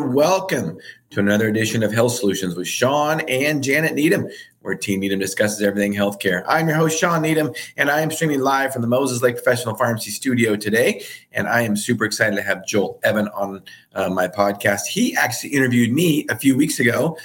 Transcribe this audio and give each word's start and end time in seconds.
welcome 0.00 0.78
to 1.10 1.20
another 1.20 1.48
edition 1.48 1.82
of 1.82 1.92
Health 1.92 2.12
Solutions 2.12 2.56
with 2.56 2.66
Shawn 2.66 3.20
and 3.28 3.62
Janet 3.62 3.94
Needham, 3.94 4.28
where 4.60 4.74
Team 4.74 5.00
Needham 5.00 5.18
discusses 5.18 5.62
everything 5.62 5.94
healthcare. 5.94 6.44
I'm 6.46 6.68
your 6.68 6.76
host, 6.76 6.98
Shawn 6.98 7.22
Needham, 7.22 7.52
and 7.76 7.90
I 7.90 8.00
am 8.00 8.10
streaming 8.10 8.40
live 8.40 8.72
from 8.72 8.82
the 8.82 8.88
Moses 8.88 9.22
Lake 9.22 9.36
Professional 9.36 9.74
Pharmacy 9.76 10.10
Studio 10.10 10.56
today. 10.56 11.04
And 11.32 11.48
I 11.48 11.62
am 11.62 11.76
super 11.76 12.04
excited 12.04 12.36
to 12.36 12.42
have 12.42 12.66
Joel 12.66 13.00
Evan 13.04 13.28
on 13.28 13.62
uh, 13.94 14.08
my 14.10 14.28
podcast. 14.28 14.86
He 14.86 15.16
actually 15.16 15.50
interviewed 15.50 15.92
me 15.92 16.26
a 16.28 16.36
few 16.36 16.56
weeks 16.56 16.80
ago, 16.80 17.18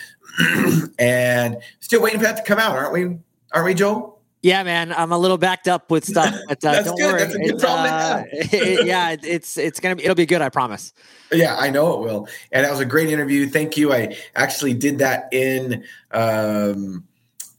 and 1.00 1.58
still 1.80 2.02
waiting 2.02 2.20
for 2.20 2.26
that 2.26 2.38
to 2.38 2.44
come 2.44 2.60
out, 2.60 2.78
aren't 2.78 2.94
we? 2.94 3.18
Aren't 3.54 3.66
we, 3.66 3.74
Joel? 3.74 4.11
Yeah, 4.42 4.64
man, 4.64 4.92
I'm 4.92 5.12
a 5.12 5.18
little 5.18 5.38
backed 5.38 5.68
up 5.68 5.92
with 5.92 6.04
stuff, 6.04 6.36
but 6.48 6.64
uh, 6.66 6.82
don't 6.82 6.98
good. 6.98 7.14
worry. 7.14 7.22
It's, 7.22 7.64
uh, 7.64 8.24
it, 8.32 8.88
yeah, 8.88 9.16
it's 9.22 9.58
it's 9.58 9.80
gonna 9.80 9.96
be 9.96 10.04
it'll 10.04 10.16
be 10.16 10.26
good. 10.26 10.42
I 10.42 10.50
promise. 10.50 10.94
Yeah, 11.32 11.56
I 11.58 11.70
know 11.70 11.94
it 11.94 12.00
will. 12.00 12.28
And 12.52 12.66
that 12.66 12.72
was 12.72 12.80
a 12.80 12.86
great 12.86 13.10
interview. 13.10 13.48
Thank 13.48 13.78
you. 13.78 13.94
I 13.94 14.16
actually 14.36 14.74
did 14.74 14.98
that 15.00 15.32
in 15.32 15.84
um, 16.12 17.04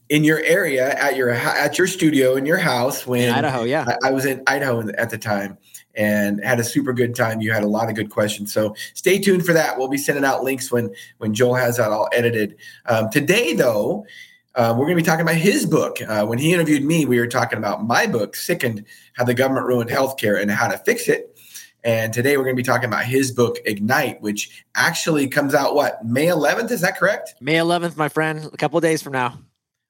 in 0.09 0.25
your 0.25 0.41
area 0.41 0.93
at 0.95 1.15
your 1.15 1.31
at 1.31 1.77
your 1.77 1.87
studio 1.87 2.35
in 2.35 2.45
your 2.45 2.57
house 2.57 3.07
when 3.07 3.29
in 3.29 3.33
Idaho. 3.33 3.63
Yeah, 3.63 3.95
I, 4.03 4.09
I 4.09 4.11
was 4.11 4.25
in 4.25 4.43
Idaho 4.45 4.89
at 4.97 5.09
the 5.09 5.17
time 5.17 5.57
and 5.95 6.43
had 6.43 6.59
a 6.59 6.63
super 6.63 6.91
good 6.91 7.15
time. 7.15 7.39
You 7.39 7.53
had 7.53 7.63
a 7.63 7.67
lot 7.67 7.87
of 7.87 7.95
good 7.95 8.09
questions. 8.09 8.51
So 8.51 8.75
stay 8.93 9.19
tuned 9.19 9.45
for 9.45 9.53
that. 9.53 9.77
We'll 9.77 9.87
be 9.87 9.97
sending 9.97 10.25
out 10.25 10.43
links 10.43 10.69
when 10.69 10.93
when 11.19 11.33
Joel 11.33 11.55
has 11.55 11.77
that 11.77 11.91
all 11.91 12.09
edited. 12.11 12.57
Um, 12.87 13.09
today, 13.09 13.53
though 13.53 14.05
uh, 14.55 14.73
we're 14.77 14.85
going 14.85 14.97
to 14.97 15.03
be 15.03 15.05
talking 15.05 15.21
about 15.21 15.35
his 15.35 15.65
book. 15.65 15.97
Uh, 16.07 16.25
when 16.25 16.37
he 16.37 16.53
interviewed 16.53 16.83
me, 16.83 17.05
we 17.05 17.19
were 17.19 17.27
talking 17.27 17.57
about 17.57 17.85
my 17.85 18.05
book, 18.05 18.35
Sickened 18.35 18.85
How 19.13 19.23
the 19.23 19.33
Government 19.33 19.65
Ruined 19.65 19.89
Healthcare 19.89 20.39
and 20.41 20.51
How 20.51 20.67
to 20.67 20.77
Fix 20.77 21.07
It. 21.07 21.39
And 21.83 22.13
today 22.13 22.37
we're 22.37 22.43
going 22.43 22.55
to 22.55 22.59
be 22.61 22.65
talking 22.65 22.85
about 22.85 23.03
his 23.03 23.31
book, 23.31 23.57
Ignite, 23.65 24.21
which 24.21 24.63
actually 24.75 25.27
comes 25.27 25.53
out 25.53 25.75
what, 25.75 26.05
May 26.05 26.27
11th? 26.27 26.71
Is 26.71 26.81
that 26.81 26.97
correct? 26.97 27.35
May 27.41 27.55
11th, 27.55 27.97
my 27.97 28.09
friend, 28.09 28.49
a 28.53 28.57
couple 28.57 28.79
days 28.79 29.01
from 29.01 29.13
now. 29.13 29.39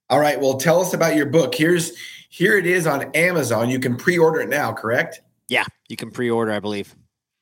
All 0.10 0.20
right. 0.20 0.40
Well, 0.40 0.56
tell 0.56 0.82
us 0.82 0.94
about 0.94 1.16
your 1.16 1.28
book. 1.28 1.54
Here's 1.54 1.94
here 2.30 2.58
it 2.58 2.66
is 2.66 2.88
on 2.88 3.12
Amazon. 3.14 3.70
You 3.70 3.80
can 3.80 3.96
pre-order 3.96 4.42
it 4.42 4.50
now, 4.50 4.74
correct? 4.74 5.22
Yeah, 5.50 5.66
you 5.88 5.96
can 5.96 6.10
pre-order, 6.10 6.52
I 6.52 6.60
believe. 6.60 6.96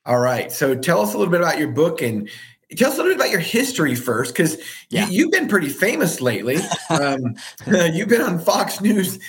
All 0.05 0.19
right. 0.19 0.51
So 0.51 0.75
tell 0.75 1.01
us 1.01 1.13
a 1.13 1.17
little 1.17 1.31
bit 1.31 1.41
about 1.41 1.59
your 1.59 1.69
book 1.69 2.01
and 2.01 2.29
tell 2.75 2.91
us 2.91 2.97
a 2.97 2.97
little 2.97 3.11
bit 3.11 3.15
about 3.17 3.31
your 3.31 3.39
history 3.39 3.95
first, 3.95 4.33
because 4.33 4.57
yeah. 4.89 5.07
you, 5.09 5.25
have 5.25 5.31
been 5.31 5.47
pretty 5.47 5.69
famous 5.69 6.21
lately. 6.21 6.57
Um, 6.89 7.35
you've 7.67 8.09
been 8.09 8.21
on 8.21 8.39
Fox 8.39 8.81
News. 8.81 9.19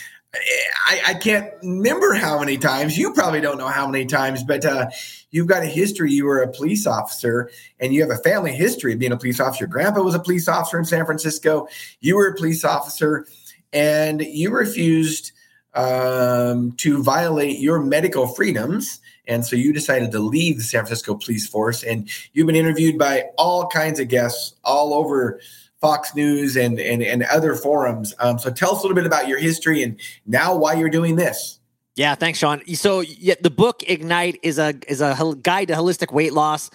I, 0.86 1.00
I, 1.08 1.14
can't 1.14 1.52
remember 1.62 2.14
how 2.14 2.38
many 2.38 2.56
times. 2.56 2.96
You 2.96 3.12
probably 3.12 3.42
don't 3.42 3.58
know 3.58 3.68
how 3.68 3.86
many 3.86 4.06
times, 4.06 4.42
but 4.42 4.64
uh, 4.64 4.88
you've 5.30 5.46
got 5.46 5.62
a 5.62 5.66
history. 5.66 6.10
You 6.10 6.24
were 6.24 6.40
a 6.40 6.50
police 6.50 6.86
officer, 6.86 7.50
and 7.78 7.92
you 7.92 8.00
have 8.00 8.10
a 8.10 8.22
family 8.22 8.52
history 8.52 8.94
of 8.94 8.98
being 8.98 9.12
a 9.12 9.18
police 9.18 9.40
officer. 9.40 9.64
Your 9.64 9.68
grandpa 9.68 10.00
was 10.00 10.14
a 10.14 10.20
police 10.20 10.48
officer 10.48 10.78
in 10.78 10.86
San 10.86 11.04
Francisco. 11.04 11.68
You 12.00 12.16
were 12.16 12.28
a 12.28 12.34
police 12.34 12.64
officer, 12.64 13.26
and 13.74 14.22
you 14.22 14.50
refused 14.50 15.32
um, 15.74 16.72
to 16.78 17.02
violate 17.02 17.58
your 17.58 17.82
medical 17.82 18.26
freedoms 18.26 19.00
and 19.26 19.44
so 19.44 19.56
you 19.56 19.72
decided 19.72 20.10
to 20.12 20.18
leave 20.18 20.56
the 20.56 20.62
San 20.62 20.80
Francisco 20.80 21.14
police 21.14 21.46
force, 21.46 21.82
and 21.82 22.08
you've 22.32 22.46
been 22.46 22.56
interviewed 22.56 22.98
by 22.98 23.24
all 23.38 23.68
kinds 23.68 24.00
of 24.00 24.08
guests 24.08 24.54
all 24.64 24.94
over 24.94 25.40
Fox 25.80 26.14
News 26.14 26.56
and 26.56 26.78
and, 26.78 27.02
and 27.02 27.24
other 27.24 27.54
forums. 27.54 28.14
Um, 28.18 28.38
so 28.38 28.50
tell 28.50 28.74
us 28.74 28.78
a 28.78 28.82
little 28.82 28.94
bit 28.94 29.06
about 29.06 29.28
your 29.28 29.38
history 29.38 29.82
and 29.82 30.00
now 30.26 30.56
why 30.56 30.74
you're 30.74 30.88
doing 30.88 31.16
this. 31.16 31.58
Yeah, 31.94 32.14
thanks, 32.14 32.38
Shawn. 32.38 32.62
So 32.74 33.00
yeah, 33.00 33.34
the 33.40 33.50
book 33.50 33.82
Ignite 33.86 34.38
is 34.42 34.58
a 34.58 34.74
is 34.88 35.00
a 35.00 35.36
guide 35.42 35.68
to 35.68 35.74
holistic 35.74 36.12
weight 36.12 36.32
loss 36.32 36.70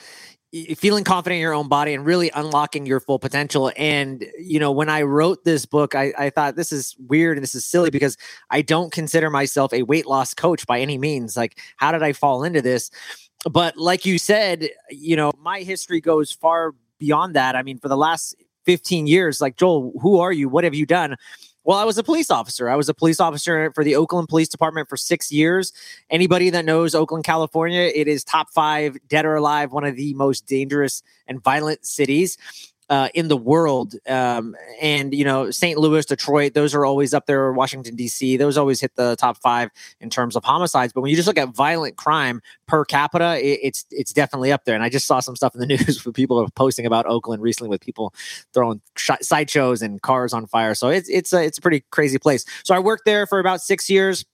feeling 0.75 1.03
confident 1.03 1.37
in 1.37 1.41
your 1.41 1.53
own 1.53 1.67
body 1.67 1.93
and 1.93 2.05
really 2.05 2.31
unlocking 2.33 2.85
your 2.85 2.99
full 2.99 3.19
potential. 3.19 3.71
And, 3.77 4.25
you 4.39 4.59
know, 4.59 4.71
when 4.71 4.89
I 4.89 5.01
wrote 5.01 5.43
this 5.43 5.65
book, 5.65 5.95
I, 5.95 6.13
I 6.17 6.29
thought 6.29 6.55
this 6.55 6.71
is 6.71 6.95
weird 7.07 7.37
and 7.37 7.43
this 7.43 7.55
is 7.55 7.65
silly 7.65 7.89
because 7.89 8.17
I 8.49 8.61
don't 8.61 8.91
consider 8.91 9.29
myself 9.29 9.73
a 9.73 9.83
weight 9.83 10.05
loss 10.05 10.33
coach 10.33 10.65
by 10.67 10.79
any 10.79 10.97
means. 10.97 11.37
Like, 11.37 11.59
how 11.77 11.91
did 11.91 12.03
I 12.03 12.13
fall 12.13 12.43
into 12.43 12.61
this? 12.61 12.91
But 13.49 13.77
like 13.77 14.05
you 14.05 14.17
said, 14.17 14.69
you 14.89 15.15
know, 15.15 15.31
my 15.39 15.61
history 15.61 16.01
goes 16.01 16.31
far 16.31 16.73
beyond 16.99 17.35
that. 17.35 17.55
I 17.55 17.63
mean, 17.63 17.79
for 17.79 17.87
the 17.87 17.97
last 17.97 18.35
15 18.65 19.07
years, 19.07 19.39
like, 19.39 19.55
Joel, 19.55 19.93
who 20.01 20.19
are 20.19 20.31
you? 20.31 20.49
What 20.49 20.63
have 20.63 20.75
you 20.75 20.85
done? 20.85 21.15
Well, 21.67 21.77
I 21.77 21.83
was 21.83 21.97
a 21.97 22.03
police 22.03 22.31
officer. 22.31 22.69
I 22.69 22.77
was 22.77 22.87
a 22.87 22.93
police 22.93 23.19
officer 23.19 23.73
for 23.75 23.83
the 23.83 23.97
Oakland 23.97 24.29
Police 24.29 24.47
Department 24.47 24.87
for 24.87 24.95
six 24.95 25.33
years. 25.33 25.73
Anybody 26.09 26.49
that 26.49 26.63
knows 26.63 26.95
Oakland, 26.95 27.25
California, 27.25 27.91
it 27.93 28.07
is 28.07 28.23
top 28.23 28.49
five, 28.51 28.95
dead 29.09 29.25
or 29.25 29.35
alive, 29.35 29.73
one 29.73 29.83
of 29.83 29.97
the 29.97 30.13
most 30.13 30.47
dangerous 30.47 31.03
and 31.27 31.43
violent 31.43 31.85
cities 31.85 32.37
uh, 32.89 33.09
in 33.13 33.27
the 33.27 33.37
world. 33.37 33.95
Um, 34.07 34.55
and, 34.81 35.13
you 35.13 35.25
know, 35.25 35.51
St. 35.51 35.77
Louis, 35.77 36.05
Detroit, 36.05 36.53
those 36.53 36.73
are 36.73 36.85
always 36.85 37.13
up 37.13 37.25
there, 37.25 37.51
Washington, 37.51 37.95
D.C., 37.95 38.37
those 38.37 38.57
always 38.57 38.79
hit 38.79 38.95
the 38.95 39.15
top 39.17 39.37
five 39.37 39.69
in 39.99 40.09
terms 40.09 40.35
of 40.35 40.43
homicides. 40.43 40.93
But 40.93 41.01
when 41.01 41.09
you 41.09 41.15
just 41.15 41.27
look 41.27 41.37
at 41.37 41.49
violent 41.49 41.97
crime 41.97 42.41
per 42.67 42.85
capita, 42.85 43.39
it, 43.39 43.59
it's 43.63 43.85
it's 43.91 44.13
definitely 44.13 44.51
up 44.51 44.65
there. 44.65 44.75
And 44.75 44.83
I 44.83 44.89
just 44.89 45.07
saw 45.07 45.19
some 45.19 45.35
stuff 45.35 45.53
in 45.53 45.61
the 45.61 45.67
news 45.77 46.05
with 46.05 46.15
people 46.15 46.39
are 46.39 46.49
posting 46.55 46.85
about 46.85 47.05
Oakland 47.05 47.41
recently 47.41 47.69
with 47.69 47.81
people 47.81 48.13
throwing 48.53 48.81
sh- 48.95 49.11
sideshows 49.21 49.81
and 49.81 50.01
cars 50.01 50.33
on 50.33 50.47
fire. 50.47 50.75
So 50.75 50.89
it's, 50.89 51.09
it's, 51.09 51.33
a, 51.33 51.43
it's 51.43 51.57
a 51.57 51.61
pretty 51.61 51.83
crazy 51.91 52.17
place. 52.17 52.45
So 52.63 52.73
I 52.75 52.79
worked 52.79 53.05
there 53.05 53.27
for 53.27 53.39
about 53.39 53.61
six 53.61 53.89
years. 53.89 54.25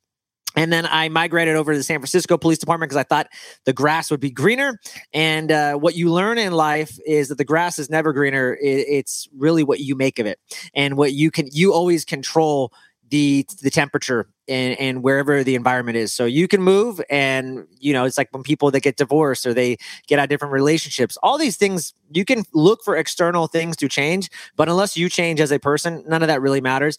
And 0.56 0.72
then 0.72 0.86
I 0.86 1.10
migrated 1.10 1.56
over 1.56 1.72
to 1.72 1.78
the 1.78 1.84
San 1.84 2.00
Francisco 2.00 2.38
Police 2.38 2.60
Department 2.60 2.90
because 2.90 3.00
I 3.00 3.04
thought 3.04 3.28
the 3.66 3.74
grass 3.74 4.12
would 4.12 4.20
be 4.20 4.30
greener. 4.30 4.80
And 5.14 5.52
uh, 5.52 5.76
what 5.76 5.96
you 5.96 6.12
learn 6.12 6.38
in 6.38 6.54
life 6.54 6.98
is 7.06 7.30
that 7.30 7.38
the 7.38 7.46
grass 7.46 7.80
is 7.80 7.90
never 7.90 8.14
greener. 8.14 8.58
it's 8.62 9.28
really 9.36 9.64
what 9.64 9.80
you 9.80 9.96
make 9.96 10.20
of 10.20 10.26
it, 10.26 10.40
and 10.74 10.98
what 10.98 11.14
you 11.14 11.32
can. 11.32 11.48
You 11.52 11.74
always 11.74 12.06
control 12.06 12.72
the 13.10 13.46
the 13.62 13.70
temperature 13.70 14.28
and, 14.48 14.80
and 14.80 15.04
wherever 15.04 15.44
the 15.44 15.54
environment 15.54 15.98
is. 15.98 16.12
So 16.12 16.26
you 16.26 16.48
can 16.48 16.62
move, 16.62 17.02
and 17.10 17.68
you 17.80 17.94
know 17.94 18.06
it's 18.06 18.18
like 18.18 18.30
when 18.32 18.44
people 18.44 18.72
that 18.72 18.82
get 18.82 18.98
divorced 18.98 19.46
or 19.46 19.54
they 19.54 19.78
get 20.08 20.20
out 20.20 20.30
different 20.30 20.52
relationships. 20.52 21.18
All 21.22 21.38
these 21.38 21.58
things 21.58 21.94
you 22.12 22.26
can 22.26 22.44
look 22.54 22.84
for 22.84 22.96
external 22.96 23.48
things 23.48 23.76
to 23.78 23.88
change, 23.88 24.30
but 24.56 24.70
unless 24.70 24.98
you 24.98 25.10
change 25.10 25.40
as 25.40 25.52
a 25.52 25.60
person, 25.60 26.04
none 26.08 26.24
of 26.24 26.28
that 26.28 26.42
really 26.42 26.62
matters. 26.62 26.98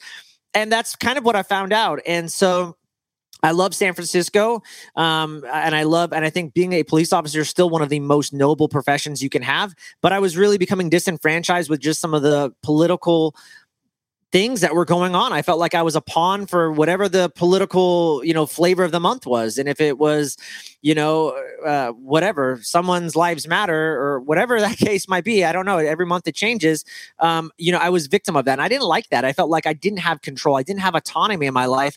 And 0.54 0.70
that's 0.70 0.94
kind 0.94 1.18
of 1.18 1.24
what 1.24 1.34
I 1.34 1.42
found 1.42 1.72
out. 1.72 2.00
And 2.06 2.30
so 2.30 2.76
I 3.44 3.50
love 3.50 3.74
San 3.74 3.92
Francisco, 3.92 4.62
um, 4.96 5.44
and 5.52 5.74
I 5.74 5.82
love, 5.82 6.14
and 6.14 6.24
I 6.24 6.30
think 6.30 6.54
being 6.54 6.72
a 6.72 6.82
police 6.82 7.12
officer 7.12 7.40
is 7.40 7.48
still 7.50 7.68
one 7.68 7.82
of 7.82 7.90
the 7.90 8.00
most 8.00 8.32
noble 8.32 8.68
professions 8.68 9.22
you 9.22 9.28
can 9.28 9.42
have. 9.42 9.74
But 10.00 10.14
I 10.14 10.18
was 10.18 10.36
really 10.36 10.56
becoming 10.56 10.88
disenfranchised 10.88 11.68
with 11.68 11.80
just 11.80 12.00
some 12.00 12.14
of 12.14 12.22
the 12.22 12.54
political 12.62 13.36
things 14.32 14.62
that 14.62 14.74
were 14.74 14.86
going 14.86 15.14
on. 15.14 15.32
I 15.32 15.42
felt 15.42 15.60
like 15.60 15.76
I 15.76 15.82
was 15.82 15.94
a 15.94 16.00
pawn 16.00 16.46
for 16.46 16.72
whatever 16.72 17.08
the 17.08 17.28
political, 17.36 18.20
you 18.24 18.34
know, 18.34 18.46
flavor 18.46 18.82
of 18.82 18.90
the 18.92 18.98
month 18.98 19.26
was. 19.26 19.58
And 19.58 19.68
if 19.68 19.80
it 19.80 19.96
was, 19.96 20.36
you 20.82 20.92
know, 20.92 21.40
uh, 21.64 21.90
whatever, 21.90 22.58
someone's 22.60 23.14
lives 23.14 23.46
matter 23.46 23.96
or 23.96 24.18
whatever 24.20 24.60
that 24.62 24.76
case 24.76 25.06
might 25.06 25.22
be, 25.22 25.44
I 25.44 25.52
don't 25.52 25.66
know. 25.66 25.78
Every 25.78 26.04
month 26.06 26.26
it 26.26 26.34
changes. 26.34 26.84
Um, 27.20 27.52
you 27.58 27.70
know, 27.70 27.78
I 27.78 27.90
was 27.90 28.08
victim 28.08 28.34
of 28.34 28.44
that. 28.46 28.54
And 28.54 28.62
I 28.62 28.68
didn't 28.68 28.88
like 28.88 29.08
that. 29.10 29.24
I 29.24 29.32
felt 29.32 29.50
like 29.50 29.66
I 29.66 29.72
didn't 29.72 30.00
have 30.00 30.20
control. 30.20 30.56
I 30.56 30.64
didn't 30.64 30.80
have 30.80 30.96
autonomy 30.96 31.46
in 31.46 31.54
my 31.54 31.66
life 31.66 31.96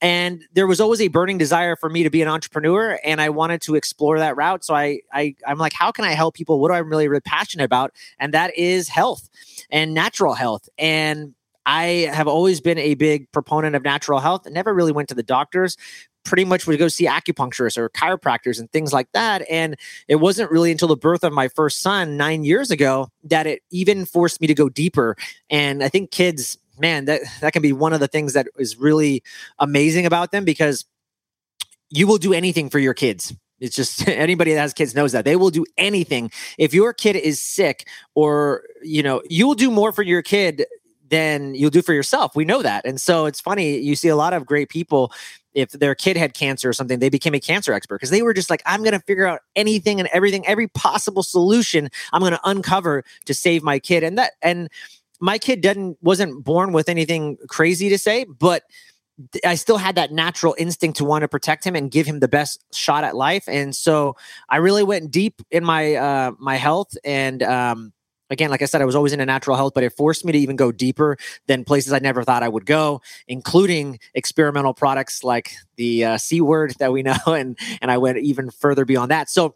and 0.00 0.44
there 0.54 0.66
was 0.66 0.80
always 0.80 1.00
a 1.00 1.08
burning 1.08 1.38
desire 1.38 1.76
for 1.76 1.90
me 1.90 2.02
to 2.02 2.10
be 2.10 2.22
an 2.22 2.28
entrepreneur 2.28 2.98
and 3.04 3.20
i 3.20 3.28
wanted 3.28 3.60
to 3.62 3.74
explore 3.74 4.18
that 4.18 4.36
route. 4.36 4.64
So 4.64 4.74
i, 4.74 5.00
I 5.12 5.34
i'm 5.46 5.58
like 5.58 5.72
how 5.72 5.90
can 5.90 6.04
i 6.04 6.12
help 6.12 6.34
people? 6.34 6.60
What 6.60 6.68
do 6.68 6.74
i'm 6.74 6.88
really 6.88 7.08
really 7.08 7.20
passionate 7.20 7.64
about? 7.64 7.92
And 8.18 8.34
that 8.34 8.56
is 8.56 8.88
health 8.88 9.28
and 9.70 9.94
natural 9.94 10.34
health. 10.34 10.68
And 10.78 11.34
i 11.66 12.10
have 12.12 12.28
always 12.28 12.60
been 12.60 12.78
a 12.78 12.94
big 12.94 13.30
proponent 13.32 13.76
of 13.76 13.82
natural 13.82 14.20
health. 14.20 14.46
Never 14.50 14.74
really 14.74 14.92
went 14.92 15.08
to 15.10 15.14
the 15.14 15.22
doctors. 15.22 15.76
Pretty 16.22 16.44
much 16.44 16.66
would 16.66 16.78
go 16.78 16.88
see 16.88 17.06
acupuncturists 17.06 17.78
or 17.78 17.88
chiropractors 17.88 18.60
and 18.60 18.70
things 18.70 18.92
like 18.92 19.10
that. 19.12 19.42
And 19.50 19.76
it 20.06 20.16
wasn't 20.16 20.50
really 20.50 20.70
until 20.70 20.88
the 20.88 20.96
birth 20.96 21.24
of 21.24 21.32
my 21.32 21.48
first 21.48 21.80
son 21.80 22.18
nine 22.18 22.44
years 22.44 22.70
ago 22.70 23.08
that 23.24 23.46
it 23.46 23.62
even 23.70 24.04
forced 24.04 24.38
me 24.38 24.46
to 24.46 24.54
go 24.54 24.68
deeper. 24.68 25.16
And 25.48 25.82
I 25.82 25.88
think 25.88 26.10
kids 26.10 26.58
man, 26.80 27.04
that 27.04 27.22
that 27.40 27.52
can 27.52 27.62
be 27.62 27.72
one 27.72 27.92
of 27.92 28.00
the 28.00 28.08
things 28.08 28.32
that 28.32 28.48
is 28.58 28.76
really 28.76 29.22
amazing 29.58 30.06
about 30.06 30.32
them 30.32 30.44
because 30.44 30.84
you 31.90 32.06
will 32.06 32.18
do 32.18 32.32
anything 32.32 32.70
for 32.70 32.78
your 32.78 32.94
kids. 32.94 33.34
It's 33.58 33.76
just 33.76 34.08
anybody 34.08 34.54
that 34.54 34.60
has 34.60 34.72
kids 34.72 34.94
knows 34.94 35.12
that 35.12 35.24
they 35.24 35.36
will 35.36 35.50
do 35.50 35.64
anything. 35.76 36.30
If 36.58 36.72
your 36.72 36.92
kid 36.92 37.16
is 37.16 37.40
sick 37.40 37.86
or, 38.14 38.64
you 38.82 39.02
know, 39.02 39.22
you 39.28 39.46
will 39.46 39.54
do 39.54 39.70
more 39.70 39.92
for 39.92 40.02
your 40.02 40.22
kid 40.22 40.64
than 41.08 41.54
you'll 41.54 41.70
do 41.70 41.82
for 41.82 41.92
yourself. 41.92 42.36
We 42.36 42.44
know 42.44 42.62
that. 42.62 42.86
And 42.86 43.00
so 43.00 43.26
it's 43.26 43.40
funny, 43.40 43.78
you 43.78 43.96
see 43.96 44.08
a 44.08 44.16
lot 44.16 44.32
of 44.32 44.46
great 44.46 44.68
people 44.68 45.12
if 45.54 45.70
their 45.72 45.94
kid 45.94 46.16
had 46.16 46.34
cancer 46.34 46.68
or 46.68 46.72
something, 46.72 46.98
they 46.98 47.08
became 47.08 47.34
a 47.34 47.40
cancer 47.40 47.72
expert 47.72 47.96
because 47.96 48.10
they 48.10 48.22
were 48.22 48.34
just 48.34 48.50
like, 48.50 48.62
I'm 48.66 48.82
going 48.82 48.92
to 48.92 49.00
figure 49.00 49.26
out 49.26 49.40
anything 49.56 49.98
and 49.98 50.08
everything, 50.12 50.46
every 50.46 50.68
possible 50.68 51.22
solution 51.22 51.88
I'm 52.12 52.20
going 52.20 52.32
to 52.32 52.40
uncover 52.44 53.04
to 53.24 53.34
save 53.34 53.62
my 53.62 53.78
kid. 53.78 54.02
And 54.02 54.16
that, 54.18 54.32
and 54.42 54.68
my 55.20 55.38
kid 55.38 55.60
didn't 55.60 55.98
wasn't 56.00 56.44
born 56.44 56.72
with 56.72 56.88
anything 56.88 57.36
crazy 57.48 57.88
to 57.90 57.98
say, 57.98 58.24
but 58.24 58.62
I 59.44 59.54
still 59.54 59.76
had 59.76 59.96
that 59.96 60.12
natural 60.12 60.54
instinct 60.58 60.98
to 60.98 61.04
want 61.04 61.22
to 61.22 61.28
protect 61.28 61.64
him 61.64 61.76
and 61.76 61.90
give 61.90 62.06
him 62.06 62.20
the 62.20 62.28
best 62.28 62.64
shot 62.74 63.04
at 63.04 63.14
life. 63.14 63.44
And 63.48 63.74
so 63.74 64.16
I 64.48 64.56
really 64.56 64.82
went 64.82 65.10
deep 65.10 65.42
in 65.50 65.64
my 65.64 65.94
uh, 65.94 66.32
my 66.38 66.56
health. 66.56 66.96
And 67.04 67.42
um, 67.42 67.92
again, 68.30 68.50
like 68.50 68.62
I 68.62 68.64
said, 68.64 68.80
I 68.80 68.86
was 68.86 68.94
always 68.94 69.12
into 69.12 69.26
natural 69.26 69.56
health, 69.56 69.74
but 69.74 69.84
it 69.84 69.92
forced 69.92 70.24
me 70.24 70.32
to 70.32 70.38
even 70.38 70.56
go 70.56 70.72
deeper 70.72 71.18
than 71.46 71.64
places 71.64 71.92
I 71.92 71.98
never 71.98 72.24
thought 72.24 72.42
I 72.42 72.48
would 72.48 72.64
go, 72.64 73.02
including 73.28 73.98
experimental 74.14 74.72
products 74.72 75.22
like 75.22 75.52
the 75.76 76.04
uh, 76.04 76.18
C 76.18 76.40
word 76.40 76.74
that 76.78 76.92
we 76.92 77.02
know. 77.02 77.18
And 77.26 77.58
and 77.82 77.90
I 77.90 77.98
went 77.98 78.18
even 78.18 78.50
further 78.50 78.84
beyond 78.84 79.10
that. 79.10 79.28
So 79.28 79.54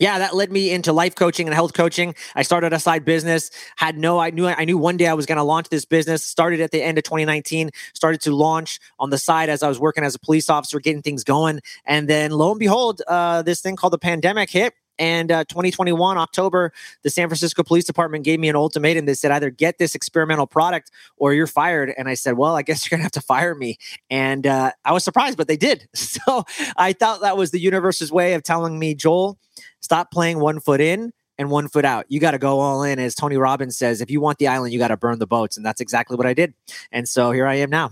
yeah, 0.00 0.18
that 0.18 0.34
led 0.34 0.50
me 0.50 0.72
into 0.72 0.92
life 0.92 1.14
coaching 1.14 1.46
and 1.46 1.54
health 1.54 1.74
coaching. 1.74 2.14
I 2.34 2.42
started 2.42 2.72
a 2.72 2.80
side 2.80 3.04
business. 3.04 3.50
Had 3.76 3.98
no, 3.98 4.18
I 4.18 4.30
knew, 4.30 4.46
I 4.46 4.64
knew 4.64 4.78
one 4.78 4.96
day 4.96 5.06
I 5.06 5.14
was 5.14 5.26
going 5.26 5.36
to 5.36 5.44
launch 5.44 5.68
this 5.68 5.84
business. 5.84 6.24
Started 6.24 6.60
at 6.60 6.70
the 6.70 6.82
end 6.82 6.96
of 6.96 7.04
2019. 7.04 7.70
Started 7.92 8.22
to 8.22 8.34
launch 8.34 8.80
on 8.98 9.10
the 9.10 9.18
side 9.18 9.50
as 9.50 9.62
I 9.62 9.68
was 9.68 9.78
working 9.78 10.02
as 10.02 10.14
a 10.14 10.18
police 10.18 10.48
officer, 10.48 10.80
getting 10.80 11.02
things 11.02 11.22
going. 11.22 11.60
And 11.84 12.08
then, 12.08 12.30
lo 12.30 12.50
and 12.50 12.58
behold, 12.58 13.02
uh, 13.06 13.42
this 13.42 13.60
thing 13.60 13.76
called 13.76 13.92
the 13.92 13.98
pandemic 13.98 14.50
hit. 14.50 14.72
And 14.98 15.32
uh, 15.32 15.44
2021 15.44 16.18
October, 16.18 16.72
the 17.02 17.08
San 17.08 17.26
Francisco 17.28 17.62
Police 17.62 17.84
Department 17.84 18.22
gave 18.22 18.38
me 18.38 18.50
an 18.50 18.56
ultimatum. 18.56 19.06
They 19.06 19.14
said 19.14 19.30
either 19.30 19.48
get 19.48 19.78
this 19.78 19.94
experimental 19.94 20.46
product 20.46 20.90
or 21.16 21.32
you're 21.32 21.46
fired. 21.46 21.92
And 21.96 22.06
I 22.06 22.14
said, 22.14 22.36
well, 22.36 22.54
I 22.54 22.60
guess 22.62 22.84
you're 22.90 22.96
gonna 22.96 23.04
have 23.04 23.12
to 23.12 23.22
fire 23.22 23.54
me. 23.54 23.78
And 24.10 24.46
uh, 24.46 24.72
I 24.84 24.92
was 24.92 25.02
surprised, 25.02 25.38
but 25.38 25.48
they 25.48 25.56
did. 25.56 25.88
So 26.20 26.44
I 26.76 26.92
thought 26.92 27.22
that 27.22 27.36
was 27.36 27.50
the 27.50 27.60
universe's 27.60 28.10
way 28.12 28.34
of 28.34 28.42
telling 28.42 28.78
me, 28.78 28.94
Joel, 28.94 29.38
Stop 29.80 30.10
playing 30.10 30.38
one 30.38 30.60
foot 30.60 30.80
in 30.80 31.12
and 31.40 31.50
one 31.50 31.68
foot 31.68 31.86
out. 31.86 32.04
You 32.08 32.20
got 32.20 32.32
to 32.32 32.38
go 32.38 32.60
all 32.60 32.82
in. 32.82 32.98
As 32.98 33.14
Tony 33.14 33.36
Robbins 33.36 33.76
says, 33.78 34.02
if 34.02 34.10
you 34.10 34.20
want 34.20 34.38
the 34.38 34.48
island, 34.48 34.74
you 34.74 34.78
got 34.78 34.88
to 34.88 34.96
burn 34.96 35.18
the 35.18 35.26
boats. 35.26 35.56
And 35.56 35.64
that's 35.64 35.80
exactly 35.80 36.16
what 36.16 36.26
I 36.26 36.34
did. 36.34 36.52
And 36.92 37.08
so 37.08 37.30
here 37.30 37.46
I 37.46 37.56
am 37.56 37.70
now. 37.70 37.90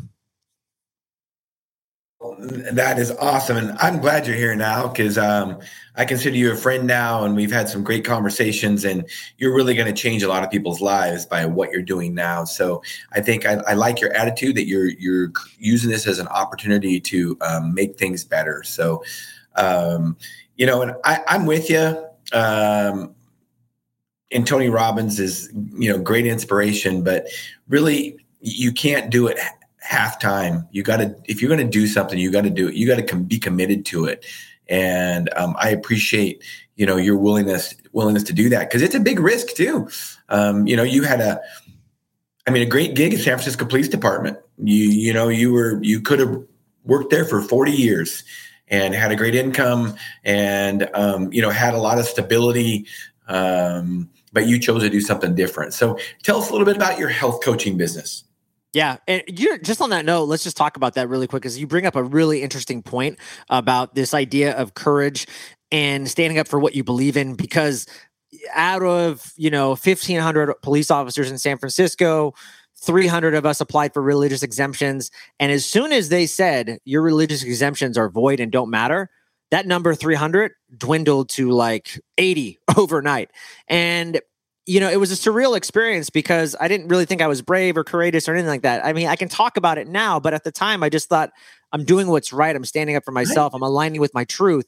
That 2.40 2.98
is 2.98 3.10
awesome. 3.12 3.56
And 3.56 3.78
I'm 3.78 4.00
glad 4.00 4.26
you're 4.26 4.36
here 4.36 4.54
now 4.54 4.88
because 4.88 5.16
um, 5.16 5.60
I 5.96 6.04
consider 6.04 6.36
you 6.36 6.52
a 6.52 6.56
friend 6.56 6.86
now. 6.86 7.24
And 7.24 7.34
we've 7.34 7.50
had 7.50 7.70
some 7.70 7.82
great 7.82 8.04
conversations. 8.04 8.84
And 8.84 9.08
you're 9.38 9.54
really 9.54 9.74
going 9.74 9.86
to 9.86 9.98
change 9.98 10.22
a 10.22 10.28
lot 10.28 10.44
of 10.44 10.50
people's 10.50 10.82
lives 10.82 11.24
by 11.24 11.46
what 11.46 11.70
you're 11.70 11.80
doing 11.80 12.14
now. 12.14 12.44
So 12.44 12.82
I 13.12 13.22
think 13.22 13.46
I, 13.46 13.62
I 13.66 13.74
like 13.74 14.00
your 14.00 14.12
attitude 14.12 14.56
that 14.56 14.66
you're, 14.66 14.88
you're 14.88 15.32
using 15.58 15.90
this 15.90 16.06
as 16.06 16.18
an 16.18 16.28
opportunity 16.28 17.00
to 17.00 17.38
um, 17.40 17.72
make 17.72 17.96
things 17.96 18.24
better. 18.24 18.62
So, 18.62 19.02
um, 19.56 20.16
you 20.58 20.66
know, 20.66 20.82
and 20.82 20.92
I, 21.04 21.20
I'm 21.26 21.46
with 21.46 21.70
you. 21.70 22.04
Um, 22.32 23.14
and 24.30 24.46
Tony 24.46 24.68
Robbins 24.68 25.18
is, 25.18 25.50
you 25.72 25.90
know, 25.90 25.98
great 25.98 26.26
inspiration, 26.26 27.02
but 27.02 27.26
really 27.68 28.18
you 28.40 28.72
can't 28.72 29.08
do 29.08 29.26
it 29.26 29.38
half 29.80 30.20
time. 30.20 30.68
You 30.70 30.82
got 30.82 30.98
to, 30.98 31.16
if 31.24 31.40
you're 31.40 31.48
going 31.48 31.64
to 31.64 31.78
do 31.78 31.86
something, 31.86 32.18
you 32.18 32.30
got 32.30 32.42
to 32.42 32.50
do 32.50 32.68
it. 32.68 32.74
You 32.74 32.86
got 32.86 32.96
to 32.96 33.02
com- 33.02 33.24
be 33.24 33.38
committed 33.38 33.86
to 33.86 34.04
it. 34.04 34.26
And 34.68 35.30
um, 35.34 35.56
I 35.58 35.70
appreciate, 35.70 36.44
you 36.76 36.84
know, 36.84 36.96
your 36.96 37.16
willingness 37.16 37.74
willingness 37.92 38.24
to 38.24 38.34
do 38.34 38.50
that 38.50 38.68
because 38.68 38.82
it's 38.82 38.94
a 38.94 39.00
big 39.00 39.18
risk 39.18 39.54
too. 39.56 39.88
Um, 40.28 40.66
you 40.66 40.76
know, 40.76 40.82
you 40.82 41.04
had 41.04 41.20
a, 41.20 41.40
I 42.46 42.50
mean, 42.50 42.62
a 42.62 42.70
great 42.70 42.94
gig 42.94 43.14
at 43.14 43.20
San 43.20 43.34
Francisco 43.34 43.64
Police 43.64 43.88
Department. 43.88 44.36
You, 44.62 44.90
you 44.90 45.12
know, 45.14 45.28
you 45.28 45.52
were, 45.52 45.82
you 45.82 46.02
could 46.02 46.18
have 46.18 46.42
worked 46.84 47.10
there 47.10 47.24
for 47.24 47.40
40 47.40 47.72
years 47.72 48.24
and 48.70 48.94
had 48.94 49.12
a 49.12 49.16
great 49.16 49.34
income 49.34 49.94
and 50.24 50.88
um, 50.94 51.32
you 51.32 51.42
know 51.42 51.50
had 51.50 51.74
a 51.74 51.78
lot 51.78 51.98
of 51.98 52.04
stability 52.04 52.86
um, 53.28 54.08
but 54.32 54.46
you 54.46 54.58
chose 54.58 54.82
to 54.82 54.90
do 54.90 55.00
something 55.00 55.34
different 55.34 55.72
so 55.74 55.98
tell 56.22 56.38
us 56.38 56.48
a 56.48 56.52
little 56.52 56.66
bit 56.66 56.76
about 56.76 56.98
your 56.98 57.08
health 57.08 57.42
coaching 57.42 57.76
business 57.76 58.24
yeah, 58.74 58.98
and 59.08 59.22
you're 59.26 59.58
just 59.58 59.80
on 59.80 59.90
that 59.90 60.04
note. 60.04 60.24
Let's 60.24 60.44
just 60.44 60.56
talk 60.56 60.76
about 60.76 60.94
that 60.94 61.08
really 61.08 61.26
quick, 61.26 61.42
because 61.42 61.58
you 61.58 61.66
bring 61.66 61.86
up 61.86 61.96
a 61.96 62.02
really 62.02 62.42
interesting 62.42 62.82
point 62.82 63.18
about 63.48 63.94
this 63.94 64.12
idea 64.12 64.54
of 64.56 64.74
courage 64.74 65.26
and 65.72 66.08
standing 66.08 66.38
up 66.38 66.48
for 66.48 66.58
what 66.58 66.74
you 66.74 66.84
believe 66.84 67.16
in. 67.16 67.34
Because 67.34 67.86
out 68.54 68.82
of 68.82 69.32
you 69.36 69.50
know 69.50 69.70
1,500 69.70 70.54
police 70.62 70.90
officers 70.90 71.30
in 71.30 71.38
San 71.38 71.56
Francisco, 71.56 72.34
300 72.80 73.34
of 73.34 73.44
us 73.44 73.60
applied 73.60 73.92
for 73.92 74.02
religious 74.02 74.42
exemptions. 74.42 75.10
And 75.40 75.50
as 75.50 75.64
soon 75.64 75.92
as 75.92 76.08
they 76.08 76.26
said 76.26 76.78
your 76.84 77.02
religious 77.02 77.42
exemptions 77.42 77.98
are 77.98 78.08
void 78.08 78.40
and 78.40 78.52
don't 78.52 78.70
matter, 78.70 79.10
that 79.50 79.66
number 79.66 79.94
300 79.94 80.52
dwindled 80.76 81.28
to 81.30 81.50
like 81.50 82.00
80 82.18 82.58
overnight. 82.76 83.30
And, 83.66 84.20
you 84.66 84.80
know, 84.80 84.90
it 84.90 85.00
was 85.00 85.10
a 85.10 85.14
surreal 85.14 85.56
experience 85.56 86.10
because 86.10 86.54
I 86.60 86.68
didn't 86.68 86.88
really 86.88 87.06
think 87.06 87.22
I 87.22 87.26
was 87.26 87.42
brave 87.42 87.76
or 87.76 87.84
courageous 87.84 88.28
or 88.28 88.34
anything 88.34 88.50
like 88.50 88.62
that. 88.62 88.84
I 88.84 88.92
mean, 88.92 89.08
I 89.08 89.16
can 89.16 89.28
talk 89.28 89.56
about 89.56 89.78
it 89.78 89.88
now, 89.88 90.20
but 90.20 90.34
at 90.34 90.44
the 90.44 90.52
time, 90.52 90.82
I 90.82 90.88
just 90.88 91.08
thought 91.08 91.30
I'm 91.72 91.84
doing 91.84 92.08
what's 92.08 92.32
right. 92.32 92.54
I'm 92.54 92.64
standing 92.64 92.94
up 92.94 93.04
for 93.04 93.12
myself. 93.12 93.54
I'm 93.54 93.62
aligning 93.62 94.00
with 94.00 94.14
my 94.14 94.24
truth. 94.24 94.66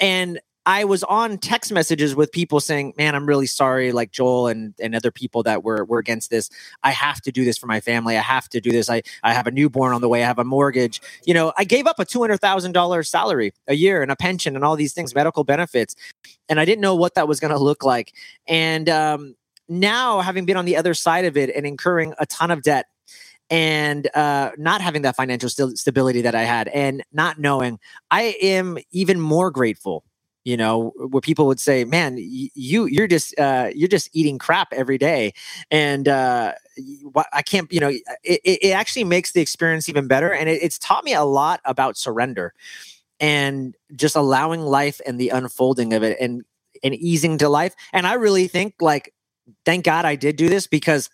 And 0.00 0.40
I 0.66 0.84
was 0.84 1.04
on 1.04 1.36
text 1.38 1.72
messages 1.72 2.14
with 2.16 2.32
people 2.32 2.58
saying, 2.58 2.94
"Man, 2.96 3.14
I'm 3.14 3.26
really 3.26 3.46
sorry, 3.46 3.92
like 3.92 4.12
Joel 4.12 4.48
and 4.48 4.74
and 4.80 4.94
other 4.94 5.10
people 5.10 5.42
that 5.42 5.62
were 5.62 5.84
were 5.84 5.98
against 5.98 6.30
this. 6.30 6.48
I 6.82 6.90
have 6.90 7.20
to 7.22 7.32
do 7.32 7.44
this 7.44 7.58
for 7.58 7.66
my 7.66 7.80
family. 7.80 8.16
I 8.16 8.22
have 8.22 8.48
to 8.50 8.60
do 8.60 8.70
this. 8.70 8.88
I 8.88 9.02
I 9.22 9.34
have 9.34 9.46
a 9.46 9.50
newborn 9.50 9.92
on 9.92 10.00
the 10.00 10.08
way. 10.08 10.22
I 10.22 10.26
have 10.26 10.38
a 10.38 10.44
mortgage. 10.44 11.02
You 11.26 11.34
know, 11.34 11.52
I 11.58 11.64
gave 11.64 11.86
up 11.86 11.98
a 11.98 12.04
two 12.04 12.20
hundred 12.20 12.38
thousand 12.38 12.72
dollars 12.72 13.10
salary 13.10 13.52
a 13.68 13.74
year 13.74 14.02
and 14.02 14.10
a 14.10 14.16
pension 14.16 14.56
and 14.56 14.64
all 14.64 14.76
these 14.76 14.94
things, 14.94 15.14
medical 15.14 15.44
benefits, 15.44 15.94
and 16.48 16.58
I 16.58 16.64
didn't 16.64 16.80
know 16.80 16.94
what 16.96 17.14
that 17.16 17.28
was 17.28 17.40
going 17.40 17.52
to 17.52 17.58
look 17.58 17.84
like. 17.84 18.14
And 18.48 18.88
um, 18.88 19.36
now, 19.68 20.20
having 20.20 20.46
been 20.46 20.56
on 20.56 20.64
the 20.64 20.76
other 20.76 20.94
side 20.94 21.26
of 21.26 21.36
it 21.36 21.50
and 21.54 21.66
incurring 21.66 22.14
a 22.18 22.26
ton 22.26 22.50
of 22.50 22.62
debt." 22.62 22.86
and 23.50 24.08
uh, 24.16 24.50
not 24.56 24.80
having 24.80 25.02
that 25.02 25.14
financial 25.14 25.50
st- 25.50 25.78
stability 25.78 26.22
that 26.22 26.34
I 26.34 26.44
had, 26.44 26.66
and 26.68 27.02
not 27.12 27.38
knowing, 27.38 27.78
I 28.10 28.36
am 28.40 28.78
even 28.90 29.20
more 29.20 29.50
grateful 29.50 30.02
you 30.44 30.56
know 30.56 30.92
where 30.96 31.20
people 31.20 31.46
would 31.46 31.58
say 31.58 31.84
man 31.84 32.16
you 32.18 32.86
you're 32.86 33.06
just 33.06 33.38
uh, 33.38 33.70
you're 33.74 33.88
just 33.88 34.08
eating 34.12 34.38
crap 34.38 34.72
every 34.72 34.98
day. 34.98 35.32
And 35.70 36.08
uh, 36.08 36.52
i 37.32 37.42
can't 37.42 37.72
you 37.72 37.80
know 37.80 37.88
it, 37.88 38.40
it 38.44 38.70
actually 38.72 39.04
makes 39.04 39.32
the 39.32 39.40
experience 39.40 39.88
even 39.88 40.08
better 40.08 40.32
and 40.32 40.48
it, 40.48 40.60
it's 40.62 40.78
taught 40.78 41.04
me 41.04 41.14
a 41.14 41.22
lot 41.22 41.60
about 41.64 41.96
surrender 41.96 42.52
and 43.20 43.76
just 43.94 44.16
allowing 44.16 44.60
life 44.60 45.00
and 45.06 45.20
the 45.20 45.28
unfolding 45.28 45.92
of 45.92 46.02
it 46.02 46.18
and 46.20 46.42
and 46.82 46.94
easing 46.96 47.38
to 47.38 47.48
life. 47.48 47.74
And 47.92 48.06
i 48.06 48.14
really 48.14 48.48
think 48.48 48.74
like 48.80 49.14
thank 49.64 49.84
god 49.84 50.04
i 50.04 50.16
did 50.16 50.36
do 50.36 50.48
this 50.48 50.66
because 50.66 51.10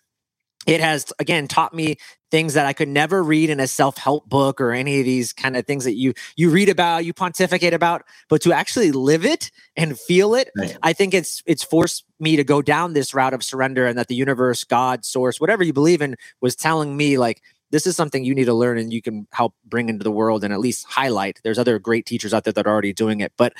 it 0.67 0.79
has 0.79 1.11
again 1.19 1.47
taught 1.47 1.73
me 1.73 1.97
things 2.29 2.53
that 2.53 2.65
I 2.65 2.73
could 2.73 2.87
never 2.87 3.21
read 3.23 3.49
in 3.49 3.59
a 3.59 3.67
self-help 3.67 4.29
book 4.29 4.61
or 4.61 4.71
any 4.71 4.99
of 4.99 5.05
these 5.05 5.33
kind 5.33 5.57
of 5.57 5.65
things 5.65 5.83
that 5.83 5.95
you 5.95 6.13
you 6.35 6.49
read 6.49 6.69
about, 6.69 7.03
you 7.05 7.13
pontificate 7.13 7.73
about, 7.73 8.03
but 8.29 8.41
to 8.43 8.53
actually 8.53 8.91
live 8.91 9.25
it 9.25 9.51
and 9.75 9.99
feel 9.99 10.33
it, 10.33 10.49
right. 10.57 10.77
I 10.83 10.93
think 10.93 11.13
it's 11.13 11.43
it's 11.45 11.63
forced 11.63 12.05
me 12.19 12.35
to 12.35 12.43
go 12.43 12.61
down 12.61 12.93
this 12.93 13.13
route 13.13 13.33
of 13.33 13.43
surrender 13.43 13.85
and 13.85 13.97
that 13.97 14.07
the 14.07 14.15
universe, 14.15 14.63
God, 14.63 15.03
source, 15.05 15.39
whatever 15.39 15.63
you 15.63 15.73
believe 15.73 16.01
in 16.01 16.15
was 16.41 16.55
telling 16.55 16.95
me 16.95 17.17
like 17.17 17.41
this 17.71 17.87
is 17.87 17.95
something 17.95 18.23
you 18.23 18.35
need 18.35 18.45
to 18.45 18.53
learn 18.53 18.77
and 18.77 18.91
you 18.91 19.01
can 19.01 19.27
help 19.31 19.55
bring 19.65 19.89
into 19.89 20.03
the 20.03 20.11
world 20.11 20.43
and 20.43 20.53
at 20.53 20.59
least 20.59 20.85
highlight. 20.87 21.39
There's 21.43 21.59
other 21.59 21.79
great 21.79 22.05
teachers 22.05 22.33
out 22.33 22.43
there 22.43 22.53
that 22.53 22.67
are 22.67 22.71
already 22.71 22.93
doing 22.93 23.21
it, 23.21 23.33
but 23.37 23.53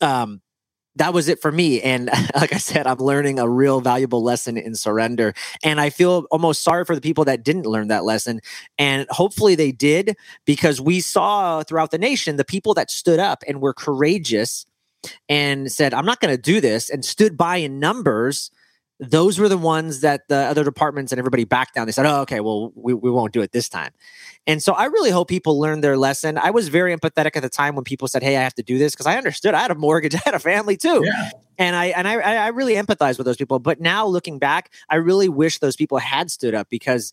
um 0.00 0.42
that 0.96 1.14
was 1.14 1.28
it 1.28 1.40
for 1.40 1.52
me. 1.52 1.80
And 1.80 2.06
like 2.34 2.52
I 2.52 2.58
said, 2.58 2.86
I'm 2.86 2.98
learning 2.98 3.38
a 3.38 3.48
real 3.48 3.80
valuable 3.80 4.22
lesson 4.22 4.56
in 4.56 4.74
surrender. 4.74 5.34
And 5.62 5.80
I 5.80 5.90
feel 5.90 6.26
almost 6.30 6.62
sorry 6.62 6.84
for 6.84 6.94
the 6.94 7.00
people 7.00 7.24
that 7.26 7.44
didn't 7.44 7.66
learn 7.66 7.88
that 7.88 8.04
lesson. 8.04 8.40
And 8.78 9.06
hopefully 9.10 9.54
they 9.54 9.72
did, 9.72 10.16
because 10.44 10.80
we 10.80 11.00
saw 11.00 11.62
throughout 11.62 11.90
the 11.90 11.98
nation 11.98 12.36
the 12.36 12.44
people 12.44 12.74
that 12.74 12.90
stood 12.90 13.20
up 13.20 13.42
and 13.46 13.60
were 13.60 13.74
courageous 13.74 14.66
and 15.28 15.70
said, 15.70 15.94
I'm 15.94 16.06
not 16.06 16.20
going 16.20 16.34
to 16.34 16.40
do 16.40 16.60
this, 16.60 16.90
and 16.90 17.04
stood 17.04 17.36
by 17.36 17.58
in 17.58 17.78
numbers 17.78 18.50
those 18.98 19.38
were 19.38 19.48
the 19.48 19.58
ones 19.58 20.00
that 20.00 20.26
the 20.28 20.36
other 20.36 20.64
departments 20.64 21.12
and 21.12 21.18
everybody 21.18 21.44
backed 21.44 21.74
down. 21.74 21.86
They 21.86 21.92
said, 21.92 22.06
oh, 22.06 22.20
okay, 22.22 22.40
well, 22.40 22.72
we, 22.74 22.94
we 22.94 23.10
won't 23.10 23.32
do 23.32 23.42
it 23.42 23.52
this 23.52 23.68
time. 23.68 23.92
And 24.46 24.62
so 24.62 24.72
I 24.72 24.86
really 24.86 25.10
hope 25.10 25.28
people 25.28 25.60
learn 25.60 25.82
their 25.82 25.98
lesson. 25.98 26.38
I 26.38 26.50
was 26.50 26.68
very 26.68 26.96
empathetic 26.96 27.36
at 27.36 27.42
the 27.42 27.50
time 27.50 27.74
when 27.74 27.84
people 27.84 28.08
said, 28.08 28.22
hey, 28.22 28.36
I 28.38 28.42
have 28.42 28.54
to 28.54 28.62
do 28.62 28.78
this 28.78 28.94
because 28.94 29.06
I 29.06 29.18
understood 29.18 29.54
I 29.54 29.60
had 29.60 29.70
a 29.70 29.74
mortgage, 29.74 30.14
I 30.16 30.20
had 30.24 30.34
a 30.34 30.38
family 30.38 30.76
too. 30.76 31.02
Yeah. 31.04 31.30
And 31.58 31.76
I 31.76 31.86
and 31.86 32.06
I, 32.06 32.14
I 32.14 32.48
really 32.48 32.74
empathize 32.74 33.18
with 33.18 33.26
those 33.26 33.36
people. 33.36 33.58
But 33.58 33.80
now 33.80 34.06
looking 34.06 34.38
back, 34.38 34.72
I 34.88 34.96
really 34.96 35.28
wish 35.28 35.58
those 35.58 35.76
people 35.76 35.98
had 35.98 36.30
stood 36.30 36.54
up 36.54 36.68
because 36.70 37.12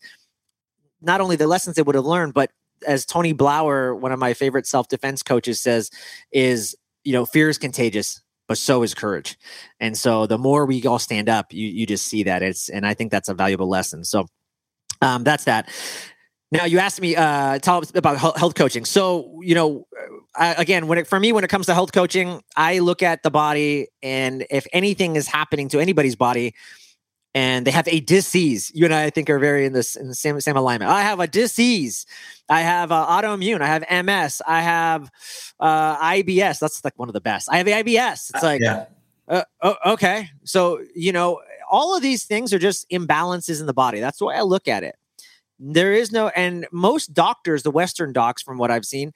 not 1.00 1.20
only 1.20 1.36
the 1.36 1.46
lessons 1.46 1.76
they 1.76 1.82
would 1.82 1.94
have 1.94 2.04
learned, 2.04 2.34
but 2.34 2.50
as 2.86 3.06
Tony 3.06 3.32
Blauer, 3.34 3.98
one 3.98 4.12
of 4.12 4.18
my 4.18 4.34
favorite 4.34 4.66
self 4.66 4.88
defense 4.88 5.22
coaches, 5.22 5.60
says, 5.60 5.90
is 6.32 6.76
you 7.04 7.12
know, 7.12 7.26
fear 7.26 7.50
is 7.50 7.58
contagious 7.58 8.22
but 8.48 8.58
so 8.58 8.82
is 8.82 8.94
courage. 8.94 9.38
And 9.80 9.96
so 9.96 10.26
the 10.26 10.38
more 10.38 10.66
we 10.66 10.84
all 10.86 10.98
stand 10.98 11.28
up, 11.28 11.52
you 11.52 11.66
you 11.66 11.86
just 11.86 12.06
see 12.06 12.24
that 12.24 12.42
it's 12.42 12.68
and 12.68 12.86
I 12.86 12.94
think 12.94 13.10
that's 13.10 13.28
a 13.28 13.34
valuable 13.34 13.68
lesson. 13.68 14.04
So 14.04 14.26
um, 15.00 15.24
that's 15.24 15.44
that. 15.44 15.68
Now 16.50 16.66
you 16.66 16.78
asked 16.78 17.00
me 17.00 17.16
uh, 17.16 17.58
tell 17.58 17.82
about 17.94 18.18
health 18.38 18.54
coaching. 18.54 18.84
So 18.84 19.40
you 19.42 19.54
know, 19.54 19.86
uh, 20.38 20.54
again, 20.56 20.86
when 20.86 20.98
it 20.98 21.06
for 21.06 21.18
me 21.18 21.32
when 21.32 21.44
it 21.44 21.48
comes 21.48 21.66
to 21.66 21.74
health 21.74 21.92
coaching, 21.92 22.42
I 22.56 22.78
look 22.78 23.02
at 23.02 23.22
the 23.22 23.30
body, 23.30 23.88
and 24.02 24.46
if 24.50 24.66
anything 24.72 25.16
is 25.16 25.26
happening 25.26 25.68
to 25.70 25.80
anybody's 25.80 26.16
body, 26.16 26.54
and 27.34 27.66
they 27.66 27.72
have 27.72 27.88
a 27.88 28.00
disease. 28.00 28.70
You 28.74 28.84
and 28.84 28.94
I, 28.94 29.04
I 29.04 29.10
think, 29.10 29.28
are 29.28 29.38
very 29.38 29.66
in 29.66 29.72
this 29.72 29.96
in 29.96 30.08
the 30.08 30.14
same 30.14 30.40
same 30.40 30.56
alignment. 30.56 30.90
I 30.90 31.02
have 31.02 31.20
a 31.20 31.26
disease. 31.26 32.06
I 32.48 32.60
have 32.60 32.92
uh, 32.92 33.06
autoimmune. 33.06 33.60
I 33.60 33.66
have 33.66 34.04
MS. 34.04 34.40
I 34.46 34.60
have 34.60 35.10
uh, 35.58 35.96
IBS. 35.98 36.58
That's 36.60 36.84
like 36.84 36.98
one 36.98 37.08
of 37.08 37.12
the 37.12 37.20
best. 37.20 37.48
I 37.50 37.58
have 37.58 37.66
IBS. 37.66 38.30
It's 38.30 38.42
uh, 38.42 38.46
like, 38.46 38.62
uh, 38.62 38.84
yeah. 39.28 39.44
oh, 39.62 39.76
okay. 39.86 40.30
So 40.44 40.80
you 40.94 41.12
know, 41.12 41.40
all 41.70 41.96
of 41.96 42.02
these 42.02 42.24
things 42.24 42.52
are 42.52 42.58
just 42.58 42.88
imbalances 42.90 43.60
in 43.60 43.66
the 43.66 43.74
body. 43.74 44.00
That's 44.00 44.18
the 44.18 44.26
way 44.26 44.36
I 44.36 44.42
look 44.42 44.68
at 44.68 44.84
it. 44.84 44.96
There 45.58 45.92
is 45.92 46.12
no, 46.12 46.28
and 46.28 46.66
most 46.72 47.14
doctors, 47.14 47.62
the 47.62 47.70
Western 47.70 48.12
docs, 48.12 48.42
from 48.42 48.58
what 48.58 48.70
I've 48.70 48.84
seen, 48.84 49.12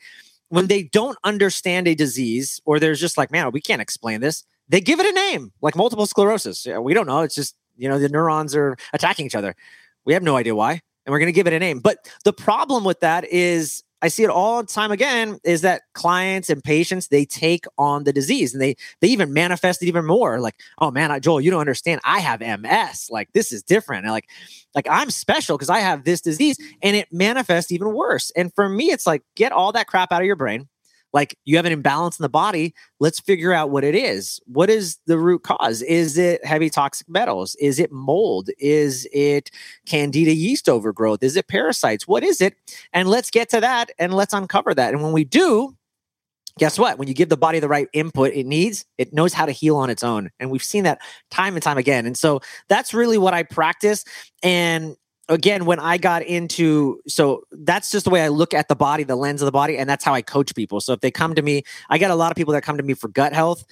when 0.49 0.69
they 0.69 0.85
don't 0.85 1.19
understand 1.25 1.89
a 1.89 1.95
disease 1.95 2.61
or 2.65 2.79
there's 2.79 3.01
just 3.01 3.19
like, 3.19 3.31
man, 3.31 3.51
we 3.53 3.61
can't 3.61 3.83
explain 3.83 4.21
this, 4.21 4.45
they 4.69 4.81
give 4.81 5.01
it 5.01 5.07
a 5.07 5.13
name, 5.13 5.53
like 5.61 5.77
multiple 5.77 6.07
sclerosis. 6.07 6.67
We 6.81 6.95
don't 6.95 7.07
know. 7.07 7.21
It's 7.21 7.35
just 7.35 7.57
you 7.79 7.89
know, 7.89 7.99
the 7.99 8.09
neurons 8.09 8.55
are 8.55 8.77
attacking 8.93 9.27
each 9.27 9.35
other. 9.35 9.55
We 10.05 10.13
have 10.13 10.23
no 10.23 10.37
idea 10.37 10.55
why, 10.55 10.73
and 10.73 11.13
we're 11.13 11.19
going 11.19 11.33
to 11.33 11.33
give 11.33 11.47
it 11.47 11.53
a 11.53 11.59
name. 11.59 11.81
But 11.81 12.11
the 12.25 12.33
problem 12.33 12.85
with 12.85 13.01
that 13.01 13.25
is 13.25 13.83
I 14.01 14.09
see 14.09 14.23
it 14.23 14.31
all 14.31 14.63
the 14.63 14.69
time 14.69 14.93
again 14.93 15.39
is 15.45 15.63
that 15.63 15.83
clients 15.93 16.51
and 16.51 16.63
patients 16.63 17.09
they 17.09 17.25
take 17.25 17.65
on 17.77 18.05
the 18.05 18.13
disease 18.13 18.53
and 18.53 18.63
they 18.63 18.77
they 19.01 19.09
even 19.09 19.33
manifest 19.33 19.83
it 19.83 19.87
even 19.87 20.05
more. 20.05 20.41
Like 20.41 20.55
oh 20.79 20.91
man 20.91 21.11
I, 21.11 21.19
Joel 21.19 21.41
you 21.41 21.51
don't 21.51 21.61
understand. 21.61 22.01
I 22.05 22.21
have 22.21 22.41
MS 22.41 23.09
like 23.11 23.33
this 23.33 23.53
is 23.53 23.63
different. 23.63 24.05
And 24.05 24.13
like 24.13 24.29
like 24.75 24.87
I'm 24.89 25.11
special 25.11 25.57
because 25.57 25.71
I 25.71 25.81
have 25.81 26.05
this 26.05 26.21
disease 26.21 26.59
and 26.83 26.95
it 26.95 27.09
manifests 27.13 27.73
even 27.73 27.93
worse. 27.93 28.31
And 28.37 28.55
for 28.55 28.69
me 28.69 28.91
it's 28.91 29.07
like 29.07 29.23
get 29.35 29.53
all 29.53 29.73
that 29.73 29.89
crap 29.89 30.13
out 30.13 30.23
of 30.23 30.27
your 30.27 30.37
brain 30.37 30.69
like 31.13 31.37
you 31.45 31.57
have 31.57 31.65
an 31.65 31.73
imbalance 31.73 32.19
in 32.19 32.23
the 32.23 32.29
body 32.29 32.75
let's 33.01 33.21
figure 33.21 33.53
out 33.53 33.71
what 33.71 33.85
it 33.85 33.95
is. 33.95 34.41
What 34.47 34.71
is 34.71 34.99
the 35.07 35.19
root 35.19 35.43
cause? 35.43 35.83
Is 35.83 36.19
it 36.19 36.45
heavy 36.45 36.71
toxic 36.71 37.09
metals? 37.09 37.55
Is 37.57 37.79
it 37.79 37.93
mold? 37.93 38.51
Is 38.59 39.09
it 39.13 39.51
candida 39.87 40.35
yeast 40.35 40.69
overgrowth? 40.69 41.23
Is 41.23 41.37
it 41.37 41.49
parasites? 41.49 42.09
What 42.09 42.23
is 42.23 42.41
it? 42.41 42.55
And 42.93 43.09
let's 43.09 43.31
get 43.31 43.49
to 43.51 43.61
that 43.61 43.91
and 43.99 44.15
let's 44.15 44.35
uncover 44.35 44.75
that. 44.75 44.93
And 44.93 45.03
when 45.03 45.13
we 45.13 45.25
do 45.25 45.75
guess 46.59 46.77
what? 46.77 46.99
When 46.99 47.07
you 47.07 47.15
give 47.15 47.29
the 47.29 47.37
body 47.37 47.61
the 47.61 47.69
right 47.69 47.89
input 47.93 48.33
it 48.33 48.45
needs 48.45 48.85
it 48.99 49.13
knows 49.13 49.33
how 49.33 49.47
to 49.47 49.53
heal 49.53 49.77
on 49.77 49.91
its 49.91 50.03
own. 50.03 50.31
And 50.41 50.51
we've 50.51 50.65
seen 50.65 50.85
that 50.85 51.01
time 51.31 51.55
and 51.55 51.63
time 51.63 51.79
again. 51.79 52.05
And 52.05 52.17
so 52.17 52.41
that's 52.69 52.93
really 52.93 53.17
what 53.17 53.33
i 53.33 53.45
practice. 53.45 54.05
And 54.43 54.97
again 55.29 55.65
when 55.65 55.79
i 55.79 55.99
got 55.99 56.23
into 56.23 57.01
so 57.07 57.43
that's 57.53 57.91
just 57.91 58.05
the 58.05 58.11
way 58.11 58.23
i 58.23 58.29
look 58.29 58.55
at 58.55 58.69
the 58.69 58.77
body 58.77 59.05
the 59.05 59.17
lens 59.17 59.43
of 59.43 59.47
the 59.47 59.53
body 59.53 59.77
and 59.77 59.89
that's 59.89 60.05
how 60.05 60.15
i 60.15 60.23
coach 60.23 60.55
people. 60.55 60.81
So 60.81 60.93
if 60.93 61.01
they 61.01 61.11
come 61.11 61.35
to 61.35 61.43
me 61.43 61.63
i 61.91 61.99
get 61.99 62.11
a 62.11 62.15
lot 62.15 62.31
of 62.31 62.37
people 62.37 62.55
that 62.55 62.63
come 62.63 62.77
to 62.77 62.83
me 62.83 62.95
for 62.95 63.09
gut 63.09 63.33
health. 63.33 63.65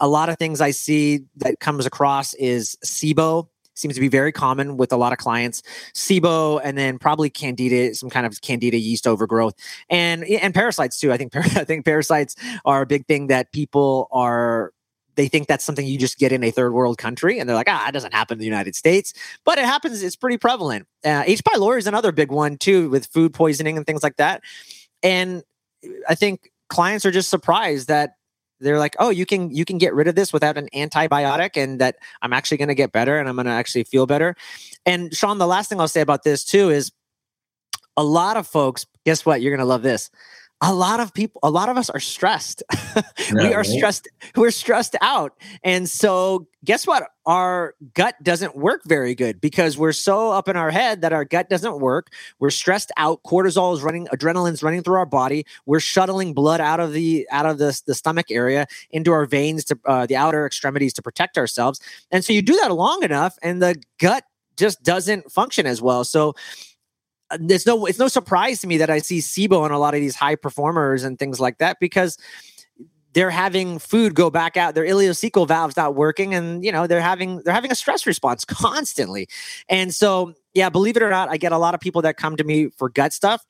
A 0.00 0.08
lot 0.08 0.28
of 0.28 0.38
things 0.38 0.60
i 0.60 0.70
see 0.70 1.20
that 1.36 1.60
comes 1.60 1.86
across 1.86 2.34
is 2.34 2.76
sibo 2.84 3.48
seems 3.74 3.94
to 3.94 4.00
be 4.00 4.08
very 4.08 4.32
common 4.32 4.76
with 4.76 4.92
a 4.92 4.96
lot 4.96 5.12
of 5.12 5.18
clients. 5.18 5.62
Sibo 5.94 6.60
and 6.62 6.78
then 6.78 6.98
probably 6.98 7.28
candida 7.28 7.94
some 7.94 8.08
kind 8.08 8.26
of 8.26 8.40
candida 8.40 8.78
yeast 8.78 9.06
overgrowth. 9.06 9.54
And 9.90 10.24
and 10.24 10.54
parasites 10.54 10.98
too. 10.98 11.12
I 11.12 11.16
think 11.16 11.34
i 11.36 11.64
think 11.64 11.84
parasites 11.84 12.36
are 12.64 12.82
a 12.82 12.86
big 12.86 13.06
thing 13.06 13.26
that 13.28 13.52
people 13.52 14.08
are 14.12 14.72
they 15.16 15.28
think 15.28 15.48
that's 15.48 15.64
something 15.64 15.86
you 15.86 15.98
just 15.98 16.18
get 16.18 16.32
in 16.32 16.42
a 16.44 16.50
third 16.50 16.72
world 16.72 16.98
country 16.98 17.38
and 17.38 17.48
they're 17.48 17.56
like 17.56 17.68
ah 17.68 17.88
it 17.88 17.92
doesn't 17.92 18.14
happen 18.14 18.36
in 18.36 18.38
the 18.38 18.44
united 18.44 18.74
states. 18.74 19.12
But 19.44 19.58
it 19.58 19.64
happens 19.64 20.02
it's 20.02 20.16
pretty 20.16 20.38
prevalent. 20.38 20.86
Uh, 21.04 21.22
h 21.26 21.42
pylori 21.44 21.78
is 21.78 21.86
another 21.86 22.12
big 22.12 22.30
one 22.30 22.56
too 22.56 22.88
with 22.90 23.06
food 23.06 23.34
poisoning 23.34 23.76
and 23.76 23.86
things 23.86 24.02
like 24.02 24.16
that. 24.16 24.42
And 25.02 25.42
i 26.08 26.14
think 26.14 26.50
clients 26.68 27.04
are 27.04 27.10
just 27.10 27.28
surprised 27.28 27.88
that 27.88 28.16
they're 28.60 28.78
like 28.78 28.96
oh 28.98 29.10
you 29.10 29.26
can 29.26 29.50
you 29.50 29.64
can 29.64 29.78
get 29.78 29.94
rid 29.94 30.08
of 30.08 30.14
this 30.14 30.32
without 30.32 30.56
an 30.56 30.68
antibiotic 30.74 31.62
and 31.62 31.80
that 31.80 31.96
i'm 32.22 32.32
actually 32.32 32.56
going 32.56 32.68
to 32.68 32.74
get 32.74 32.90
better 32.90 33.18
and 33.18 33.28
i'm 33.28 33.36
going 33.36 33.46
to 33.46 33.52
actually 33.52 33.84
feel 33.84 34.06
better. 34.06 34.34
And 34.86 35.14
shawn 35.14 35.38
the 35.38 35.46
last 35.46 35.68
thing 35.68 35.80
i'll 35.80 35.88
say 35.88 36.00
about 36.00 36.22
this 36.22 36.44
too 36.44 36.70
is 36.70 36.90
a 37.96 38.04
lot 38.04 38.36
of 38.36 38.46
folks 38.46 38.86
guess 39.04 39.24
what? 39.26 39.42
You're 39.42 39.52
going 39.52 39.64
to 39.64 39.66
love 39.66 39.82
this 39.82 40.10
a 40.66 40.72
lot 40.72 40.98
of 40.98 41.12
people 41.12 41.38
a 41.42 41.50
lot 41.50 41.68
of 41.68 41.76
us 41.76 41.90
are 41.90 42.00
stressed. 42.00 42.62
We 43.32 43.54
are 43.54 43.64
stressed 43.64 44.08
we're 44.36 44.50
stressed 44.50 44.96
out. 45.00 45.32
And 45.62 45.88
so 45.88 46.46
guess 46.64 46.86
what? 46.86 47.04
Our 47.26 47.74
gut 47.94 48.14
doesn't 48.22 48.56
work 48.56 48.82
very 48.84 49.14
good 49.14 49.40
because 49.40 49.78
we're 49.78 49.92
so 49.92 50.30
up 50.30 50.48
in 50.48 50.56
our 50.56 50.70
head 50.70 51.00
that 51.00 51.12
our 51.12 51.24
gut 51.24 51.48
doesn't 51.48 51.80
work. 51.80 52.08
We're 52.38 52.50
stressed 52.50 52.92
out. 52.96 53.22
Cortisol 53.24 53.74
is 53.74 53.82
running 53.82 54.06
adrenaline's 54.08 54.62
running 54.62 54.82
through 54.82 54.96
our 54.96 55.06
body. 55.06 55.46
We're 55.66 55.80
shuttling 55.80 56.34
blood 56.34 56.60
out 56.60 56.80
of 56.80 56.92
the 56.92 57.26
out 57.30 57.46
of 57.46 57.58
the, 57.58 57.80
the 57.86 57.94
stomach 57.94 58.30
area 58.30 58.66
into 58.90 59.12
our 59.12 59.26
veins 59.26 59.64
to 59.66 59.78
uh, 59.86 60.06
the 60.06 60.16
outer 60.16 60.46
extremities 60.46 60.92
to 60.94 61.02
protect 61.02 61.38
ourselves. 61.38 61.80
And 62.10 62.24
so 62.24 62.32
you 62.32 62.42
do 62.42 62.56
that 62.56 62.72
long 62.72 63.02
enough 63.02 63.38
and 63.42 63.62
the 63.62 63.80
gut 63.98 64.24
just 64.56 64.82
doesn't 64.82 65.32
function 65.32 65.66
as 65.66 65.82
well. 65.82 66.04
So 66.04 66.34
it's 67.40 67.66
no 67.66 67.86
it's 67.86 67.98
no 67.98 68.08
surprise 68.08 68.60
to 68.60 68.66
me 68.66 68.76
that 68.78 68.90
I 68.90 68.98
see 68.98 69.18
SIBO 69.18 69.60
on 69.60 69.70
a 69.70 69.78
lot 69.78 69.94
of 69.94 70.00
these 70.00 70.16
high 70.16 70.36
performers 70.36 71.04
and 71.04 71.18
things 71.18 71.40
like 71.40 71.58
that 71.58 71.78
because 71.80 72.18
they're 73.12 73.30
having 73.30 73.78
food 73.78 74.14
go 74.14 74.28
back 74.28 74.56
out 74.56 74.74
their 74.74 74.84
ileocecal 74.84 75.46
valves 75.46 75.76
not 75.76 75.94
working 75.94 76.34
and 76.34 76.64
you 76.64 76.72
know 76.72 76.86
they're 76.86 77.00
having 77.00 77.40
they're 77.44 77.54
having 77.54 77.72
a 77.72 77.74
stress 77.74 78.06
response 78.06 78.44
constantly 78.48 79.28
and 79.68 79.94
so 79.94 80.34
yeah 80.52 80.68
believe 80.68 80.96
it 80.96 81.02
or 81.02 81.10
not 81.10 81.28
i 81.28 81.36
get 81.36 81.52
a 81.52 81.58
lot 81.58 81.74
of 81.74 81.80
people 81.80 82.02
that 82.02 82.16
come 82.16 82.36
to 82.36 82.44
me 82.44 82.68
for 82.76 82.88
gut 82.88 83.12
stuff 83.12 83.44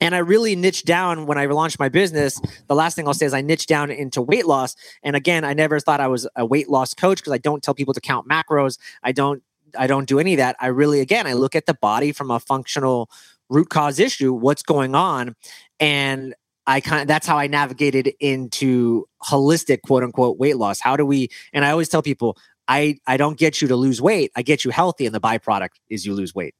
and 0.00 0.14
I 0.14 0.18
really 0.18 0.56
niche 0.56 0.84
down 0.84 1.26
when 1.26 1.38
I 1.38 1.46
launched 1.46 1.78
my 1.78 1.88
business. 1.88 2.40
The 2.68 2.74
last 2.74 2.96
thing 2.96 3.06
I'll 3.06 3.14
say 3.14 3.26
is 3.26 3.34
I 3.34 3.40
niche 3.40 3.66
down 3.66 3.90
into 3.90 4.20
weight 4.20 4.46
loss. 4.46 4.76
And 5.02 5.16
again, 5.16 5.44
I 5.44 5.54
never 5.54 5.80
thought 5.80 6.00
I 6.00 6.08
was 6.08 6.28
a 6.36 6.44
weight 6.44 6.68
loss 6.68 6.94
coach 6.94 7.18
because 7.18 7.32
I 7.32 7.38
don't 7.38 7.62
tell 7.62 7.74
people 7.74 7.94
to 7.94 8.00
count 8.00 8.28
macros. 8.28 8.78
I 9.02 9.12
don't 9.12 9.42
I 9.78 9.86
don't 9.86 10.08
do 10.08 10.18
any 10.18 10.34
of 10.34 10.38
that. 10.38 10.56
I 10.60 10.68
really, 10.68 11.00
again, 11.00 11.26
I 11.26 11.32
look 11.32 11.54
at 11.54 11.66
the 11.66 11.74
body 11.74 12.12
from 12.12 12.30
a 12.30 12.40
functional 12.40 13.10
root 13.48 13.68
cause 13.68 13.98
issue, 13.98 14.32
what's 14.32 14.62
going 14.62 14.94
on. 14.94 15.34
And 15.80 16.34
I 16.66 16.80
kind 16.80 17.02
of, 17.02 17.08
that's 17.08 17.26
how 17.26 17.38
I 17.38 17.46
navigated 17.46 18.12
into 18.20 19.06
holistic 19.22 19.82
quote 19.82 20.02
unquote 20.02 20.38
weight 20.38 20.56
loss. 20.56 20.80
How 20.80 20.96
do 20.96 21.06
we, 21.06 21.28
and 21.52 21.64
I 21.64 21.70
always 21.70 21.88
tell 21.88 22.02
people, 22.02 22.36
I, 22.68 22.98
I 23.06 23.16
don't 23.16 23.38
get 23.38 23.62
you 23.62 23.68
to 23.68 23.76
lose 23.76 24.02
weight. 24.02 24.32
I 24.34 24.42
get 24.42 24.64
you 24.64 24.70
healthy. 24.70 25.06
And 25.06 25.14
the 25.14 25.20
byproduct 25.20 25.70
is 25.88 26.04
you 26.04 26.14
lose 26.14 26.34
weight. 26.34 26.54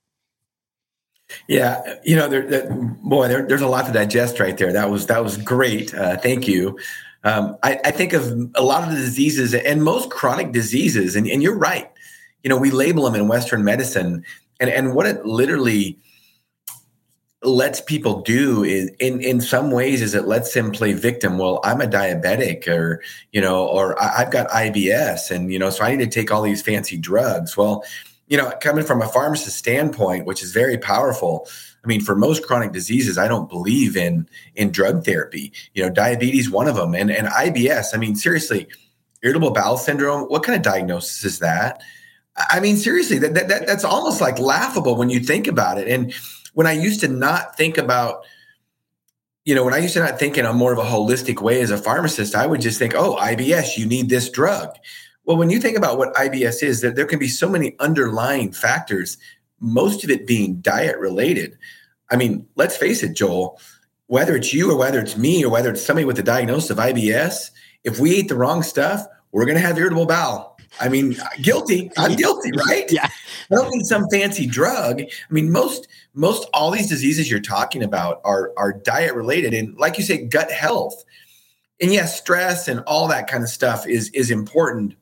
Yeah, 1.48 1.82
you 2.04 2.14
know, 2.14 2.28
there, 2.28 2.46
that, 2.46 3.02
boy, 3.02 3.26
there, 3.26 3.46
there's 3.46 3.60
a 3.60 3.66
lot 3.66 3.86
to 3.86 3.92
digest 3.92 4.38
right 4.38 4.56
there. 4.56 4.72
That 4.72 4.90
was 4.90 5.06
that 5.06 5.24
was 5.24 5.36
great. 5.36 5.92
Uh, 5.92 6.16
thank 6.16 6.46
you. 6.46 6.78
Um, 7.24 7.56
I, 7.64 7.80
I, 7.84 7.90
think 7.90 8.12
of 8.12 8.52
a 8.54 8.62
lot 8.62 8.84
of 8.84 8.90
the 8.90 8.94
diseases 8.94 9.52
and 9.52 9.82
most 9.82 10.10
chronic 10.10 10.52
diseases, 10.52 11.16
and, 11.16 11.26
and 11.26 11.42
you're 11.42 11.58
right 11.58 11.90
you 12.46 12.48
know, 12.48 12.56
we 12.56 12.70
label 12.70 13.02
them 13.02 13.16
in 13.16 13.26
Western 13.26 13.64
medicine, 13.64 14.24
and 14.60 14.70
and 14.70 14.94
what 14.94 15.04
it 15.04 15.26
literally 15.26 15.98
lets 17.42 17.80
people 17.80 18.22
do 18.22 18.62
is 18.62 18.88
in 19.00 19.20
in 19.20 19.40
some 19.40 19.72
ways 19.72 20.00
is 20.00 20.14
it 20.14 20.28
lets 20.28 20.54
them 20.54 20.70
play 20.70 20.92
victim. 20.92 21.38
Well 21.38 21.58
i'm 21.64 21.80
a 21.80 21.88
diabetic 21.88 22.68
or 22.68 23.02
you 23.32 23.40
know 23.40 23.66
or 23.66 24.00
i've 24.00 24.30
got 24.30 24.48
ibs 24.50 25.28
and 25.28 25.52
you 25.52 25.58
know 25.58 25.70
so 25.70 25.82
i 25.84 25.90
need 25.90 26.04
to 26.04 26.20
take 26.20 26.30
all 26.30 26.42
these 26.42 26.62
fancy 26.62 26.96
drugs. 26.96 27.56
Well 27.56 27.84
you 28.28 28.36
know 28.36 28.52
coming 28.60 28.84
from 28.84 29.02
a 29.02 29.08
pharmacist 29.08 29.58
standpoint 29.58 30.24
which 30.24 30.40
is 30.40 30.52
very 30.52 30.78
powerful 30.78 31.48
i 31.84 31.88
mean 31.88 32.00
for 32.00 32.14
most 32.14 32.46
chronic 32.46 32.70
diseases 32.70 33.18
i 33.18 33.26
don't 33.26 33.48
believe 33.48 33.96
in 33.96 34.28
in 34.54 34.70
drug 34.70 35.04
therapy. 35.04 35.52
You 35.74 35.82
know 35.82 35.90
diabetes 35.90 36.48
one 36.48 36.68
of 36.68 36.76
them 36.76 36.94
and 36.94 37.10
and 37.10 37.26
ibs 37.26 37.92
i 37.92 37.98
mean 37.98 38.14
seriously 38.14 38.68
irritable 39.24 39.50
bowel 39.50 39.78
syndrome 39.78 40.28
what 40.28 40.44
kind 40.44 40.56
of 40.56 40.62
diagnosis 40.62 41.24
is 41.24 41.40
that 41.40 41.82
I 42.36 42.60
mean, 42.60 42.76
seriously, 42.76 43.18
that, 43.18 43.34
that, 43.34 43.66
that's 43.66 43.84
almost 43.84 44.20
like 44.20 44.38
laughable 44.38 44.96
when 44.96 45.10
you 45.10 45.20
think 45.20 45.46
about 45.46 45.78
it. 45.78 45.88
And 45.88 46.12
when 46.54 46.66
I 46.66 46.72
used 46.72 47.00
to 47.00 47.08
not 47.08 47.56
think 47.56 47.78
about, 47.78 48.24
you 49.44 49.54
know, 49.54 49.64
when 49.64 49.74
I 49.74 49.78
used 49.78 49.94
to 49.94 50.00
not 50.00 50.18
think 50.18 50.36
in 50.36 50.44
a 50.44 50.52
more 50.52 50.72
of 50.72 50.78
a 50.78 50.82
holistic 50.82 51.40
way 51.40 51.60
as 51.60 51.70
a 51.70 51.78
pharmacist, 51.78 52.34
I 52.34 52.46
would 52.46 52.60
just 52.60 52.78
think, 52.78 52.94
oh, 52.94 53.16
IBS, 53.16 53.78
you 53.78 53.86
need 53.86 54.08
this 54.08 54.28
drug. 54.28 54.70
Well, 55.24 55.36
when 55.36 55.50
you 55.50 55.58
think 55.58 55.76
about 55.76 55.98
what 55.98 56.14
IBS 56.14 56.62
is, 56.62 56.82
that 56.82 56.94
there 56.94 57.06
can 57.06 57.18
be 57.18 57.28
so 57.28 57.48
many 57.48 57.74
underlying 57.78 58.52
factors, 58.52 59.18
most 59.60 60.04
of 60.04 60.10
it 60.10 60.26
being 60.26 60.60
diet 60.60 60.98
related. 60.98 61.56
I 62.10 62.16
mean, 62.16 62.46
let's 62.54 62.76
face 62.76 63.02
it, 63.02 63.14
Joel, 63.14 63.58
whether 64.06 64.36
it's 64.36 64.52
you 64.52 64.70
or 64.70 64.76
whether 64.76 65.00
it's 65.00 65.16
me 65.16 65.44
or 65.44 65.50
whether 65.50 65.70
it's 65.70 65.84
somebody 65.84 66.04
with 66.04 66.18
a 66.18 66.22
diagnosis 66.22 66.70
of 66.70 66.78
IBS, 66.78 67.50
if 67.82 67.98
we 67.98 68.10
eat 68.12 68.28
the 68.28 68.36
wrong 68.36 68.62
stuff, 68.62 69.06
we're 69.32 69.46
going 69.46 69.56
to 69.56 69.66
have 69.66 69.78
irritable 69.78 70.06
bowel 70.06 70.55
I 70.80 70.88
mean, 70.88 71.16
guilty. 71.40 71.90
I'm 71.96 72.16
guilty, 72.16 72.50
right? 72.68 72.90
yeah. 72.90 73.08
I 73.50 73.54
don't 73.54 73.70
need 73.70 73.86
some 73.86 74.08
fancy 74.10 74.46
drug. 74.46 75.00
I 75.00 75.32
mean, 75.32 75.50
most 75.50 75.88
most 76.14 76.48
all 76.52 76.70
these 76.70 76.88
diseases 76.88 77.30
you're 77.30 77.40
talking 77.40 77.82
about 77.82 78.20
are 78.24 78.52
are 78.56 78.72
diet 78.72 79.14
related, 79.14 79.54
and 79.54 79.76
like 79.76 79.98
you 79.98 80.04
say, 80.04 80.24
gut 80.24 80.50
health. 80.50 81.04
And 81.80 81.92
yes, 81.92 82.18
stress 82.18 82.68
and 82.68 82.80
all 82.86 83.06
that 83.08 83.28
kind 83.28 83.42
of 83.42 83.50
stuff 83.50 83.86
is 83.86 84.10
is 84.10 84.30
important. 84.30 84.94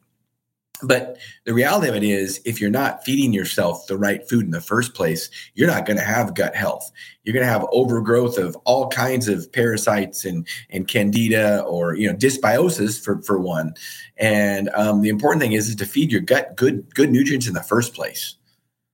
But 0.86 1.18
the 1.44 1.54
reality 1.54 1.88
of 1.88 1.96
it 1.96 2.04
is, 2.04 2.40
if 2.44 2.60
you're 2.60 2.70
not 2.70 3.04
feeding 3.04 3.32
yourself 3.32 3.86
the 3.86 3.98
right 3.98 4.28
food 4.28 4.44
in 4.44 4.50
the 4.50 4.60
first 4.60 4.94
place, 4.94 5.30
you're 5.54 5.68
not 5.68 5.86
going 5.86 5.96
to 5.96 6.04
have 6.04 6.34
gut 6.34 6.54
health. 6.54 6.90
You're 7.22 7.32
going 7.32 7.46
to 7.46 7.52
have 7.52 7.66
overgrowth 7.72 8.38
of 8.38 8.56
all 8.64 8.88
kinds 8.88 9.28
of 9.28 9.50
parasites 9.52 10.24
and 10.24 10.46
and 10.70 10.86
candida 10.86 11.62
or 11.62 11.94
you 11.94 12.08
know 12.08 12.16
dysbiosis 12.16 13.02
for 13.02 13.22
for 13.22 13.38
one. 13.38 13.74
And 14.16 14.68
um, 14.70 15.00
the 15.00 15.08
important 15.08 15.42
thing 15.42 15.52
is, 15.52 15.68
is 15.68 15.76
to 15.76 15.86
feed 15.86 16.12
your 16.12 16.20
gut 16.20 16.56
good 16.56 16.94
good 16.94 17.10
nutrients 17.10 17.46
in 17.46 17.54
the 17.54 17.62
first 17.62 17.94
place. 17.94 18.36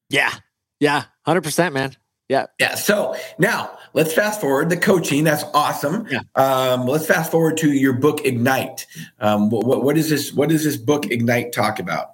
Yeah, 0.09 0.33
yeah, 0.79 1.05
hundred 1.25 1.43
percent, 1.43 1.75
man. 1.75 1.97
Yeah. 2.31 2.47
Yeah. 2.61 2.77
So 2.77 3.17
now 3.41 3.77
let's 3.93 4.13
fast 4.13 4.41
forward 4.41 4.71
the 4.71 4.77
coaching. 4.77 5.25
That's 5.25 5.43
awesome. 5.53 6.07
Yeah. 6.09 6.21
Um, 6.37 6.87
let's 6.87 7.05
fast 7.05 7.33
forward 7.33 7.57
to 7.57 7.73
your 7.73 7.93
book 7.93 8.25
Ignite. 8.25 8.87
Um, 9.19 9.51
what, 9.51 9.83
what 9.83 9.99
is 9.99 10.11
this? 10.11 10.33
What 10.33 10.49
does 10.49 10.63
this 10.63 10.77
book 10.77 11.11
Ignite 11.11 11.53
talk 11.53 11.81
about? 11.81 12.13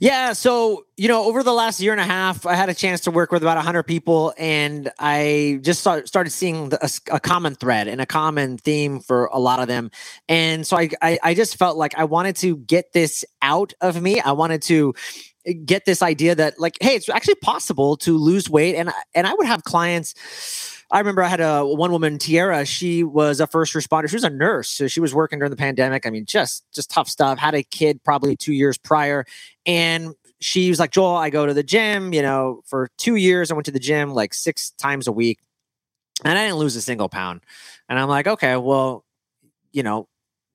Yeah, 0.00 0.32
so 0.32 0.84
you 0.96 1.08
know, 1.08 1.24
over 1.24 1.42
the 1.42 1.52
last 1.52 1.80
year 1.80 1.92
and 1.92 2.00
a 2.00 2.04
half, 2.04 2.44
I 2.44 2.54
had 2.54 2.68
a 2.68 2.74
chance 2.74 3.02
to 3.02 3.10
work 3.10 3.32
with 3.32 3.42
about 3.42 3.56
hundred 3.64 3.84
people, 3.84 4.34
and 4.36 4.90
I 4.98 5.60
just 5.62 5.80
start, 5.80 6.08
started 6.08 6.30
seeing 6.30 6.68
the, 6.70 6.84
a, 6.84 7.14
a, 7.14 7.20
common 7.20 7.54
thread 7.54 7.86
and 7.86 8.00
a 8.00 8.06
common 8.06 8.58
theme 8.58 9.00
for 9.00 9.26
a 9.26 9.38
lot 9.38 9.60
of 9.60 9.68
them. 9.68 9.92
And 10.28 10.66
so 10.66 10.76
I, 10.76 10.90
I, 11.00 11.18
I 11.22 11.34
just 11.34 11.56
felt 11.56 11.76
like 11.76 11.96
I 11.96 12.04
wanted 12.04 12.36
to 12.36 12.56
get 12.56 12.92
this 12.92 13.24
out 13.40 13.72
of 13.80 14.02
me. 14.02 14.20
I 14.20 14.32
wanted 14.32 14.62
to 14.62 14.94
get 15.64 15.84
this 15.84 16.02
idea 16.02 16.34
that 16.34 16.58
like 16.60 16.76
hey 16.80 16.94
it's 16.94 17.08
actually 17.08 17.34
possible 17.36 17.96
to 17.98 18.16
lose 18.16 18.48
weight. 18.48 18.76
And 18.76 18.90
and 19.14 19.26
I 19.26 19.34
would 19.34 19.46
have 19.46 19.64
clients 19.64 20.14
I 20.90 20.98
remember 20.98 21.22
I 21.22 21.28
had 21.28 21.40
a 21.40 21.64
one 21.64 21.90
woman 21.90 22.18
Tiara 22.18 22.64
she 22.64 23.02
was 23.02 23.40
a 23.40 23.46
first 23.46 23.74
responder. 23.74 24.08
She 24.08 24.16
was 24.16 24.24
a 24.24 24.30
nurse. 24.30 24.68
So 24.68 24.86
she 24.88 25.00
was 25.00 25.14
working 25.14 25.38
during 25.38 25.50
the 25.50 25.56
pandemic. 25.56 26.06
I 26.06 26.10
mean 26.10 26.26
just 26.26 26.64
just 26.72 26.90
tough 26.90 27.08
stuff. 27.08 27.38
Had 27.38 27.54
a 27.54 27.62
kid 27.62 28.02
probably 28.04 28.36
2 28.36 28.52
years 28.52 28.78
prior. 28.78 29.24
And 29.66 30.14
she 30.40 30.68
was 30.68 30.78
like 30.78 30.90
Joel 30.92 31.16
I 31.16 31.30
go 31.30 31.46
to 31.46 31.54
the 31.54 31.62
gym 31.62 32.12
you 32.12 32.22
know 32.22 32.62
for 32.66 32.88
2 32.98 33.16
years. 33.16 33.50
I 33.50 33.54
went 33.54 33.66
to 33.66 33.72
the 33.72 33.80
gym 33.80 34.10
like 34.14 34.34
6 34.34 34.70
times 34.72 35.06
a 35.08 35.12
week. 35.12 35.38
And 36.24 36.38
I 36.38 36.44
didn't 36.44 36.58
lose 36.58 36.76
a 36.76 36.82
single 36.82 37.08
pound. 37.08 37.40
And 37.88 37.98
I'm 37.98 38.08
like 38.08 38.26
okay 38.26 38.56
well 38.56 39.04
you 39.72 39.82
know 39.82 40.08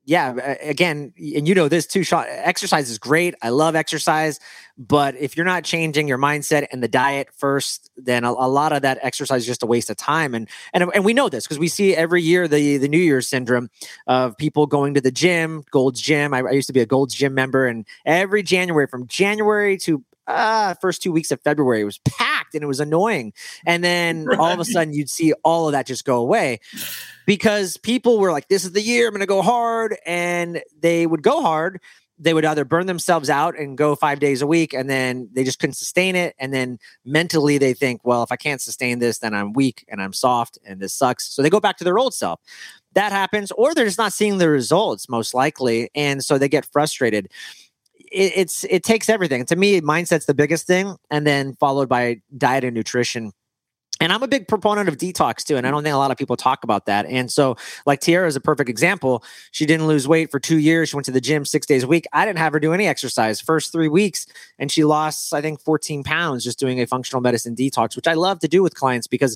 yeah, 0.07 0.55
again, 0.61 1.11
and 1.17 1.45
you 1.45 1.53
know 1.53 1.67
this 1.67 1.85
too, 1.85 2.01
Shawn. 2.01 2.23
Exercise 2.29 2.89
is 2.89 2.97
great. 2.97 3.35
I 3.41 3.49
love 3.49 3.75
exercise, 3.75 4.39
but 4.77 5.17
if 5.17 5.35
you're 5.35 5.45
not 5.45 5.65
changing 5.65 6.07
your 6.07 6.17
mindset 6.17 6.65
and 6.71 6.81
the 6.81 6.87
diet 6.87 7.27
first, 7.35 7.91
then 7.97 8.23
a, 8.23 8.31
a 8.31 8.47
lot 8.47 8.71
of 8.71 8.83
that 8.83 8.99
exercise 9.01 9.41
is 9.41 9.47
just 9.47 9.63
a 9.63 9.65
waste 9.65 9.89
of 9.89 9.97
time. 9.97 10.33
And 10.33 10.47
and 10.73 10.89
and 10.95 11.03
we 11.03 11.13
know 11.13 11.27
this 11.27 11.43
because 11.43 11.59
we 11.59 11.67
see 11.67 11.93
every 11.93 12.21
year 12.21 12.47
the 12.47 12.77
the 12.77 12.87
New 12.87 12.97
Year's 12.97 13.27
syndrome 13.27 13.69
of 14.07 14.37
people 14.37 14.65
going 14.65 14.93
to 14.93 15.01
the 15.01 15.11
gym, 15.11 15.65
Gold's 15.71 16.01
Gym. 16.01 16.33
I, 16.33 16.39
I 16.39 16.51
used 16.51 16.67
to 16.67 16.73
be 16.73 16.79
a 16.79 16.85
Gold's 16.85 17.13
Gym 17.13 17.33
member, 17.33 17.67
and 17.67 17.85
every 18.05 18.43
January, 18.43 18.87
from 18.87 19.07
January 19.07 19.77
to 19.79 20.05
uh, 20.25 20.73
first 20.75 21.01
two 21.01 21.11
weeks 21.11 21.33
of 21.33 21.41
February, 21.41 21.83
was 21.83 21.99
packed 22.47 22.55
and 22.55 22.63
it 22.63 22.67
was 22.67 22.79
annoying. 22.79 23.33
And 23.65 23.83
then 23.83 24.25
right. 24.25 24.39
all 24.39 24.51
of 24.51 24.59
a 24.59 24.65
sudden, 24.65 24.93
you'd 24.93 25.09
see 25.09 25.33
all 25.43 25.67
of 25.67 25.73
that 25.73 25.85
just 25.85 26.05
go 26.05 26.17
away 26.17 26.59
because 27.25 27.77
people 27.77 28.19
were 28.19 28.31
like, 28.31 28.47
this 28.47 28.63
is 28.63 28.71
the 28.71 28.81
year 28.81 29.07
I'm 29.07 29.13
going 29.13 29.21
to 29.21 29.25
go 29.25 29.41
hard. 29.41 29.97
And 30.05 30.61
they 30.79 31.07
would 31.07 31.23
go 31.23 31.41
hard. 31.41 31.81
They 32.19 32.33
would 32.33 32.45
either 32.45 32.65
burn 32.65 32.87
themselves 32.87 33.29
out 33.29 33.59
and 33.59 33.77
go 33.77 33.95
five 33.95 34.19
days 34.19 34.41
a 34.41 34.47
week, 34.47 34.73
and 34.73 34.89
then 34.89 35.29
they 35.33 35.43
just 35.43 35.59
couldn't 35.59 35.75
sustain 35.75 36.15
it. 36.15 36.33
And 36.39 36.51
then 36.51 36.79
mentally, 37.05 37.59
they 37.59 37.75
think, 37.75 38.01
well, 38.03 38.23
if 38.23 38.31
I 38.31 38.37
can't 38.37 38.59
sustain 38.59 38.97
this, 38.97 39.19
then 39.19 39.35
I'm 39.35 39.53
weak 39.53 39.85
and 39.87 40.01
I'm 40.01 40.13
soft 40.13 40.57
and 40.65 40.79
this 40.79 40.95
sucks. 40.95 41.27
So 41.27 41.43
they 41.43 41.51
go 41.51 41.59
back 41.59 41.77
to 41.77 41.83
their 41.83 41.99
old 41.99 42.15
self. 42.15 42.39
That 42.93 43.11
happens, 43.11 43.51
or 43.51 43.75
they're 43.75 43.85
just 43.85 43.99
not 43.99 44.13
seeing 44.13 44.39
the 44.39 44.49
results, 44.49 45.07
most 45.07 45.35
likely. 45.35 45.91
And 45.93 46.25
so 46.25 46.39
they 46.39 46.49
get 46.49 46.65
frustrated 46.65 47.29
it, 48.11 48.33
it's 48.35 48.63
it 48.65 48.83
takes 48.83 49.09
everything. 49.09 49.45
To 49.45 49.55
me, 49.55 49.81
mindset's 49.81 50.25
the 50.25 50.33
biggest 50.33 50.67
thing, 50.67 50.95
and 51.09 51.25
then 51.25 51.55
followed 51.55 51.89
by 51.89 52.21
diet 52.37 52.63
and 52.63 52.75
nutrition. 52.75 53.31
And 53.99 54.13
I'm 54.13 54.21
a 54.21 54.27
big 54.27 54.47
proponent 54.47 54.89
of 54.89 54.97
detox 54.97 55.43
too. 55.43 55.57
And 55.57 55.65
I 55.65 55.71
don't 55.71 55.81
think 55.83 55.93
a 55.93 55.97
lot 55.97 56.11
of 56.11 56.17
people 56.17 56.37
talk 56.37 56.63
about 56.63 56.85
that. 56.85 57.05
And 57.07 57.31
so, 57.31 57.57
like 57.85 57.99
Tiara 57.99 58.27
is 58.27 58.35
a 58.35 58.41
perfect 58.41 58.69
example. 58.69 59.23
She 59.51 59.65
didn't 59.65 59.87
lose 59.87 60.07
weight 60.07 60.29
for 60.29 60.39
two 60.39 60.59
years. 60.59 60.89
She 60.89 60.95
went 60.95 61.05
to 61.05 61.11
the 61.11 61.21
gym 61.21 61.45
six 61.45 61.65
days 61.65 61.83
a 61.83 61.87
week. 61.87 62.05
I 62.13 62.25
didn't 62.25 62.37
have 62.39 62.53
her 62.53 62.59
do 62.59 62.73
any 62.73 62.85
exercise 62.85 63.41
first 63.41 63.71
three 63.71 63.87
weeks. 63.87 64.27
And 64.59 64.71
she 64.71 64.83
lost, 64.83 65.33
I 65.33 65.41
think, 65.41 65.61
14 65.61 66.03
pounds 66.03 66.43
just 66.43 66.59
doing 66.59 66.79
a 66.79 66.85
functional 66.85 67.21
medicine 67.21 67.55
detox, 67.55 67.95
which 67.95 68.07
I 68.07 68.13
love 68.13 68.39
to 68.39 68.47
do 68.47 68.61
with 68.61 68.75
clients 68.75 69.07
because 69.07 69.35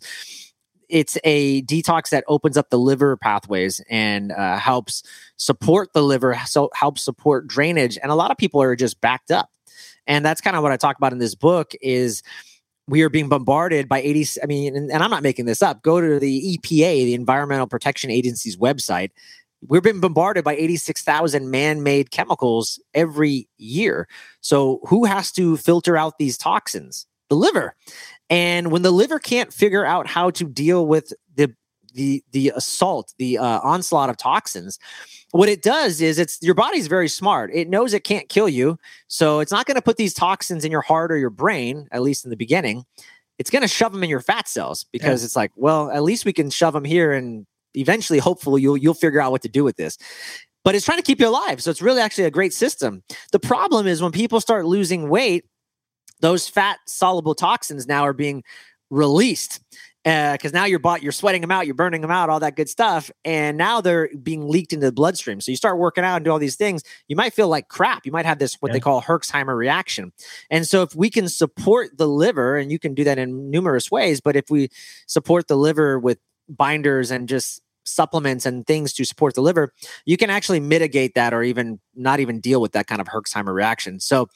it's 0.91 1.17
a 1.23 1.63
detox 1.63 2.09
that 2.09 2.23
opens 2.27 2.57
up 2.57 2.69
the 2.69 2.77
liver 2.77 3.17
pathways 3.17 3.81
and 3.89 4.31
uh, 4.31 4.57
helps 4.57 5.03
support 5.37 5.93
the 5.93 6.03
liver, 6.03 6.37
so 6.45 6.69
helps 6.73 7.01
support 7.01 7.47
drainage. 7.47 7.97
And 8.01 8.11
a 8.11 8.15
lot 8.15 8.29
of 8.29 8.37
people 8.37 8.61
are 8.61 8.75
just 8.75 9.01
backed 9.01 9.31
up, 9.31 9.49
and 10.05 10.25
that's 10.25 10.41
kind 10.41 10.55
of 10.55 10.63
what 10.63 10.71
I 10.71 10.77
talk 10.77 10.97
about 10.97 11.13
in 11.13 11.19
this 11.19 11.35
book. 11.35 11.73
Is 11.81 12.21
we 12.87 13.01
are 13.03 13.09
being 13.09 13.29
bombarded 13.29 13.87
by 13.87 14.01
80 14.01 14.41
i 14.43 14.45
mean 14.45 14.75
and, 14.75 14.91
and, 14.91 15.03
i'm 15.03 15.11
not 15.11 15.23
making 15.23 15.45
this 15.45 15.61
up 15.61 15.81
go 15.81 16.01
to 16.01 16.19
the 16.19 16.57
epa 16.57 17.05
the 17.05 17.13
environmental 17.13 17.67
protection 17.67 18.09
agency's 18.09 18.57
website 18.57 19.11
we're 19.67 19.81
being 19.81 19.99
bombarded 19.99 20.43
by 20.43 20.55
86,000 20.55 21.51
man-made 21.51 22.09
chemicals 22.11 22.81
every 22.93 23.47
year 23.57 24.07
so 24.41 24.81
who 24.87 25.05
has 25.05 25.31
to 25.33 25.57
filter 25.57 25.95
out 25.95 26.17
these 26.17 26.37
toxins 26.37 27.05
the 27.29 27.35
liver 27.35 27.75
and 28.31 28.71
when 28.71 28.81
the 28.81 28.91
liver 28.91 29.19
can't 29.19 29.53
figure 29.53 29.85
out 29.85 30.07
how 30.07 30.31
to 30.31 30.45
deal 30.45 30.87
with 30.87 31.13
the 31.35 31.53
the 31.93 32.23
the 32.31 32.53
assault, 32.55 33.13
the 33.19 33.37
uh, 33.37 33.59
onslaught 33.59 34.09
of 34.09 34.15
toxins, 34.15 34.79
what 35.31 35.49
it 35.49 35.61
does 35.61 35.99
is 35.99 36.17
it's 36.17 36.39
your 36.41 36.55
body's 36.55 36.87
very 36.87 37.09
smart. 37.09 37.51
It 37.53 37.69
knows 37.69 37.93
it 37.93 38.05
can't 38.05 38.29
kill 38.29 38.47
you, 38.47 38.79
so 39.07 39.41
it's 39.41 39.51
not 39.51 39.65
going 39.65 39.75
to 39.75 39.81
put 39.81 39.97
these 39.97 40.13
toxins 40.13 40.63
in 40.63 40.71
your 40.71 40.81
heart 40.81 41.11
or 41.11 41.17
your 41.17 41.29
brain, 41.29 41.89
at 41.91 42.01
least 42.01 42.23
in 42.23 42.29
the 42.29 42.37
beginning. 42.37 42.85
It's 43.37 43.49
going 43.49 43.63
to 43.63 43.67
shove 43.67 43.91
them 43.91 44.03
in 44.03 44.09
your 44.09 44.21
fat 44.21 44.47
cells 44.47 44.85
because 44.91 45.21
yeah. 45.21 45.25
it's 45.25 45.35
like, 45.35 45.51
well, 45.55 45.91
at 45.91 46.03
least 46.03 46.23
we 46.23 46.31
can 46.31 46.49
shove 46.49 46.73
them 46.73 46.85
here, 46.85 47.11
and 47.11 47.45
eventually, 47.73 48.19
hopefully, 48.19 48.61
you'll 48.61 48.77
you'll 48.77 48.93
figure 48.93 49.19
out 49.19 49.31
what 49.31 49.41
to 49.41 49.49
do 49.49 49.63
with 49.65 49.75
this 49.75 49.97
but 50.63 50.75
it's 50.75 50.85
trying 50.85 50.99
to 50.99 51.03
keep 51.03 51.19
you 51.19 51.27
alive. 51.27 51.59
So 51.59 51.71
it's 51.71 51.81
really 51.81 52.01
actually 52.01 52.25
a 52.25 52.29
great 52.29 52.53
system. 52.53 53.01
The 53.31 53.39
problem 53.39 53.87
is 53.87 53.99
when 53.99 54.11
people 54.11 54.39
start 54.39 54.67
losing 54.67 55.09
weight, 55.09 55.45
those 56.21 56.47
fat 56.47 56.79
soluble 56.87 57.35
toxins 57.35 57.87
now 57.87 58.03
are 58.03 58.13
being 58.13 58.43
released 58.89 59.59
because 60.03 60.53
uh, 60.53 60.57
now 60.57 60.65
you're 60.65 60.79
bought, 60.79 61.03
you're 61.03 61.11
sweating 61.11 61.41
them 61.41 61.51
out, 61.51 61.67
you're 61.67 61.75
burning 61.75 62.01
them 62.01 62.09
out, 62.09 62.29
all 62.29 62.39
that 62.39 62.55
good 62.55 62.67
stuff, 62.67 63.11
and 63.23 63.55
now 63.55 63.81
they're 63.81 64.09
being 64.23 64.47
leaked 64.47 64.73
into 64.73 64.87
the 64.87 64.91
bloodstream. 64.91 65.39
So 65.39 65.51
you 65.51 65.55
start 65.55 65.77
working 65.77 66.03
out 66.03 66.15
and 66.15 66.25
do 66.25 66.31
all 66.31 66.39
these 66.39 66.55
things, 66.55 66.81
you 67.07 67.15
might 67.15 67.33
feel 67.33 67.47
like 67.47 67.67
crap. 67.67 68.05
You 68.05 68.11
might 68.11 68.25
have 68.25 68.39
this 68.39 68.55
what 68.55 68.69
yeah. 68.69 68.73
they 68.73 68.79
call 68.79 69.01
Herxheimer 69.01 69.55
reaction. 69.55 70.11
And 70.49 70.65
so 70.65 70.81
if 70.81 70.95
we 70.95 71.11
can 71.11 71.29
support 71.29 71.97
the 71.97 72.07
liver, 72.07 72.57
and 72.57 72.71
you 72.71 72.79
can 72.79 72.95
do 72.95 73.03
that 73.03 73.19
in 73.19 73.51
numerous 73.51 73.91
ways, 73.91 74.21
but 74.21 74.35
if 74.35 74.49
we 74.49 74.69
support 75.05 75.47
the 75.47 75.55
liver 75.55 75.99
with 75.99 76.17
binders 76.49 77.11
and 77.11 77.29
just 77.29 77.61
supplements 77.83 78.45
and 78.45 78.65
things 78.65 78.93
to 78.93 79.05
support 79.05 79.35
the 79.35 79.41
liver, 79.41 79.73
you 80.05 80.17
can 80.17 80.29
actually 80.29 80.59
mitigate 80.59 81.15
that 81.15 81.33
or 81.33 81.43
even 81.43 81.79
not 81.95 82.19
even 82.19 82.39
deal 82.39 82.61
with 82.61 82.71
that 82.73 82.87
kind 82.87 83.01
of 83.01 83.07
Herxheimer 83.07 83.53
reaction. 83.53 83.99
So 83.99 84.27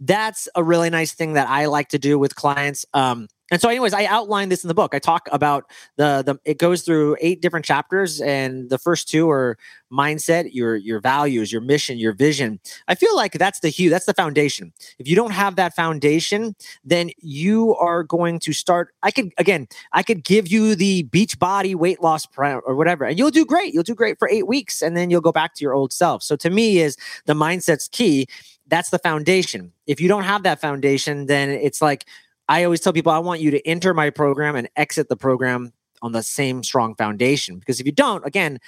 that's 0.00 0.48
a 0.54 0.62
really 0.62 0.90
nice 0.90 1.12
thing 1.12 1.34
that 1.34 1.48
I 1.48 1.66
like 1.66 1.88
to 1.88 1.98
do 1.98 2.18
with 2.18 2.34
clients. 2.34 2.84
Um, 2.94 3.28
and 3.50 3.60
so 3.60 3.68
anyways 3.68 3.92
i 3.92 4.04
outline 4.04 4.48
this 4.48 4.64
in 4.64 4.68
the 4.68 4.74
book. 4.74 4.94
I 4.94 4.98
talk 4.98 5.28
about 5.32 5.64
the 5.96 6.22
the 6.24 6.38
it 6.44 6.58
goes 6.58 6.82
through 6.82 7.16
eight 7.20 7.40
different 7.40 7.64
chapters 7.64 8.20
and 8.20 8.70
the 8.70 8.78
first 8.78 9.08
two 9.08 9.28
are 9.30 9.58
mindset 9.92 10.50
your 10.52 10.76
your 10.76 11.00
values 11.00 11.52
your 11.52 11.60
mission 11.60 11.98
your 11.98 12.12
vision. 12.12 12.60
I 12.88 12.94
feel 12.94 13.14
like 13.16 13.32
that's 13.32 13.60
the 13.60 13.68
hue 13.68 13.90
that's 13.90 14.06
the 14.06 14.14
foundation. 14.14 14.72
If 14.98 15.08
you 15.08 15.16
don't 15.16 15.32
have 15.32 15.56
that 15.56 15.74
foundation 15.74 16.54
then 16.84 17.10
you 17.18 17.74
are 17.76 18.02
going 18.02 18.38
to 18.40 18.52
start 18.52 18.94
i 19.02 19.10
could 19.10 19.32
again 19.38 19.68
i 19.92 20.02
could 20.02 20.24
give 20.24 20.48
you 20.48 20.74
the 20.74 21.02
beach 21.04 21.38
body 21.38 21.74
weight 21.74 22.02
loss 22.02 22.26
or 22.36 22.74
whatever 22.74 23.04
and 23.04 23.18
you'll 23.18 23.30
do 23.30 23.44
great. 23.44 23.74
You'll 23.74 23.82
do 23.82 23.94
great 23.94 24.18
for 24.18 24.28
eight 24.28 24.46
weeks 24.46 24.82
and 24.82 24.96
then 24.96 25.10
you'll 25.10 25.20
go 25.20 25.32
back 25.32 25.54
to 25.54 25.64
your 25.64 25.74
old 25.74 25.92
self. 25.92 26.22
So 26.22 26.36
to 26.36 26.50
me 26.50 26.78
is 26.78 26.96
the 27.26 27.34
mindset's 27.34 27.88
key. 27.88 28.26
That's 28.66 28.90
the 28.90 28.98
foundation. 28.98 29.72
If 29.86 30.00
you 30.00 30.08
don't 30.08 30.24
have 30.24 30.42
that 30.44 30.60
foundation 30.60 31.26
then 31.26 31.50
it's 31.50 31.82
like 31.82 32.06
I 32.50 32.64
always 32.64 32.80
tell 32.80 32.92
people 32.92 33.12
I 33.12 33.18
want 33.20 33.40
you 33.40 33.52
to 33.52 33.64
enter 33.66 33.94
my 33.94 34.10
program 34.10 34.56
and 34.56 34.68
exit 34.74 35.08
the 35.08 35.16
program 35.16 35.72
on 36.02 36.10
the 36.10 36.22
same 36.22 36.64
strong 36.64 36.96
foundation. 36.96 37.60
Because 37.60 37.78
if 37.78 37.86
you 37.86 37.92
don't, 37.92 38.26
again, 38.26 38.58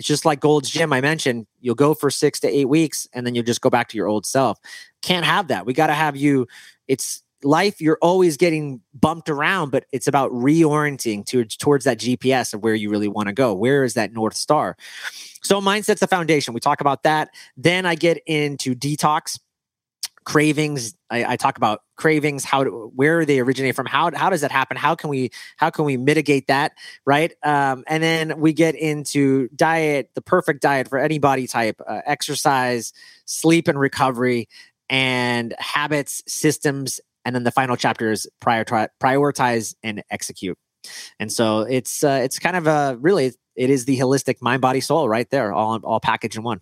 it's 0.00 0.08
just 0.08 0.24
like 0.24 0.40
Gold's 0.40 0.68
Gym 0.68 0.92
I 0.92 1.00
mentioned. 1.00 1.46
You'll 1.60 1.76
go 1.76 1.94
for 1.94 2.10
six 2.10 2.40
to 2.40 2.48
eight 2.48 2.68
weeks 2.68 3.06
and 3.12 3.24
then 3.24 3.36
you'll 3.36 3.44
just 3.44 3.60
go 3.60 3.70
back 3.70 3.88
to 3.90 3.96
your 3.96 4.08
old 4.08 4.26
self. 4.26 4.58
Can't 5.02 5.24
have 5.24 5.46
that. 5.46 5.64
We 5.64 5.74
got 5.74 5.86
to 5.86 5.94
have 5.94 6.16
you. 6.16 6.48
It's 6.88 7.22
life. 7.44 7.80
You're 7.80 7.98
always 8.02 8.36
getting 8.36 8.80
bumped 8.94 9.28
around, 9.28 9.70
but 9.70 9.84
it's 9.92 10.08
about 10.08 10.32
reorienting 10.32 11.24
to, 11.26 11.44
towards 11.44 11.84
that 11.84 11.98
GPS 11.98 12.52
of 12.52 12.64
where 12.64 12.74
you 12.74 12.90
really 12.90 13.08
want 13.08 13.28
to 13.28 13.32
go. 13.32 13.54
Where 13.54 13.84
is 13.84 13.94
that 13.94 14.12
North 14.12 14.34
Star? 14.34 14.76
So 15.42 15.60
mindset's 15.60 16.00
the 16.00 16.08
foundation. 16.08 16.52
We 16.52 16.60
talk 16.60 16.80
about 16.80 17.04
that. 17.04 17.30
Then 17.56 17.86
I 17.86 17.94
get 17.94 18.18
into 18.26 18.74
detox 18.74 19.38
cravings 20.24 20.94
I, 21.08 21.32
I, 21.32 21.36
talk 21.36 21.56
about 21.56 21.80
cravings 21.96 22.44
how 22.44 22.64
to, 22.64 22.92
where 22.94 23.24
they 23.24 23.40
originate 23.40 23.74
from 23.74 23.86
how 23.86 24.10
how 24.14 24.28
does 24.28 24.42
that 24.42 24.52
happen 24.52 24.76
how 24.76 24.94
can 24.94 25.08
we 25.08 25.30
how 25.56 25.70
can 25.70 25.86
we 25.86 25.96
mitigate 25.96 26.46
that 26.48 26.72
right 27.06 27.32
um, 27.42 27.84
and 27.88 28.02
then 28.02 28.38
we 28.38 28.52
get 28.52 28.74
into 28.74 29.48
diet 29.56 30.10
the 30.14 30.20
perfect 30.20 30.60
diet 30.60 30.88
for 30.88 30.98
any 30.98 31.18
body 31.18 31.46
type 31.46 31.80
uh, 31.88 32.00
exercise 32.04 32.92
sleep 33.24 33.66
and 33.66 33.80
recovery 33.80 34.46
and 34.90 35.54
habits, 35.58 36.22
systems, 36.26 37.00
and 37.24 37.34
then 37.34 37.44
the 37.44 37.52
final 37.52 37.76
chapter 37.76 38.10
is 38.10 38.26
prioritize 38.42 39.74
and 39.82 40.02
execute. 40.10 40.58
And 41.18 41.32
so 41.32 41.60
it's 41.60 42.02
uh, 42.02 42.20
it's 42.24 42.38
kind 42.38 42.56
of 42.56 42.66
a 42.66 42.96
really 43.00 43.32
it 43.54 43.70
is 43.70 43.84
the 43.84 43.98
holistic 43.98 44.36
mind 44.40 44.60
body 44.60 44.80
soul 44.80 45.08
right 45.08 45.28
there 45.30 45.52
all 45.52 45.78
all 45.84 46.00
packaged 46.00 46.36
in 46.36 46.42
one. 46.42 46.60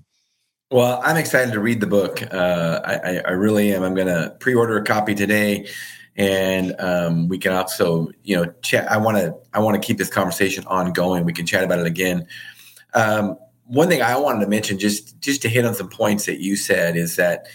Well, 0.71 1.01
I'm 1.03 1.17
excited 1.17 1.55
to 1.55 1.61
read 1.61 1.81
the 1.81 1.87
book. 1.87 2.23
Uh, 2.23 2.81
I, 2.85 3.23
I, 3.27 3.31
really 3.31 3.73
am. 3.73 3.83
I'm 3.83 3.95
going 3.95 4.07
to 4.07 4.37
pre-order 4.39 4.77
a 4.77 4.85
copy 4.85 5.15
today, 5.15 5.67
and 6.15 6.79
um, 6.79 7.27
we 7.27 7.39
can 7.39 7.53
also, 7.53 8.11
you 8.23 8.37
know, 8.37 8.53
chat. 8.61 8.91
I 8.93 8.99
want 8.99 9.17
to 9.17 9.35
I 9.55 9.61
want 9.61 9.81
to 9.81 9.87
keep 9.87 9.97
this 9.97 10.11
conversation 10.11 10.67
ongoing. 10.67 11.25
We 11.25 11.33
can 11.33 11.47
chat 11.47 11.65
about 11.65 11.79
it 11.79 11.87
again. 11.87 12.27
Um, 12.93 13.39
one 13.65 13.89
thing 13.89 14.03
I 14.03 14.19
wanted 14.19 14.41
to 14.41 14.47
mention, 14.47 14.79
just 14.79 15.19
just 15.21 15.41
to 15.41 15.49
hit 15.49 15.65
on 15.65 15.73
some 15.73 15.89
points 15.89 16.27
that 16.27 16.39
you 16.39 16.55
said, 16.55 16.99
is 16.99 17.17
that 17.17 17.47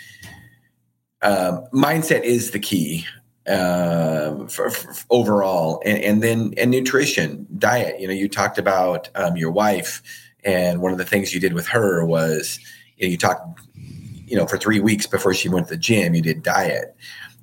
um, 1.22 1.68
mindset 1.72 2.24
is 2.24 2.50
the 2.50 2.60
key 2.60 3.06
uh, 3.46 4.48
for, 4.48 4.72
for 4.72 4.96
overall, 5.12 5.84
and, 5.86 6.00
and, 6.00 6.24
then 6.24 6.56
and 6.58 6.72
nutrition, 6.72 7.46
diet. 7.60 8.00
You 8.00 8.08
know, 8.08 8.14
you 8.14 8.28
talked 8.28 8.58
about 8.58 9.10
um, 9.14 9.38
your 9.38 9.52
wife, 9.52 10.02
and 10.44 10.82
one 10.82 10.92
of 10.92 10.98
the 10.98 11.06
things 11.06 11.32
you 11.32 11.40
did 11.40 11.54
with 11.54 11.68
her 11.68 12.04
was 12.04 12.60
you, 12.98 13.08
know, 13.08 13.12
you 13.12 13.18
talked, 13.18 13.62
you 13.76 14.36
know, 14.36 14.46
for 14.46 14.58
three 14.58 14.80
weeks 14.80 15.08
before 15.08 15.34
she 15.34 15.50
went 15.50 15.68
to 15.68 15.74
the 15.74 15.80
gym, 15.80 16.14
you 16.14 16.22
did 16.22 16.44
diet, 16.44 16.96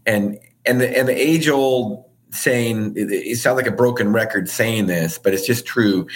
and 0.07 0.39
and 0.67 0.81
the 0.81 0.99
and 0.99 1.09
the 1.09 1.15
age 1.15 1.49
old 1.49 2.05
saying 2.31 2.95
it, 2.97 3.11
it 3.11 3.39
sounds 3.39 3.57
like 3.57 3.67
a 3.67 3.73
broken 3.73 4.13
record 4.13 4.49
saying 4.49 4.87
this, 4.87 5.19
but 5.19 5.35
it's 5.35 5.47
just 5.47 5.67
true. 5.67 6.07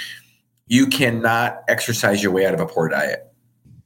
You 0.66 0.86
cannot 0.86 1.62
exercise 1.68 2.22
your 2.22 2.32
way 2.32 2.46
out 2.46 2.54
of 2.54 2.60
a 2.60 2.66
poor 2.66 2.88
diet. 2.88 3.30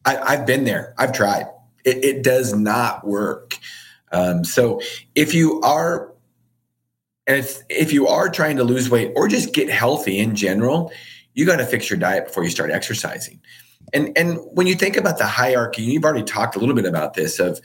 I, 0.04 0.36
have 0.36 0.46
been 0.46 0.64
there. 0.64 0.94
I've 0.96 1.12
tried. 1.12 1.46
It, 1.84 2.04
it 2.04 2.22
does 2.22 2.54
not 2.54 3.06
work. 3.06 3.58
Um, 4.12 4.44
so 4.44 4.80
if 5.14 5.34
you 5.34 5.60
are, 5.60 6.14
and 7.26 7.36
if, 7.38 7.58
if 7.68 7.92
you 7.92 8.06
are 8.06 8.28
trying 8.30 8.56
to 8.56 8.64
lose 8.64 8.88
weight 8.88 9.12
or 9.16 9.28
just 9.28 9.52
get 9.52 9.68
healthy 9.68 10.18
in 10.18 10.34
general, 10.34 10.92
you 11.34 11.44
got 11.44 11.56
to 11.56 11.66
fix 11.66 11.90
your 11.90 11.98
diet 11.98 12.26
before 12.26 12.44
you 12.44 12.50
start 12.50 12.70
exercising. 12.70 13.40
And 13.92 14.16
and 14.16 14.38
when 14.52 14.66
you 14.66 14.74
think 14.74 14.96
about 14.96 15.18
the 15.18 15.26
hierarchy, 15.26 15.82
you've 15.82 16.04
already 16.04 16.24
talked 16.24 16.56
a 16.56 16.58
little 16.58 16.74
bit 16.74 16.84
about 16.84 17.14
this 17.14 17.38
of, 17.38 17.60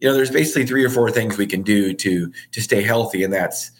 you 0.00 0.08
know, 0.08 0.14
there's 0.14 0.30
basically 0.30 0.66
three 0.66 0.84
or 0.84 0.90
four 0.90 1.10
things 1.10 1.36
we 1.36 1.46
can 1.46 1.62
do 1.62 1.94
to 1.94 2.32
to 2.52 2.60
stay 2.60 2.82
healthy, 2.82 3.22
and 3.22 3.32
that's 3.32 3.70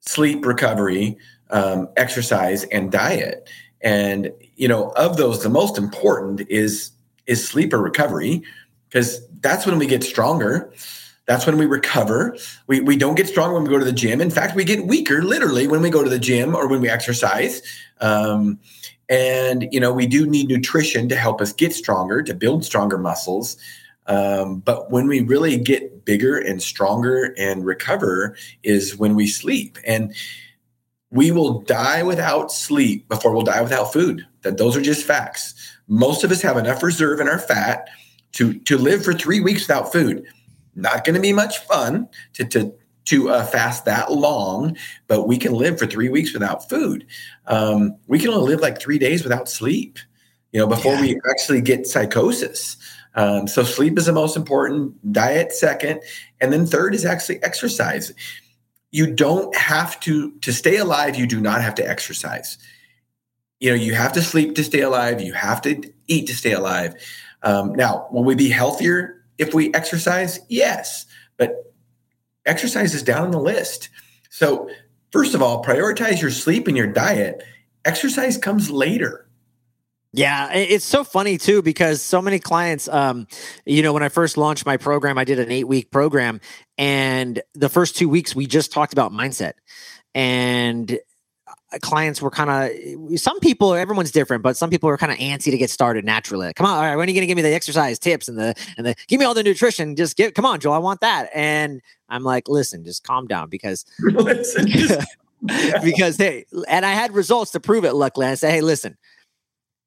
sleep, 0.00 0.44
recovery, 0.44 1.16
um, 1.50 1.88
exercise, 1.96 2.64
and 2.64 2.90
diet. 2.90 3.48
And 3.80 4.32
you 4.56 4.68
know, 4.68 4.90
of 4.90 5.16
those, 5.16 5.42
the 5.42 5.48
most 5.50 5.78
important 5.78 6.42
is 6.48 6.90
is 7.26 7.46
sleep 7.46 7.72
or 7.72 7.78
recovery, 7.78 8.42
because 8.88 9.26
that's 9.40 9.66
when 9.66 9.78
we 9.78 9.86
get 9.86 10.02
stronger. 10.04 10.72
That's 11.26 11.46
when 11.46 11.56
we 11.56 11.64
recover. 11.64 12.36
We, 12.66 12.80
we 12.80 12.96
don't 12.96 13.14
get 13.14 13.28
stronger 13.28 13.54
when 13.54 13.62
we 13.62 13.70
go 13.70 13.78
to 13.78 13.84
the 13.84 13.92
gym. 13.92 14.20
In 14.20 14.30
fact, 14.30 14.54
we 14.54 14.62
get 14.62 14.86
weaker 14.86 15.22
literally 15.22 15.66
when 15.66 15.80
we 15.80 15.88
go 15.88 16.04
to 16.04 16.10
the 16.10 16.18
gym 16.18 16.54
or 16.54 16.68
when 16.68 16.82
we 16.82 16.90
exercise. 16.90 17.62
Um, 18.02 18.58
and, 19.08 19.68
you 19.70 19.80
know, 19.80 19.92
we 19.92 20.06
do 20.06 20.26
need 20.26 20.48
nutrition 20.48 21.08
to 21.08 21.16
help 21.16 21.40
us 21.40 21.52
get 21.52 21.72
stronger, 21.72 22.22
to 22.22 22.34
build 22.34 22.64
stronger 22.64 22.98
muscles. 22.98 23.56
Um, 24.06 24.60
but 24.60 24.90
when 24.90 25.06
we 25.06 25.20
really 25.20 25.56
get 25.56 26.04
bigger 26.04 26.38
and 26.38 26.62
stronger 26.62 27.34
and 27.38 27.64
recover 27.64 28.36
is 28.62 28.96
when 28.96 29.14
we 29.14 29.26
sleep. 29.26 29.78
And 29.86 30.14
we 31.10 31.30
will 31.30 31.60
die 31.60 32.02
without 32.02 32.50
sleep 32.50 33.08
before 33.08 33.32
we'll 33.32 33.42
die 33.42 33.62
without 33.62 33.92
food. 33.92 34.26
That 34.42 34.58
those 34.58 34.76
are 34.76 34.82
just 34.82 35.06
facts. 35.06 35.54
Most 35.88 36.24
of 36.24 36.30
us 36.30 36.42
have 36.42 36.56
enough 36.56 36.82
reserve 36.82 37.20
in 37.20 37.28
our 37.28 37.38
fat 37.38 37.88
to 38.32 38.54
to 38.60 38.76
live 38.76 39.04
for 39.04 39.14
three 39.14 39.40
weeks 39.40 39.68
without 39.68 39.92
food. 39.92 40.24
Not 40.74 41.04
going 41.04 41.14
to 41.14 41.20
be 41.20 41.32
much 41.32 41.58
fun 41.60 42.08
to 42.34 42.44
to 42.46 42.74
to 43.06 43.30
uh, 43.30 43.44
fast 43.44 43.84
that 43.84 44.10
long, 44.12 44.76
but 45.06 45.28
we 45.28 45.36
can 45.36 45.52
live 45.52 45.78
for 45.78 45.86
three 45.86 46.08
weeks 46.08 46.32
without 46.32 46.68
food. 46.68 47.06
Um, 47.46 47.96
we 48.06 48.18
can 48.18 48.30
only 48.30 48.50
live 48.50 48.60
like 48.60 48.80
three 48.80 48.98
days 48.98 49.22
without 49.22 49.48
sleep, 49.48 49.98
you 50.52 50.60
know, 50.60 50.66
before 50.66 50.94
yeah. 50.94 51.00
we 51.00 51.20
actually 51.30 51.60
get 51.60 51.86
psychosis. 51.86 52.76
Um, 53.14 53.46
so 53.46 53.62
sleep 53.62 53.98
is 53.98 54.06
the 54.06 54.12
most 54.12 54.36
important, 54.36 55.12
diet 55.12 55.52
second, 55.52 56.00
and 56.40 56.52
then 56.52 56.66
third 56.66 56.94
is 56.94 57.04
actually 57.04 57.42
exercise. 57.42 58.12
You 58.90 59.12
don't 59.12 59.54
have 59.54 59.98
to 60.00 60.32
to 60.40 60.52
stay 60.52 60.76
alive. 60.76 61.16
You 61.16 61.26
do 61.26 61.40
not 61.40 61.60
have 61.60 61.74
to 61.76 61.88
exercise. 61.88 62.58
You 63.60 63.70
know, 63.70 63.76
you 63.76 63.94
have 63.94 64.12
to 64.14 64.22
sleep 64.22 64.54
to 64.56 64.64
stay 64.64 64.80
alive. 64.80 65.20
You 65.20 65.32
have 65.32 65.62
to 65.62 65.92
eat 66.06 66.26
to 66.26 66.34
stay 66.34 66.52
alive. 66.52 66.94
Um, 67.42 67.74
now, 67.74 68.08
will 68.10 68.24
we 68.24 68.34
be 68.34 68.48
healthier 68.48 69.22
if 69.38 69.54
we 69.54 69.72
exercise? 69.74 70.40
Yes, 70.48 71.06
but 71.36 71.72
exercise 72.46 72.94
is 72.94 73.02
down 73.02 73.24
on 73.24 73.30
the 73.30 73.40
list. 73.40 73.90
So, 74.30 74.68
first 75.14 75.36
of 75.36 75.40
all, 75.40 75.62
prioritize 75.62 76.20
your 76.20 76.32
sleep 76.32 76.66
and 76.66 76.76
your 76.76 76.88
diet. 76.88 77.40
Exercise 77.84 78.36
comes 78.36 78.68
later. 78.68 79.28
Yeah, 80.12 80.52
it's 80.52 80.84
so 80.84 81.04
funny 81.04 81.38
too 81.38 81.62
because 81.62 82.02
so 82.02 82.20
many 82.20 82.40
clients, 82.40 82.88
um, 82.88 83.28
you 83.64 83.82
know, 83.82 83.92
when 83.92 84.02
I 84.02 84.08
first 84.08 84.36
launched 84.36 84.66
my 84.66 84.76
program, 84.76 85.16
I 85.16 85.22
did 85.22 85.38
an 85.38 85.52
eight 85.52 85.68
week 85.68 85.92
program, 85.92 86.40
and 86.76 87.40
the 87.54 87.68
first 87.68 87.96
two 87.96 88.08
weeks 88.08 88.34
we 88.34 88.46
just 88.46 88.72
talked 88.72 88.92
about 88.92 89.12
mindset, 89.12 89.52
and 90.16 90.98
clients 91.82 92.20
were 92.20 92.30
kind 92.30 92.50
of 92.50 93.18
some 93.18 93.40
people 93.40 93.74
everyone's 93.74 94.10
different 94.10 94.42
but 94.42 94.56
some 94.56 94.70
people 94.70 94.88
are 94.88 94.96
kind 94.96 95.12
of 95.12 95.18
antsy 95.18 95.50
to 95.50 95.58
get 95.58 95.70
started 95.70 96.04
naturally. 96.04 96.52
Come 96.54 96.66
on 96.66 96.74
all 96.74 96.82
right 96.82 96.96
when 96.96 97.08
are 97.08 97.10
you 97.10 97.14
going 97.14 97.22
to 97.22 97.26
give 97.26 97.36
me 97.36 97.42
the 97.42 97.54
exercise 97.54 97.98
tips 97.98 98.28
and 98.28 98.38
the 98.38 98.54
and 98.76 98.86
the 98.86 98.94
give 99.08 99.20
me 99.20 99.26
all 99.26 99.34
the 99.34 99.42
nutrition 99.42 99.96
just 99.96 100.16
get 100.16 100.34
come 100.34 100.46
on 100.46 100.60
joel 100.60 100.74
i 100.74 100.78
want 100.78 101.00
that. 101.00 101.30
And 101.34 101.80
i'm 102.08 102.22
like 102.22 102.48
listen 102.48 102.84
just 102.84 103.04
calm 103.04 103.26
down 103.26 103.48
because 103.48 103.84
listen, 104.00 104.66
just, 104.68 105.06
because 105.82 106.16
hey 106.16 106.46
and 106.68 106.86
i 106.86 106.92
had 106.92 107.12
results 107.12 107.50
to 107.52 107.60
prove 107.60 107.84
it 107.84 107.94
luckily. 107.94 108.26
I 108.26 108.34
say 108.34 108.50
hey 108.50 108.60
listen 108.60 108.96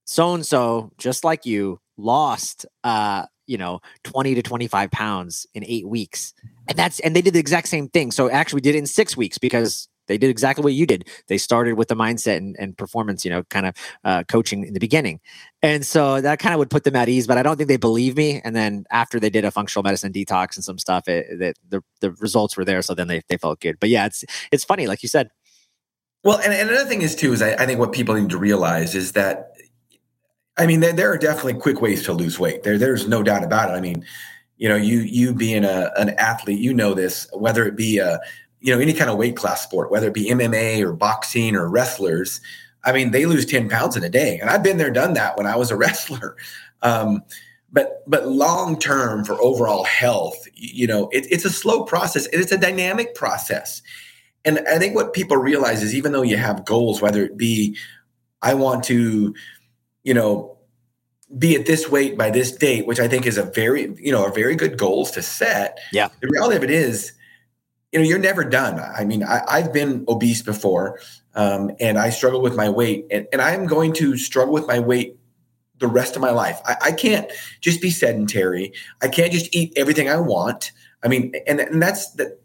so 0.06 0.34
and 0.34 0.46
so 0.46 0.92
just 0.98 1.24
like 1.24 1.46
you 1.46 1.80
lost 1.98 2.66
uh 2.84 3.26
you 3.48 3.58
know 3.58 3.80
20 4.04 4.36
to 4.36 4.42
25 4.42 4.92
pounds 4.92 5.48
in 5.56 5.64
eight 5.66 5.88
weeks. 5.88 6.34
And 6.68 6.78
that's 6.78 7.00
and 7.00 7.16
they 7.16 7.22
did 7.22 7.34
the 7.34 7.40
exact 7.40 7.70
same 7.70 7.88
thing. 7.88 8.12
So 8.12 8.30
actually 8.30 8.62
did 8.62 8.76
it 8.76 8.80
in 8.80 8.86
six 8.86 9.18
weeks 9.18 9.38
because 9.38 9.88
they 10.08 10.18
did 10.18 10.30
exactly 10.30 10.64
what 10.64 10.74
you 10.74 10.86
did. 10.86 11.08
They 11.28 11.38
started 11.38 11.74
with 11.74 11.88
the 11.88 11.96
mindset 11.96 12.38
and, 12.38 12.56
and 12.60 12.78
performance, 12.78 13.24
you 13.24 13.32
know, 13.32 13.44
kind 13.44 13.66
of 13.66 13.76
uh, 14.04 14.24
coaching 14.24 14.66
in 14.66 14.74
the 14.74 14.80
beginning. 14.80 15.20
And 15.62 15.86
so 15.86 16.22
that 16.22 16.40
kind 16.40 16.54
of 16.54 16.60
would 16.60 16.70
put 16.70 16.84
them 16.84 16.96
at 16.96 17.10
ease, 17.10 17.28
but 17.28 17.38
I 17.38 17.44
don't 17.44 17.58
think 17.58 17.70
they 17.70 17.78
believe 17.78 18.18
me. 18.18 18.42
And 18.44 18.56
then 18.56 18.86
after 18.92 19.20
they 19.20 19.30
did 19.30 19.46
a 19.46 19.52
functional 19.52 19.84
medicine 19.84 20.12
detox 20.12 20.56
and 20.56 20.64
some 20.64 20.78
stuff, 20.78 21.08
it, 21.08 21.42
it, 21.42 21.58
the, 21.68 21.84
the 22.02 22.12
results 22.14 22.58
were 22.58 22.66
there. 22.66 22.82
So 22.82 22.94
then 22.94 23.08
they, 23.08 23.22
they 23.30 23.38
felt 23.38 23.60
good. 23.60 23.80
But 23.80 23.90
yeah, 23.90 24.06
it's, 24.06 24.24
it's 24.52 24.64
funny, 24.64 24.88
like 24.88 25.04
you 25.04 25.10
said. 25.10 25.30
Well, 26.24 26.40
and, 26.40 26.54
and 26.54 26.70
another 26.70 26.90
thing 26.90 27.02
is 27.02 27.16
too, 27.16 27.34
is 27.34 27.42
I, 27.42 27.54
I 27.54 27.66
think 27.66 27.80
what 27.80 27.92
people 27.92 28.16
need 28.16 28.30
to 28.30 28.38
realize 28.38 28.96
is 28.96 29.14
that, 29.14 29.52
I 30.58 30.66
mean, 30.66 30.80
there, 30.80 30.94
there 30.94 31.12
are 31.12 31.18
definitely 31.18 31.54
quick 31.56 31.82
ways 31.82 32.04
to 32.06 32.14
lose 32.14 32.40
weight. 32.40 32.64
There, 32.64 32.78
there's 32.78 33.08
no 33.08 33.22
doubt 33.22 33.44
about 33.44 33.70
it. 33.70 33.74
I 33.74 33.80
mean, 33.80 34.04
you 34.58 34.68
know, 34.68 34.76
you 34.76 35.02
you 35.02 35.36
being 35.36 35.64
a 35.64 35.92
an 35.98 36.10
athlete, 36.18 36.58
you 36.58 36.74
know 36.74 36.96
this. 36.96 37.28
Whether 37.32 37.68
it 37.68 37.76
be 37.76 38.00
a 38.00 38.20
you 38.60 38.74
know 38.74 38.80
any 38.80 38.94
kind 38.94 39.10
of 39.10 39.18
weight 39.18 39.36
class 39.36 39.62
sport 39.62 39.92
whether 39.92 40.08
it 40.08 40.14
be 40.14 40.30
mma 40.30 40.82
or 40.82 40.94
boxing 40.94 41.56
or 41.56 41.70
wrestlers 41.70 42.42
i 42.84 42.92
mean 42.92 43.12
they 43.12 43.26
lose 43.26 43.46
10 43.46 43.70
pounds 43.70 43.96
in 43.96 44.04
a 44.04 44.10
day. 44.10 44.38
And 44.40 44.50
i've 44.50 44.64
been 44.64 44.78
there 44.78 44.92
done 44.92 45.14
that 45.14 45.38
when 45.38 45.48
i 45.48 45.56
was 45.56 45.72
a 45.72 45.78
wrestler. 45.78 46.36
Um, 46.82 47.24
but 47.72 48.04
but 48.08 48.28
long 48.28 48.80
term 48.80 49.26
for 49.26 49.42
overall 49.42 49.84
health 49.84 50.48
you 50.54 50.88
know 50.88 51.10
it, 51.12 51.26
it's 51.30 51.44
a 51.44 51.50
slow 51.50 51.84
process 51.84 52.26
and 52.28 52.42
it's 52.42 52.52
a 52.52 52.58
dynamic 52.58 53.16
process. 53.16 53.82
And 54.46 54.60
i 54.68 54.78
think 54.78 54.96
what 54.96 55.14
people 55.14 55.38
realize 55.38 55.84
is 55.84 55.94
even 55.94 56.12
though 56.12 56.22
you 56.22 56.38
have 56.38 56.66
goals 56.66 57.02
whether 57.02 57.24
it 57.24 57.38
be 57.38 57.78
i 58.42 58.54
want 58.54 58.84
to 58.86 59.36
you 60.04 60.14
know 60.14 60.58
be 61.38 61.56
at 61.56 61.66
this 61.66 61.90
weight 61.90 62.18
by 62.18 62.30
this 62.30 62.52
date 62.52 62.88
which 62.88 63.00
i 63.00 63.08
think 63.08 63.26
is 63.26 63.38
a 63.38 63.44
very 63.44 63.94
you 63.98 64.12
know 64.12 64.26
a 64.26 64.32
very 64.32 64.56
good 64.56 64.78
goals 64.78 65.12
to 65.12 65.22
set 65.22 65.80
yeah. 65.92 66.08
the 66.22 66.30
reality 66.30 66.56
of 66.56 66.64
it 66.64 66.72
is 66.72 67.12
you 67.98 68.04
know 68.04 68.10
you're 68.10 68.20
never 68.20 68.44
done. 68.44 68.80
I 68.80 69.06
mean 69.06 69.24
I, 69.24 69.62
have 69.62 69.74
been 69.74 70.06
obese 70.08 70.42
before 70.42 71.00
um, 71.36 71.72
and 71.80 71.98
i 71.98 72.10
struggle 72.10 72.42
with 72.42 72.56
my 72.56 72.70
weight 72.70 73.06
and, 73.12 73.28
and 73.32 73.42
i'm 73.42 73.66
going 73.66 73.94
to 73.94 74.18
struggle 74.18 74.54
with 74.54 74.68
my 74.68 74.80
weight 74.80 75.18
the 75.80 75.88
rest 75.88 76.16
of 76.16 76.24
my 76.24 76.32
life. 76.32 76.60
I, 76.66 76.76
I, 76.86 76.92
can't 76.92 77.32
just 77.62 77.84
be 77.84 77.92
sedentary. 77.92 78.74
I 79.04 79.08
can't 79.08 79.32
just 79.32 79.56
eat 79.56 79.74
everything 79.76 80.10
i 80.10 80.18
want. 80.18 80.72
I 81.04 81.08
mean 81.08 81.34
and, 81.46 81.60
and 81.60 81.82
that's 81.82 82.12
that 82.14 82.42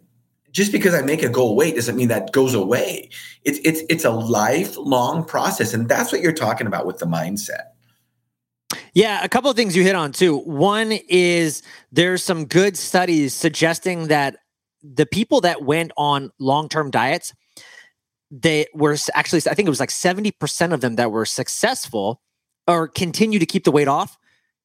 just 0.51 0.71
because 0.71 0.95
i 0.95 1.01
make 1.01 1.23
a 1.23 1.31
goal 1.31 1.57
weight 1.57 1.75
doesn't 1.75 1.97
mean 1.97 2.09
that 2.09 2.33
goes 2.33 2.55
away. 2.55 3.11
It's 3.45 3.59
it's 3.65 3.83
it's 3.89 4.05
a 4.05 4.11
lifelong 4.11 5.25
process 5.25 5.75
and 5.75 5.89
that's 5.89 6.13
what 6.13 6.21
you're 6.21 6.33
talking 6.33 6.67
about 6.67 6.87
with 6.87 6.99
the 6.99 7.07
mindset. 7.07 7.73
Yeah, 8.95 9.25
a 9.25 9.29
couple 9.29 9.51
of 9.51 9.57
things 9.57 9.75
you 9.75 9.83
hit 9.83 9.95
on 9.95 10.13
too. 10.13 10.39
One 10.39 10.93
is 11.09 11.63
there's 11.91 12.23
some 12.23 12.45
good 12.45 12.77
studies 12.77 13.35
suggesting 13.35 14.09
that 14.09 14.37
the 14.83 15.07
people 15.07 15.41
that 15.43 15.63
went 15.63 15.93
on 15.97 16.31
long 16.39 16.69
term 16.69 16.91
diets, 16.91 17.35
they 18.31 18.67
were 18.75 18.97
actually, 19.15 19.43
I 19.51 19.55
think 19.55 19.67
it 19.67 19.71
was 19.71 19.81
like 19.81 19.91
70% 19.91 20.73
of 20.73 20.81
them 20.81 20.97
that 20.97 21.11
were 21.11 21.27
successful 21.27 22.21
or 22.67 22.89
continue 22.89 23.39
to 23.39 23.47
keep 23.47 23.65
the 23.65 23.73
weight 23.73 23.89
off. 23.89 24.19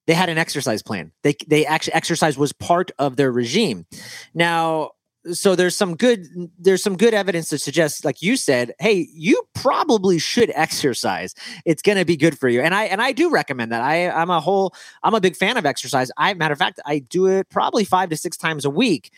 they 0.06 0.14
had 0.14 0.30
an 0.30 0.38
exercise 0.38 0.82
plan. 0.82 1.12
They 1.24 1.36
they 1.48 1.66
actually 1.66 1.94
exercise 1.94 2.38
was 2.38 2.54
part 2.54 2.92
of 2.98 3.18
their 3.18 3.32
regime. 3.32 3.86
Now, 4.34 4.92
so 5.34 5.56
there's 5.56 5.76
some 5.76 5.96
good 5.96 6.26
there's 6.58 6.82
some 6.82 6.96
good 6.96 7.14
evidence 7.14 7.50
to 7.50 7.58
suggest 7.58 8.06
like 8.06 8.22
you 8.22 8.38
said 8.38 8.74
hey 8.80 9.08
you 9.12 9.42
probably 9.54 10.20
should 10.20 10.52
exercise 10.56 11.34
it's 11.66 11.82
going 11.82 11.98
to 11.98 12.06
be 12.06 12.16
good 12.16 12.38
for 12.38 12.48
you 12.48 12.62
and 12.62 12.74
i 12.74 12.84
and 12.84 13.02
i 13.02 13.12
do 13.12 13.30
recommend 13.30 13.72
that 13.72 13.82
i 13.82 14.10
i'm 14.10 14.30
a 14.30 14.40
whole 14.40 14.74
i'm 15.04 15.14
a 15.14 15.22
big 15.22 15.36
fan 15.36 15.58
of 15.58 15.66
exercise 15.66 16.12
i 16.18 16.34
matter 16.34 16.54
of 16.54 16.60
fact 16.60 16.80
i 16.86 17.00
do 17.00 17.26
it 17.26 17.50
probably 17.50 17.84
five 17.84 18.10
to 18.10 18.18
six 18.18 18.38
times 18.38 18.64
a 18.66 18.70
week 18.70 19.12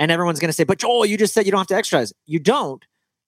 and 0.00 0.10
everyone's 0.10 0.40
going 0.40 0.48
to 0.48 0.52
say 0.52 0.64
but 0.64 0.78
joel 0.78 1.06
you 1.06 1.16
just 1.16 1.32
said 1.32 1.46
you 1.46 1.52
don't 1.52 1.60
have 1.60 1.68
to 1.68 1.76
exercise 1.76 2.12
you 2.26 2.40
don't 2.40 2.84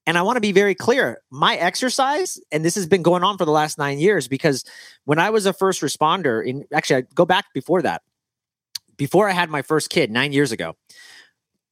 and 0.06 0.18
I 0.18 0.22
want 0.22 0.36
to 0.36 0.40
be 0.40 0.52
very 0.52 0.74
clear 0.74 1.22
my 1.30 1.56
exercise, 1.56 2.40
and 2.50 2.64
this 2.64 2.74
has 2.74 2.86
been 2.86 3.02
going 3.02 3.22
on 3.22 3.38
for 3.38 3.44
the 3.44 3.52
last 3.52 3.78
nine 3.78 3.98
years 3.98 4.26
because 4.26 4.64
when 5.04 5.18
I 5.18 5.30
was 5.30 5.46
a 5.46 5.52
first 5.52 5.80
responder, 5.80 6.44
in 6.44 6.64
actually, 6.72 6.96
I 6.96 7.00
go 7.14 7.24
back 7.24 7.46
before 7.54 7.82
that, 7.82 8.02
before 8.96 9.28
I 9.28 9.32
had 9.32 9.48
my 9.48 9.62
first 9.62 9.90
kid 9.90 10.10
nine 10.10 10.32
years 10.32 10.50
ago, 10.50 10.74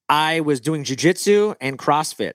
I 0.08 0.40
was 0.40 0.60
doing 0.60 0.84
jujitsu 0.84 1.56
and 1.60 1.78
CrossFit. 1.78 2.32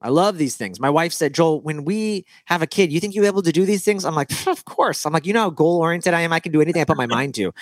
I 0.00 0.10
love 0.10 0.38
these 0.38 0.56
things. 0.56 0.78
My 0.78 0.90
wife 0.90 1.12
said, 1.12 1.34
Joel, 1.34 1.60
when 1.60 1.84
we 1.84 2.24
have 2.44 2.62
a 2.62 2.68
kid, 2.68 2.92
you 2.92 3.00
think 3.00 3.16
you're 3.16 3.24
able 3.24 3.42
to 3.42 3.50
do 3.50 3.64
these 3.64 3.84
things? 3.84 4.04
I'm 4.04 4.14
like, 4.14 4.30
of 4.46 4.64
course. 4.64 5.04
I'm 5.04 5.12
like, 5.12 5.26
you 5.26 5.32
know 5.32 5.40
how 5.40 5.50
goal 5.50 5.78
oriented 5.78 6.14
I 6.14 6.20
am. 6.20 6.32
I 6.32 6.38
can 6.38 6.52
do 6.52 6.60
anything 6.60 6.80
I 6.80 6.84
put 6.84 6.96
my 6.96 7.06
mind 7.18 7.34
to. 7.36 7.52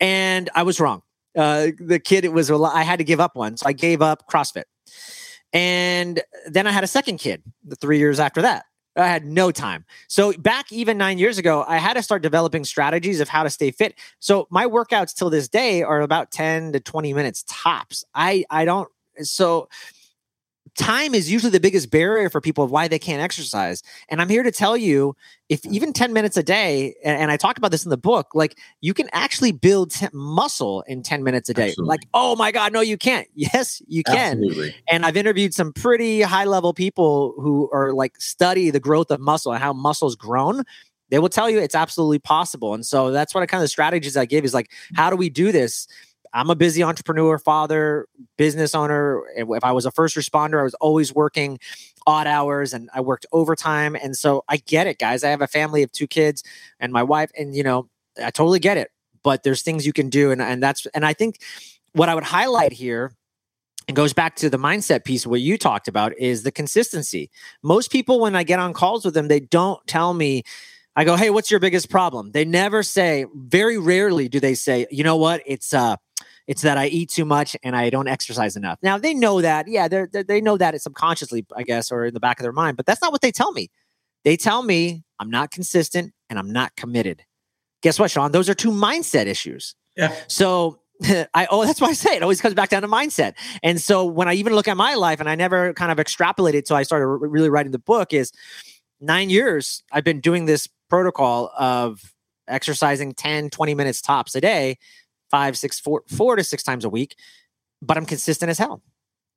And 0.00 0.48
I 0.54 0.62
was 0.62 0.80
wrong. 0.80 1.02
Uh, 1.36 1.68
the 1.78 1.98
kid, 1.98 2.24
it 2.24 2.32
was, 2.32 2.50
I 2.50 2.82
had 2.82 2.98
to 2.98 3.04
give 3.04 3.20
up 3.20 3.36
one. 3.36 3.56
So 3.56 3.66
I 3.66 3.72
gave 3.72 4.02
up 4.02 4.28
CrossFit. 4.30 4.64
And 5.52 6.22
then 6.46 6.66
I 6.66 6.72
had 6.72 6.84
a 6.84 6.88
second 6.88 7.18
kid 7.18 7.42
the 7.64 7.76
three 7.76 7.98
years 7.98 8.18
after 8.18 8.42
that. 8.42 8.64
I 8.96 9.06
had 9.06 9.24
no 9.24 9.50
time. 9.50 9.84
So 10.08 10.32
back 10.34 10.70
even 10.70 10.98
nine 10.98 11.18
years 11.18 11.38
ago, 11.38 11.64
I 11.66 11.78
had 11.78 11.94
to 11.94 12.02
start 12.02 12.22
developing 12.22 12.64
strategies 12.64 13.20
of 13.20 13.28
how 13.28 13.42
to 13.42 13.50
stay 13.50 13.70
fit. 13.70 13.94
So 14.18 14.46
my 14.50 14.66
workouts 14.66 15.14
till 15.14 15.30
this 15.30 15.48
day 15.48 15.82
are 15.82 16.02
about 16.02 16.30
10 16.30 16.72
to 16.72 16.80
20 16.80 17.14
minutes 17.14 17.44
tops. 17.48 18.04
I 18.14 18.44
I 18.50 18.64
don't 18.64 18.88
so 19.22 19.68
time 20.76 21.14
is 21.14 21.30
usually 21.30 21.50
the 21.50 21.60
biggest 21.60 21.90
barrier 21.90 22.30
for 22.30 22.40
people 22.40 22.64
of 22.64 22.70
why 22.70 22.88
they 22.88 22.98
can't 22.98 23.20
exercise. 23.20 23.82
And 24.08 24.20
I'm 24.20 24.28
here 24.28 24.42
to 24.42 24.50
tell 24.50 24.76
you 24.76 25.14
if 25.48 25.64
even 25.66 25.92
10 25.92 26.12
minutes 26.12 26.36
a 26.36 26.42
day, 26.42 26.94
and, 27.04 27.30
I 27.30 27.36
talk 27.36 27.58
about 27.58 27.70
this 27.70 27.84
in 27.84 27.90
the 27.90 27.96
book, 27.96 28.28
like 28.34 28.58
you 28.80 28.94
can 28.94 29.08
actually 29.12 29.52
build 29.52 29.90
t- 29.90 30.06
muscle 30.12 30.82
in 30.82 31.02
10 31.02 31.22
minutes 31.22 31.48
a 31.48 31.54
day. 31.54 31.68
Absolutely. 31.68 31.88
Like, 31.88 32.00
oh 32.14 32.36
my 32.36 32.52
God, 32.52 32.72
no, 32.72 32.80
you 32.80 32.96
can't. 32.96 33.28
Yes, 33.42 33.82
you 33.88 34.04
can. 34.04 34.38
Absolutely. 34.38 34.74
And 34.88 35.04
I've 35.04 35.16
interviewed 35.16 35.52
some 35.52 35.72
pretty 35.72 36.22
high 36.22 36.44
level 36.44 36.72
people 36.72 37.34
who 37.38 37.68
are 37.72 37.92
like 37.92 38.20
study 38.20 38.70
the 38.70 38.78
growth 38.78 39.10
of 39.10 39.20
muscle 39.20 39.52
and 39.52 39.62
how 39.62 39.72
muscle's 39.72 40.14
grown 40.14 40.62
they 41.12 41.18
will 41.18 41.28
tell 41.28 41.50
you 41.50 41.58
it's 41.58 41.74
absolutely 41.74 42.18
possible. 42.18 42.72
And 42.72 42.86
so 42.86 43.10
that's 43.10 43.34
what 43.34 43.42
I 43.42 43.46
kind 43.46 43.62
of 43.62 43.68
strategies 43.68 44.16
I 44.16 44.24
give 44.24 44.46
is 44.46 44.54
like, 44.54 44.70
how 44.94 45.10
do 45.10 45.16
we 45.16 45.28
do 45.28 45.52
this? 45.52 45.86
I'm 46.32 46.50
a 46.50 46.54
busy 46.54 46.82
entrepreneur, 46.82 47.38
father, 47.38 48.06
business 48.38 48.74
owner. 48.74 49.22
If 49.36 49.64
I 49.64 49.72
was 49.72 49.86
a 49.86 49.90
first 49.90 50.16
responder, 50.16 50.60
I 50.60 50.62
was 50.62 50.74
always 50.74 51.14
working 51.14 51.58
odd 52.06 52.26
hours 52.26 52.72
and 52.72 52.88
I 52.94 53.00
worked 53.00 53.26
overtime. 53.32 53.96
And 53.96 54.16
so 54.16 54.44
I 54.48 54.56
get 54.58 54.86
it, 54.86 54.98
guys. 54.98 55.24
I 55.24 55.30
have 55.30 55.42
a 55.42 55.46
family 55.46 55.82
of 55.82 55.92
two 55.92 56.06
kids 56.06 56.42
and 56.80 56.92
my 56.92 57.02
wife, 57.02 57.30
and 57.38 57.54
you 57.54 57.62
know, 57.62 57.88
I 58.22 58.30
totally 58.30 58.60
get 58.60 58.76
it. 58.76 58.90
But 59.22 59.42
there's 59.44 59.62
things 59.62 59.86
you 59.86 59.92
can 59.92 60.08
do, 60.08 60.30
and 60.32 60.42
and 60.42 60.62
that's 60.62 60.86
and 60.86 61.06
I 61.06 61.12
think 61.12 61.38
what 61.92 62.08
I 62.08 62.14
would 62.14 62.24
highlight 62.24 62.72
here 62.72 63.12
and 63.88 63.96
goes 63.96 64.12
back 64.12 64.36
to 64.36 64.50
the 64.50 64.58
mindset 64.58 65.04
piece 65.04 65.26
what 65.26 65.40
you 65.40 65.58
talked 65.58 65.88
about 65.88 66.16
is 66.18 66.42
the 66.42 66.52
consistency. 66.52 67.30
Most 67.62 67.90
people, 67.90 68.20
when 68.20 68.34
I 68.34 68.42
get 68.42 68.58
on 68.58 68.72
calls 68.72 69.04
with 69.04 69.14
them, 69.14 69.28
they 69.28 69.40
don't 69.40 69.84
tell 69.86 70.14
me. 70.14 70.42
I 70.94 71.04
go, 71.04 71.16
hey, 71.16 71.30
what's 71.30 71.50
your 71.50 71.60
biggest 71.60 71.88
problem? 71.88 72.32
They 72.32 72.44
never 72.44 72.82
say. 72.82 73.24
Very 73.34 73.78
rarely 73.78 74.28
do 74.28 74.40
they 74.40 74.54
say, 74.54 74.86
you 74.90 75.04
know 75.04 75.16
what? 75.16 75.42
It's 75.46 75.72
uh 75.72 75.96
it's 76.46 76.62
that 76.62 76.78
I 76.78 76.86
eat 76.86 77.10
too 77.10 77.24
much 77.24 77.56
and 77.62 77.76
I 77.76 77.90
don't 77.90 78.08
exercise 78.08 78.56
enough. 78.56 78.78
Now 78.82 78.98
they 78.98 79.14
know 79.14 79.40
that, 79.40 79.68
yeah, 79.68 79.88
they 79.88 80.06
they 80.22 80.40
know 80.40 80.56
that 80.56 80.74
it 80.74 80.82
subconsciously, 80.82 81.46
I 81.56 81.62
guess, 81.62 81.92
or 81.92 82.06
in 82.06 82.14
the 82.14 82.20
back 82.20 82.38
of 82.38 82.42
their 82.42 82.52
mind. 82.52 82.76
But 82.76 82.86
that's 82.86 83.00
not 83.00 83.12
what 83.12 83.20
they 83.20 83.32
tell 83.32 83.52
me. 83.52 83.70
They 84.24 84.36
tell 84.36 84.62
me 84.62 85.04
I'm 85.18 85.30
not 85.30 85.50
consistent 85.50 86.12
and 86.28 86.38
I'm 86.38 86.50
not 86.50 86.74
committed. 86.76 87.22
Guess 87.82 87.98
what, 87.98 88.10
Shawn? 88.10 88.32
Those 88.32 88.48
are 88.48 88.54
two 88.54 88.70
mindset 88.70 89.26
issues. 89.26 89.74
Yeah. 89.96 90.14
So 90.28 90.80
I 91.34 91.46
oh 91.50 91.64
that's 91.64 91.80
why 91.80 91.88
I 91.88 91.92
say 91.92 92.16
it 92.16 92.22
always 92.22 92.40
comes 92.40 92.54
back 92.54 92.68
down 92.68 92.82
to 92.82 92.88
mindset. 92.88 93.34
And 93.62 93.80
so 93.80 94.04
when 94.04 94.28
I 94.28 94.34
even 94.34 94.54
look 94.54 94.68
at 94.68 94.76
my 94.76 94.94
life 94.94 95.20
and 95.20 95.28
I 95.28 95.34
never 95.34 95.72
kind 95.74 95.92
of 95.92 95.98
extrapolated 95.98 96.58
until 96.58 96.76
I 96.76 96.82
started 96.82 97.06
really 97.06 97.50
writing 97.50 97.72
the 97.72 97.78
book 97.78 98.12
is 98.12 98.32
nine 99.00 99.30
years 99.30 99.82
I've 99.90 100.04
been 100.04 100.20
doing 100.20 100.46
this 100.46 100.68
protocol 100.88 101.52
of 101.58 102.14
exercising 102.48 103.14
10 103.14 103.50
20 103.50 103.74
minutes 103.74 104.00
tops 104.00 104.34
a 104.34 104.40
day 104.40 104.76
five, 105.32 105.58
six, 105.58 105.80
four, 105.80 106.04
four 106.06 106.36
to 106.36 106.44
six 106.44 106.62
times 106.62 106.84
a 106.84 106.88
week, 106.88 107.16
but 107.80 107.96
I'm 107.96 108.06
consistent 108.06 108.50
as 108.50 108.58
hell. 108.58 108.80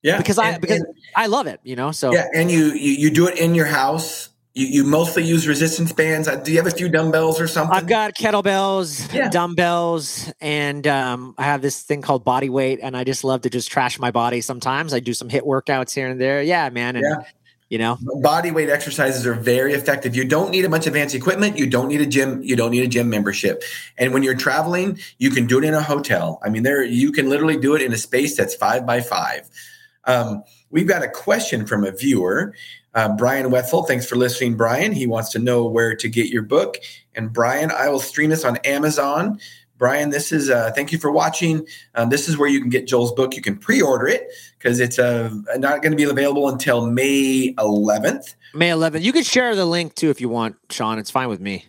Yeah, 0.03 0.17
because 0.17 0.38
I 0.38 0.60
because 0.60 0.81
and, 0.81 0.95
I 1.15 1.25
love 1.25 1.47
it, 1.47 1.60
you 1.63 1.75
know. 1.75 1.91
So 1.91 2.13
yeah, 2.13 2.27
and 2.36 2.51
you 2.51 2.73
you, 2.73 2.91
you 2.91 3.10
do 3.10 3.27
it 3.27 3.39
in 3.39 3.55
your 3.55 3.65
house. 3.65 4.29
You, 4.53 4.67
you 4.67 4.84
mostly 4.84 5.23
use 5.23 5.47
resistance 5.47 5.91
bands. 5.91 6.29
Do 6.43 6.51
you 6.51 6.58
have 6.58 6.67
a 6.67 6.71
few 6.71 6.89
dumbbells 6.89 7.41
or 7.41 7.47
something? 7.47 7.75
I've 7.75 7.88
got 7.88 8.13
kettlebells, 8.13 9.12
yeah. 9.12 9.29
dumbbells, 9.29 10.31
and 10.39 10.86
um, 10.86 11.34
I 11.39 11.45
have 11.45 11.63
this 11.63 11.81
thing 11.81 12.03
called 12.03 12.23
body 12.23 12.49
weight, 12.49 12.79
and 12.84 12.95
I 12.95 13.03
just 13.03 13.23
love 13.23 13.41
to 13.41 13.49
just 13.49 13.71
trash 13.71 13.97
my 13.97 14.12
body. 14.12 14.41
Sometimes 14.41 14.93
I 14.93 14.99
do 14.99 15.13
some 15.15 15.27
HIIT 15.27 15.41
workouts 15.41 15.95
here 15.95 16.08
and 16.08 16.21
there. 16.21 16.43
Yeah, 16.43 16.69
man. 16.69 16.97
And 16.97 17.05
yeah 17.10 17.25
you 17.69 17.78
know? 17.78 17.97
Body 18.21 18.51
weight 18.51 18.69
exercises 18.69 19.25
are 19.25 19.34
very 19.34 19.73
effective. 19.73 20.15
You 20.15 20.25
don't 20.25 20.51
need 20.51 20.65
a 20.65 20.69
bunch 20.69 20.88
of 20.88 20.93
fancy 20.93 21.17
equipment. 21.17 21.58
You 21.58 21.67
don't 21.67 21.88
need 21.88 22.01
a 22.01 22.06
gym 22.06 22.41
you 22.43 22.56
don't 22.56 22.71
need 22.71 22.84
a 22.84 22.88
gym 22.88 23.10
membership. 23.10 23.63
And 23.97 24.13
when 24.13 24.23
you're 24.23 24.36
traveling 24.36 24.99
you 25.17 25.30
can 25.32 25.47
do 25.47 25.58
it 25.58 25.63
in 25.63 25.73
a 25.73 25.82
hotel. 25.82 26.39
I 26.43 26.49
mean 26.49 26.63
there 26.63 26.84
you 26.84 27.12
can 27.12 27.30
literally 27.30 27.58
do 27.58 27.75
it 27.75 27.82
in 27.82 27.93
a 27.93 27.97
space 27.97 28.38
that's 28.38 28.56
five 28.56 28.86
by 28.86 29.01
five. 29.01 29.49
Um, 30.06 30.43
we've 30.69 30.88
got 30.88 31.04
a 31.04 31.10
question 31.10 31.65
from 31.65 31.84
a 31.84 31.91
viewer 31.91 32.54
uh, 32.93 33.10
brian 33.17 33.49
wetzel. 33.51 33.84
Thanks 33.84 34.06
for 34.06 34.15
listening 34.15 34.56
brian. 34.56 34.91
He 34.91 35.08
wants 35.08 35.32
to 35.32 35.39
know 35.39 35.65
where 35.65 35.95
to 35.95 36.08
get 36.08 36.28
your 36.28 36.43
book. 36.43 36.78
And 37.15 37.34
brian 37.34 37.71
i 37.71 37.89
will 37.89 37.99
stream 37.99 38.30
this 38.30 38.45
on 38.45 38.58
amazon 38.58 39.39
Brian, 39.77 40.09
this 40.09 40.31
is 40.31 40.49
uh, 40.49 40.71
thank 40.73 40.91
you 40.91 40.97
for 40.97 41.11
watching. 41.11 41.67
Um, 41.95 42.09
this 42.09 42.29
is 42.29 42.38
where 42.38 42.47
you 42.47 42.61
can 42.61 42.69
get 42.69 42.88
Joel's 42.88 43.11
book. 43.11 43.35
You 43.35 43.41
can 43.41 43.57
pre-order 43.57 44.07
it 44.07 44.29
because 44.57 44.79
it's 44.79 44.97
uh, 44.97 45.29
not 45.57 45.81
going 45.81 45.91
to 45.91 45.97
be 45.97 46.03
available 46.03 46.47
until 46.47 46.85
May 46.88 47.53
11th. 47.57 48.35
May 48.53 48.69
11th. 48.69 49.01
You 49.01 49.11
can 49.11 49.23
share 49.23 49.55
the 49.55 49.65
link 49.65 49.95
too 49.95 50.09
if 50.09 50.21
you 50.21 50.29
want, 50.29 50.55
Shawn. 50.69 50.97
It's 50.97 51.11
fine 51.11 51.27
with 51.27 51.41
me. 51.41 51.65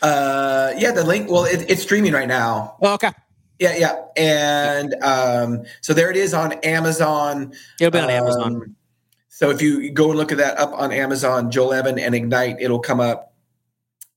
Uh, 0.00 0.72
yeah, 0.78 0.92
the 0.92 1.04
link. 1.04 1.30
Well, 1.30 1.44
it, 1.44 1.70
it's 1.70 1.82
streaming 1.82 2.12
right 2.12 2.28
now. 2.28 2.76
Oh, 2.80 2.94
okay. 2.94 3.10
Yeah, 3.58 3.76
yeah, 3.76 4.04
and 4.16 4.94
um, 5.02 5.64
so 5.82 5.92
there 5.92 6.10
it 6.10 6.16
is 6.16 6.32
on 6.32 6.54
Amazon. 6.64 7.52
It'll 7.78 7.90
be 7.90 7.98
on 7.98 8.04
um, 8.04 8.10
Amazon. 8.10 8.76
So 9.28 9.50
if 9.50 9.60
you 9.60 9.90
go 9.90 10.08
and 10.08 10.18
look 10.18 10.32
at 10.32 10.38
that 10.38 10.58
up 10.58 10.72
on 10.72 10.92
Amazon, 10.92 11.50
Joel 11.50 11.74
Evan 11.74 11.98
and 11.98 12.14
Ignite, 12.14 12.56
it'll 12.58 12.78
come 12.78 13.00
up. 13.00 13.34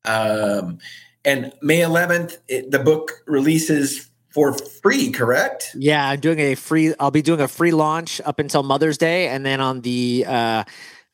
Um, 0.05 0.79
and 1.25 1.53
May 1.61 1.79
11th, 1.79 2.37
it, 2.47 2.71
the 2.71 2.79
book 2.79 3.23
releases 3.25 4.09
for 4.33 4.53
free, 4.53 5.11
correct? 5.11 5.75
Yeah, 5.75 6.07
I'm 6.07 6.19
doing 6.19 6.39
a 6.39 6.55
free. 6.55 6.93
I'll 6.99 7.11
be 7.11 7.21
doing 7.21 7.39
a 7.39 7.47
free 7.47 7.71
launch 7.71 8.19
up 8.25 8.39
until 8.39 8.63
Mother's 8.63 8.97
Day, 8.97 9.27
and 9.27 9.45
then 9.45 9.61
on 9.61 9.81
the 9.81 10.25
uh, 10.27 10.63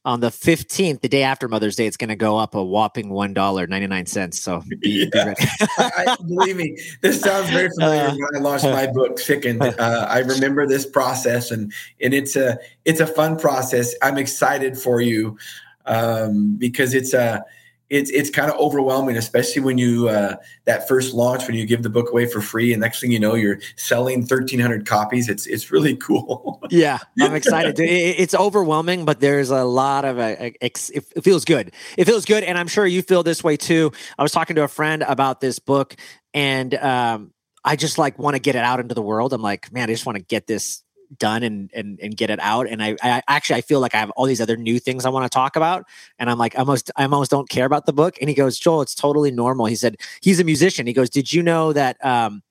on 0.06 0.22
the 0.22 0.30
15th, 0.30 1.02
the 1.02 1.10
day 1.10 1.24
after 1.24 1.50
Mother's 1.50 1.76
Day, 1.76 1.86
it's 1.86 1.98
going 1.98 2.10
to 2.10 2.16
go 2.16 2.38
up 2.38 2.56
a 2.56 2.64
whopping 2.64 3.10
one 3.10 3.34
dollar 3.34 3.68
ninety 3.68 3.88
nine 3.88 4.06
cents. 4.06 4.40
So 4.40 4.64
be, 4.80 5.10
yeah. 5.14 5.34
be 5.38 5.46
I, 5.78 6.16
believe 6.26 6.56
me, 6.56 6.78
this 7.02 7.20
sounds 7.20 7.50
very 7.50 7.70
familiar. 7.78 8.08
Uh, 8.08 8.16
when 8.16 8.36
I 8.36 8.40
launched 8.40 8.66
my 8.66 8.88
book, 8.94 9.20
Sickened, 9.20 9.62
uh, 9.62 10.08
I 10.10 10.20
remember 10.20 10.66
this 10.66 10.86
process, 10.86 11.52
and 11.52 11.74
and 12.02 12.14
it's 12.14 12.38
a 12.38 12.58
it's 12.86 13.02
a 13.02 13.08
fun 13.08 13.38
process. 13.38 13.94
I'm 14.02 14.18
excited 14.18 14.78
for 14.78 15.02
you 15.02 15.38
um, 15.86 16.56
because 16.58 16.94
it's 16.94 17.14
a 17.14 17.44
it's 17.90 18.10
it's 18.12 18.30
kind 18.30 18.52
of 18.52 18.58
overwhelming, 18.60 19.18
especially 19.18 19.62
when 19.62 19.78
you 19.78 20.10
uh, 20.10 20.36
that 20.66 20.88
first 20.88 21.14
launch 21.14 21.48
when 21.48 21.56
you 21.56 21.66
give 21.66 21.84
the 21.84 21.90
book 21.90 22.10
away 22.12 22.26
for 22.26 22.42
free, 22.42 22.72
and 22.72 22.82
next 22.82 23.02
thing 23.02 23.12
you 23.12 23.20
know, 23.20 23.36
you're 23.36 23.60
selling 23.76 24.26
thirteen 24.26 24.60
hundred 24.60 24.86
copies. 24.86 25.28
It's 25.28 25.48
it's 25.48 25.72
really 25.72 25.96
cool. 25.98 26.62
yeah, 26.70 27.00
I'm 27.20 27.36
excited. 27.36 27.80
it's 27.80 28.36
overwhelming, 28.36 29.06
but 29.06 29.20
there's 29.20 29.50
a 29.50 29.64
lot 29.64 30.06
of 30.06 30.20
uh, 30.20 30.36
it 30.62 30.78
feels 31.24 31.46
good. 31.46 31.74
It 31.98 32.06
feels 32.06 32.26
good, 32.26 32.44
and 32.44 32.58
I'm 32.58 32.68
sure 32.68 32.86
you 32.86 33.02
feel 33.02 33.24
this 33.24 33.44
way 33.44 33.58
too. 33.58 33.92
I 34.18 34.24
was 34.24 34.32
talking 34.32 34.56
to 34.58 34.64
a 34.64 34.68
friend 34.68 35.04
about 35.04 35.42
this 35.42 35.60
book, 35.60 35.96
and 36.34 36.74
um, 36.76 37.34
I 37.64 37.76
just 37.76 37.98
like 37.98 38.20
want 38.20 38.36
to 38.36 38.40
get 38.40 38.56
it 38.56 38.64
out 38.64 38.80
into 38.80 38.96
the 38.96 39.02
world. 39.02 39.34
I'm 39.34 39.42
like, 39.42 39.72
man, 39.72 39.90
I 39.90 39.94
just 39.94 40.06
want 40.06 40.18
to 40.18 40.24
get 40.24 40.48
this 40.48 40.84
done 41.18 41.44
and 41.44 41.72
and 41.74 42.00
and 42.00 42.16
get 42.16 42.30
it 42.30 42.40
out. 42.40 42.68
And 42.68 42.84
I, 42.84 42.96
I 43.02 43.22
actually 43.28 43.58
I 43.58 43.62
feel 43.62 43.80
like 43.80 43.96
I 43.96 43.98
have 43.98 44.12
all 44.12 44.26
these 44.26 44.42
other 44.42 44.58
new 44.58 44.80
things 44.80 45.06
I 45.06 45.10
want 45.10 45.30
to 45.30 45.36
talk 45.36 45.56
about. 45.56 45.86
And 46.20 46.30
I'm 46.30 46.38
like, 46.38 46.56
I 46.56 46.60
almost 46.60 46.92
I 46.96 47.04
almost 47.04 47.32
don't 47.32 47.50
care 47.50 47.66
about 47.66 47.86
the 47.86 47.94
book. 47.94 48.18
And 48.20 48.30
he 48.30 48.36
goes, 48.36 48.60
Joel, 48.60 48.82
it's 48.82 48.96
totally 48.96 49.32
normal. 49.32 49.66
He 49.66 49.76
said 49.76 49.98
he's 50.22 50.40
a 50.40 50.44
musician. 50.44 50.88
He 50.88 50.94
goes, 50.94 51.10
Did 51.10 51.34
you 51.34 51.42
know 51.42 51.74
that 51.74 52.04
um, 52.06 52.44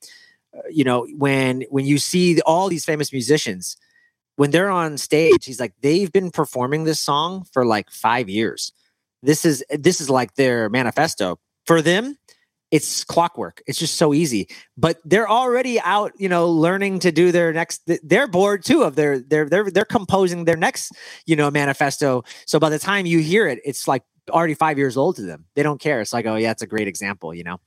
uh, 0.55 0.61
you 0.71 0.85
know, 0.85 1.07
when 1.17 1.63
when 1.71 1.85
you 1.85 1.99
see 1.99 2.41
all 2.43 2.69
these 2.69 2.85
famous 2.85 3.13
musicians, 3.13 3.77
when 4.37 4.51
they're 4.51 4.71
on 4.71 4.97
stage, 4.97 5.45
he's 5.45 5.61
like, 5.61 5.75
they've 5.83 6.13
been 6.13 6.31
performing 6.31 6.85
this 6.85 7.01
song 7.01 7.45
for 7.53 7.67
like 7.67 7.91
five 7.91 8.29
years. 8.29 8.73
This 9.23 9.45
is 9.45 9.65
this 9.71 10.01
is 10.01 10.09
like 10.09 10.35
their 10.35 10.69
manifesto. 10.69 11.39
For 11.67 11.83
them, 11.83 12.17
it's 12.71 13.05
clockwork. 13.05 13.63
It's 13.67 13.79
just 13.79 13.95
so 13.95 14.13
easy. 14.13 14.49
But 14.77 14.99
they're 15.05 15.29
already 15.29 15.81
out, 15.81 16.13
you 16.19 16.29
know, 16.29 16.51
learning 16.51 17.01
to 17.01 17.13
do 17.13 17.33
their 17.33 17.53
next. 17.53 17.89
They're 18.03 18.27
bored 18.27 18.65
too 18.65 18.83
of 18.83 18.95
their 18.95 19.19
they're 19.19 19.49
they're 19.49 19.71
they're 19.71 19.85
composing 19.85 20.45
their 20.45 20.57
next, 20.57 20.93
you 21.27 21.37
know, 21.37 21.51
manifesto. 21.51 22.25
So 22.47 22.59
by 22.59 22.71
the 22.71 22.79
time 22.79 23.07
you 23.07 23.21
hear 23.21 23.47
it, 23.47 23.61
it's 23.65 23.89
like 23.89 24.03
already 24.31 24.55
five 24.55 24.79
years 24.79 24.97
old 24.97 25.17
to 25.17 25.23
them. 25.23 25.47
They 25.55 25.63
don't 25.63 25.81
care. 25.81 26.01
It's 26.01 26.13
like, 26.13 26.27
oh 26.27 26.37
yeah, 26.37 26.51
it's 26.51 26.63
a 26.63 26.67
great 26.67 26.89
example, 26.89 27.35
you 27.35 27.45
know. 27.45 27.61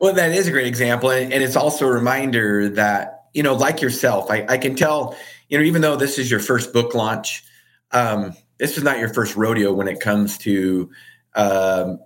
Well, 0.00 0.14
that 0.14 0.32
is 0.32 0.48
a 0.48 0.50
great 0.50 0.66
example, 0.66 1.10
and 1.10 1.32
it's 1.32 1.54
also 1.54 1.86
a 1.86 1.92
reminder 1.92 2.68
that 2.70 3.22
you 3.32 3.42
know, 3.42 3.54
like 3.54 3.80
yourself, 3.80 4.30
I, 4.30 4.44
I 4.48 4.58
can 4.58 4.74
tell, 4.74 5.16
you 5.48 5.58
know, 5.58 5.64
even 5.64 5.82
though 5.82 5.96
this 5.96 6.18
is 6.18 6.30
your 6.30 6.40
first 6.40 6.72
book 6.72 6.94
launch, 6.94 7.44
um, 7.90 8.34
this 8.58 8.76
is 8.76 8.84
not 8.84 8.98
your 8.98 9.08
first 9.12 9.36
rodeo 9.36 9.72
when 9.72 9.88
it 9.88 10.00
comes 10.00 10.38
to 10.38 10.90
um, 11.34 11.98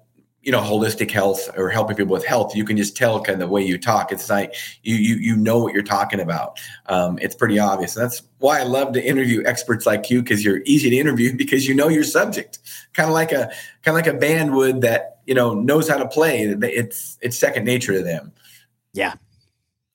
you 0.46 0.52
know 0.52 0.60
holistic 0.60 1.10
health 1.10 1.50
or 1.58 1.68
helping 1.68 1.96
people 1.96 2.12
with 2.12 2.24
health 2.24 2.54
you 2.54 2.64
can 2.64 2.76
just 2.76 2.96
tell 2.96 3.20
kind 3.20 3.42
of 3.42 3.48
the 3.48 3.52
way 3.52 3.62
you 3.62 3.76
talk. 3.76 4.12
It's 4.12 4.30
like 4.30 4.54
you 4.84 4.94
you 4.94 5.16
you 5.16 5.36
know 5.36 5.58
what 5.58 5.74
you're 5.74 5.82
talking 5.82 6.20
about. 6.20 6.60
Um, 6.86 7.18
it's 7.20 7.34
pretty 7.34 7.58
obvious. 7.58 7.96
And 7.96 8.04
that's 8.04 8.22
why 8.38 8.60
i 8.60 8.62
love 8.62 8.92
to 8.92 9.04
interview 9.04 9.42
experts 9.44 9.86
like 9.86 10.08
you 10.08 10.22
because 10.22 10.44
you're 10.44 10.62
easy 10.64 10.88
to 10.88 10.96
interview 10.96 11.36
because 11.36 11.66
you 11.66 11.74
know 11.74 11.88
your 11.88 12.04
subject. 12.04 12.60
Kind 12.94 13.08
of 13.08 13.14
like 13.14 13.32
a 13.32 13.50
kind 13.82 13.88
of 13.88 13.94
like 13.94 14.06
a 14.06 14.14
band 14.14 14.54
would 14.54 14.82
that 14.82 15.18
you 15.26 15.34
know 15.34 15.52
knows 15.52 15.88
how 15.88 15.96
to 15.96 16.06
play. 16.06 16.42
It's 16.42 17.18
it's 17.20 17.36
second 17.36 17.64
nature 17.64 17.92
to 17.92 18.02
them. 18.02 18.32
Yeah. 18.92 19.14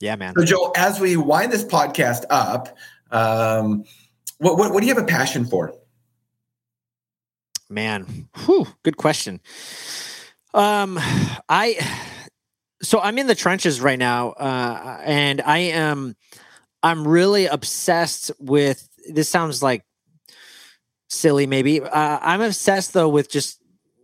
Yeah 0.01 0.17
man. 0.17 0.33
So 0.37 0.43
joel 0.43 0.73
as 0.75 0.99
we 0.99 1.15
wind 1.15 1.53
this 1.53 1.63
podcast 1.63 2.25
up 2.29 2.75
um, 3.11 3.85
what, 4.37 4.57
what, 4.57 4.73
what 4.73 4.81
do 4.81 4.87
you 4.87 4.93
have 4.93 5.03
a 5.03 5.05
passion 5.05 5.45
for? 5.45 5.73
Man 7.69 8.27
Whew, 8.45 8.67
good 8.83 8.97
question 8.97 9.39
um, 10.53 10.99
I 11.49 11.77
so 12.81 12.99
I'm 12.99 13.17
in 13.17 13.27
the 13.27 13.35
trenches 13.35 13.79
right 13.79 13.99
now, 13.99 14.31
uh, 14.31 15.01
and 15.03 15.41
I 15.41 15.59
am 15.59 16.15
I'm 16.83 17.07
really 17.07 17.45
obsessed 17.45 18.31
with. 18.39 18.87
This 19.07 19.29
sounds 19.29 19.63
like 19.63 19.83
silly, 21.09 21.47
maybe. 21.47 21.81
Uh, 21.81 22.19
I'm 22.21 22.41
obsessed 22.41 22.93
though 22.93 23.09
with 23.09 23.29
just 23.29 23.59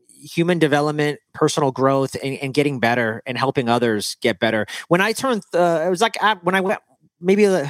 human 0.09 0.59
development, 0.59 1.19
personal 1.33 1.71
growth, 1.71 2.15
and, 2.23 2.37
and, 2.39 2.53
getting 2.53 2.79
better 2.79 3.21
and 3.27 3.37
helping 3.37 3.69
others 3.69 4.17
get 4.21 4.39
better. 4.39 4.65
When 4.87 4.99
I 4.99 5.13
turned, 5.13 5.43
uh, 5.53 5.83
it 5.85 5.89
was 5.89 6.01
like 6.01 6.17
when 6.43 6.55
I 6.55 6.61
went 6.61 6.79
maybe. 7.19 7.45
Uh, 7.45 7.67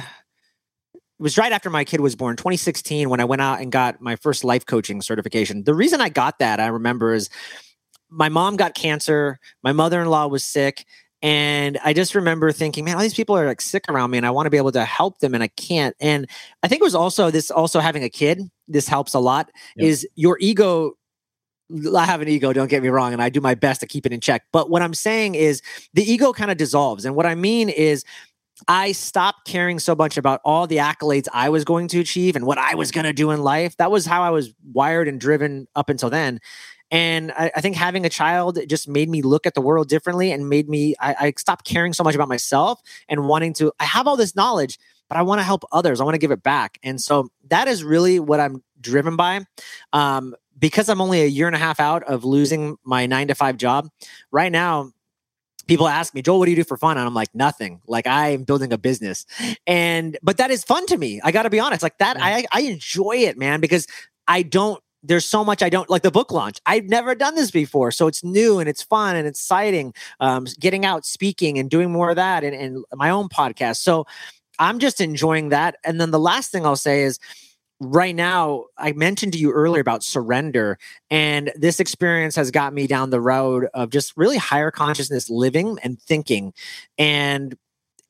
it 0.94 1.22
was 1.22 1.36
right 1.36 1.50
after 1.50 1.68
my 1.68 1.82
kid 1.82 2.00
was 2.00 2.14
born 2.14 2.36
2016 2.36 3.10
when 3.10 3.18
i 3.18 3.24
went 3.24 3.42
out 3.42 3.60
and 3.60 3.72
got 3.72 4.00
my 4.00 4.14
first 4.14 4.44
life 4.44 4.64
coaching 4.64 5.02
certification 5.02 5.64
the 5.64 5.74
reason 5.74 6.00
i 6.00 6.08
got 6.08 6.38
that 6.38 6.60
i 6.60 6.68
remember 6.68 7.12
is 7.12 7.28
my 8.10 8.28
mom 8.28 8.56
got 8.56 8.74
cancer. 8.74 9.38
My 9.62 9.72
mother 9.72 10.00
in 10.00 10.08
law 10.08 10.26
was 10.26 10.44
sick. 10.44 10.84
And 11.20 11.78
I 11.84 11.92
just 11.92 12.14
remember 12.14 12.52
thinking, 12.52 12.84
man, 12.84 12.94
all 12.94 13.02
these 13.02 13.14
people 13.14 13.36
are 13.36 13.46
like 13.46 13.60
sick 13.60 13.84
around 13.88 14.12
me 14.12 14.18
and 14.18 14.26
I 14.26 14.30
want 14.30 14.46
to 14.46 14.50
be 14.50 14.56
able 14.56 14.70
to 14.72 14.84
help 14.84 15.18
them 15.18 15.34
and 15.34 15.42
I 15.42 15.48
can't. 15.48 15.96
And 16.00 16.28
I 16.62 16.68
think 16.68 16.80
it 16.80 16.84
was 16.84 16.94
also 16.94 17.30
this 17.30 17.50
also 17.50 17.80
having 17.80 18.04
a 18.04 18.08
kid, 18.08 18.42
this 18.68 18.86
helps 18.86 19.14
a 19.14 19.18
lot, 19.18 19.50
is 19.76 20.06
your 20.14 20.38
ego. 20.40 20.92
I 21.94 22.04
have 22.04 22.22
an 22.22 22.28
ego, 22.28 22.52
don't 22.52 22.70
get 22.70 22.82
me 22.82 22.88
wrong, 22.88 23.12
and 23.12 23.20
I 23.20 23.28
do 23.28 23.40
my 23.40 23.54
best 23.54 23.80
to 23.80 23.86
keep 23.86 24.06
it 24.06 24.12
in 24.12 24.20
check. 24.20 24.44
But 24.52 24.70
what 24.70 24.80
I'm 24.80 24.94
saying 24.94 25.34
is 25.34 25.60
the 25.92 26.02
ego 26.02 26.32
kind 26.32 26.50
of 26.50 26.56
dissolves. 26.56 27.04
And 27.04 27.16
what 27.16 27.26
I 27.26 27.34
mean 27.34 27.68
is 27.68 28.04
I 28.66 28.92
stopped 28.92 29.46
caring 29.46 29.78
so 29.78 29.94
much 29.94 30.16
about 30.16 30.40
all 30.44 30.66
the 30.66 30.78
accolades 30.78 31.26
I 31.32 31.48
was 31.48 31.64
going 31.64 31.88
to 31.88 32.00
achieve 32.00 32.36
and 32.36 32.46
what 32.46 32.58
I 32.58 32.74
was 32.74 32.90
going 32.90 33.04
to 33.04 33.12
do 33.12 33.30
in 33.30 33.42
life. 33.42 33.76
That 33.76 33.90
was 33.90 34.06
how 34.06 34.22
I 34.22 34.30
was 34.30 34.52
wired 34.72 35.08
and 35.08 35.20
driven 35.20 35.66
up 35.76 35.90
until 35.90 36.10
then. 36.10 36.40
And 36.90 37.32
I, 37.32 37.50
I, 37.54 37.60
think 37.60 37.76
having 37.76 38.06
a 38.06 38.08
child 38.08 38.58
just 38.66 38.88
made 38.88 39.08
me 39.08 39.20
look 39.20 39.46
at 39.46 39.54
the 39.54 39.60
world 39.60 39.88
differently 39.88 40.32
and 40.32 40.48
made 40.48 40.68
me, 40.68 40.94
I, 40.98 41.14
I 41.20 41.32
stopped 41.36 41.66
caring 41.66 41.92
so 41.92 42.02
much 42.02 42.14
about 42.14 42.28
myself 42.28 42.80
and 43.08 43.28
wanting 43.28 43.52
to, 43.54 43.72
I 43.78 43.84
have 43.84 44.06
all 44.06 44.16
this 44.16 44.34
knowledge, 44.34 44.78
but 45.08 45.18
I 45.18 45.22
want 45.22 45.40
to 45.40 45.42
help 45.42 45.64
others. 45.70 46.00
I 46.00 46.04
want 46.04 46.14
to 46.14 46.18
give 46.18 46.30
it 46.30 46.42
back. 46.42 46.78
And 46.82 47.00
so 47.00 47.30
that 47.48 47.68
is 47.68 47.84
really 47.84 48.20
what 48.20 48.40
I'm 48.40 48.62
driven 48.80 49.16
by. 49.16 49.44
Um, 49.92 50.34
because 50.58 50.88
I'm 50.88 51.00
only 51.00 51.22
a 51.22 51.26
year 51.26 51.46
and 51.46 51.54
a 51.54 51.58
half 51.58 51.78
out 51.78 52.02
of 52.04 52.24
losing 52.24 52.76
my 52.84 53.06
nine 53.06 53.28
to 53.28 53.34
five 53.34 53.58
job 53.58 53.88
right 54.30 54.50
now, 54.50 54.92
people 55.68 55.86
ask 55.86 56.14
me, 56.14 56.22
Joel, 56.22 56.40
what 56.40 56.46
do 56.46 56.50
you 56.50 56.56
do 56.56 56.64
for 56.64 56.76
fun? 56.76 56.96
And 56.96 57.06
I'm 57.06 57.14
like, 57.14 57.32
nothing. 57.34 57.80
Like 57.86 58.06
I'm 58.06 58.42
building 58.42 58.72
a 58.72 58.78
business. 58.78 59.26
And 59.66 60.18
but 60.22 60.38
that 60.38 60.50
is 60.50 60.64
fun 60.64 60.86
to 60.86 60.96
me. 60.96 61.20
I 61.22 61.30
gotta 61.30 61.50
be 61.50 61.60
honest. 61.60 61.82
Like 61.82 61.98
that, 61.98 62.16
I 62.20 62.46
I 62.50 62.62
enjoy 62.62 63.18
it, 63.18 63.38
man, 63.38 63.60
because 63.60 63.86
I 64.26 64.42
don't 64.42 64.82
there's 65.02 65.24
so 65.24 65.44
much 65.44 65.62
I 65.62 65.68
don't 65.68 65.88
like 65.88 66.02
the 66.02 66.10
book 66.10 66.32
launch. 66.32 66.58
I've 66.66 66.84
never 66.84 67.14
done 67.14 67.34
this 67.34 67.50
before. 67.50 67.90
So 67.90 68.06
it's 68.06 68.24
new 68.24 68.58
and 68.58 68.68
it's 68.68 68.82
fun 68.82 69.16
and 69.16 69.28
exciting. 69.28 69.94
Um, 70.20 70.46
getting 70.58 70.84
out, 70.84 71.06
speaking 71.06 71.58
and 71.58 71.70
doing 71.70 71.90
more 71.90 72.10
of 72.10 72.16
that 72.16 72.44
and, 72.44 72.54
and 72.54 72.84
my 72.94 73.10
own 73.10 73.28
podcast. 73.28 73.76
So 73.76 74.06
I'm 74.58 74.78
just 74.78 75.00
enjoying 75.00 75.50
that. 75.50 75.76
And 75.84 76.00
then 76.00 76.10
the 76.10 76.18
last 76.18 76.50
thing 76.50 76.66
I'll 76.66 76.76
say 76.76 77.02
is 77.02 77.18
right 77.80 78.14
now, 78.14 78.64
I 78.76 78.92
mentioned 78.92 79.34
to 79.34 79.38
you 79.38 79.52
earlier 79.52 79.80
about 79.80 80.02
surrender. 80.02 80.78
And 81.10 81.52
this 81.54 81.78
experience 81.80 82.34
has 82.36 82.50
got 82.50 82.72
me 82.74 82.86
down 82.86 83.10
the 83.10 83.20
road 83.20 83.68
of 83.74 83.90
just 83.90 84.16
really 84.16 84.36
higher 84.36 84.70
consciousness 84.70 85.30
living 85.30 85.78
and 85.82 86.00
thinking. 86.00 86.52
And 86.98 87.56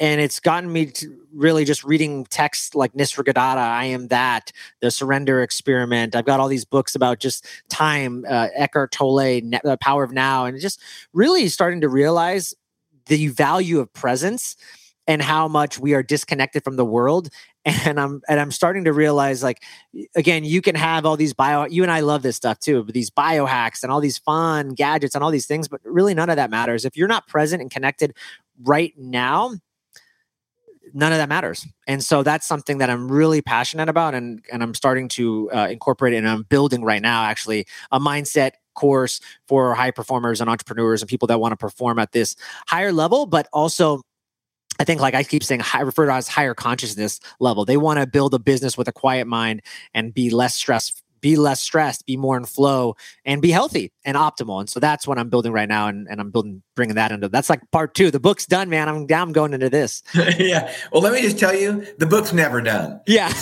and 0.00 0.20
it's 0.20 0.40
gotten 0.40 0.72
me 0.72 0.86
to 0.86 1.16
really 1.32 1.64
just 1.64 1.84
reading 1.84 2.24
texts 2.26 2.74
like 2.74 2.92
Nisargadatta, 2.92 3.56
I 3.56 3.84
Am 3.86 4.08
That, 4.08 4.52
The 4.80 4.90
Surrender 4.90 5.42
Experiment. 5.42 6.14
I've 6.14 6.24
got 6.24 6.40
all 6.40 6.48
these 6.48 6.64
books 6.64 6.94
about 6.94 7.18
just 7.18 7.46
time, 7.68 8.24
uh, 8.28 8.48
Eckhart 8.54 8.92
Tolle, 8.92 9.40
The 9.40 9.78
Power 9.80 10.04
of 10.04 10.12
Now, 10.12 10.44
and 10.44 10.60
just 10.60 10.80
really 11.12 11.48
starting 11.48 11.80
to 11.80 11.88
realize 11.88 12.54
the 13.06 13.28
value 13.28 13.80
of 13.80 13.92
presence 13.92 14.56
and 15.08 15.22
how 15.22 15.48
much 15.48 15.78
we 15.78 15.94
are 15.94 16.02
disconnected 16.02 16.62
from 16.62 16.76
the 16.76 16.84
world 16.84 17.30
and 17.64 17.98
i'm 17.98 18.20
and 18.28 18.38
i'm 18.38 18.52
starting 18.52 18.84
to 18.84 18.92
realize 18.92 19.42
like 19.42 19.62
again 20.14 20.44
you 20.44 20.60
can 20.60 20.74
have 20.74 21.04
all 21.04 21.16
these 21.16 21.32
bio 21.32 21.64
you 21.66 21.82
and 21.82 21.90
i 21.90 22.00
love 22.00 22.22
this 22.22 22.36
stuff 22.36 22.58
too 22.58 22.84
but 22.84 22.94
these 22.94 23.10
biohacks 23.10 23.82
and 23.82 23.90
all 23.90 24.00
these 24.00 24.18
fun 24.18 24.74
gadgets 24.74 25.14
and 25.14 25.24
all 25.24 25.30
these 25.30 25.46
things 25.46 25.66
but 25.66 25.80
really 25.82 26.14
none 26.14 26.30
of 26.30 26.36
that 26.36 26.50
matters 26.50 26.84
if 26.84 26.96
you're 26.96 27.08
not 27.08 27.26
present 27.26 27.60
and 27.60 27.70
connected 27.70 28.14
right 28.64 28.92
now 28.96 29.54
none 30.98 31.12
of 31.12 31.18
that 31.18 31.28
matters. 31.28 31.64
And 31.86 32.02
so 32.02 32.24
that's 32.24 32.46
something 32.46 32.78
that 32.78 32.90
I'm 32.90 33.10
really 33.10 33.40
passionate 33.40 33.88
about, 33.88 34.14
and 34.14 34.42
and 34.52 34.62
I'm 34.62 34.74
starting 34.74 35.08
to 35.10 35.50
uh, 35.52 35.68
incorporate. 35.70 36.12
And 36.12 36.28
I'm 36.28 36.42
building 36.42 36.82
right 36.82 37.00
now, 37.00 37.22
actually, 37.22 37.66
a 37.92 38.00
mindset 38.00 38.52
course 38.74 39.20
for 39.46 39.74
high 39.74 39.92
performers 39.92 40.40
and 40.40 40.50
entrepreneurs 40.50 41.00
and 41.00 41.08
people 41.08 41.28
that 41.28 41.40
want 41.40 41.52
to 41.52 41.56
perform 41.56 41.98
at 41.98 42.12
this 42.12 42.36
higher 42.66 42.92
level, 42.92 43.26
but 43.26 43.48
also 43.52 44.02
I 44.80 44.84
think, 44.84 45.00
like 45.00 45.14
I 45.14 45.24
keep 45.24 45.42
saying, 45.42 45.62
I 45.74 45.80
refer 45.80 46.06
to 46.06 46.12
as 46.12 46.28
higher 46.28 46.54
consciousness 46.54 47.18
level. 47.40 47.64
They 47.64 47.76
want 47.76 47.98
to 47.98 48.06
build 48.06 48.34
a 48.34 48.38
business 48.38 48.78
with 48.78 48.86
a 48.86 48.92
quiet 48.92 49.26
mind 49.26 49.62
and 49.92 50.14
be 50.14 50.30
less 50.30 50.54
stressed 50.54 51.02
be 51.20 51.36
less 51.36 51.60
stressed, 51.60 52.06
be 52.06 52.16
more 52.16 52.36
in 52.36 52.44
flow, 52.44 52.96
and 53.24 53.42
be 53.42 53.50
healthy 53.50 53.92
and 54.04 54.16
optimal. 54.16 54.60
And 54.60 54.68
so 54.68 54.80
that's 54.80 55.06
what 55.06 55.18
I'm 55.18 55.28
building 55.28 55.52
right 55.52 55.68
now, 55.68 55.88
and, 55.88 56.06
and 56.08 56.20
I'm 56.20 56.30
building 56.30 56.62
bringing 56.74 56.94
that 56.94 57.10
into 57.10 57.28
that's 57.28 57.50
like 57.50 57.60
part 57.72 57.94
two. 57.94 58.10
The 58.10 58.20
book's 58.20 58.46
done, 58.46 58.70
man. 58.70 58.88
I'm 58.88 59.06
I'm 59.12 59.32
going 59.32 59.52
into 59.52 59.68
this. 59.68 60.02
yeah. 60.38 60.72
Well, 60.92 61.02
let 61.02 61.12
me 61.12 61.20
just 61.20 61.38
tell 61.38 61.54
you, 61.54 61.86
the 61.98 62.06
book's 62.06 62.32
never 62.32 62.60
done. 62.60 63.00
Yeah. 63.06 63.28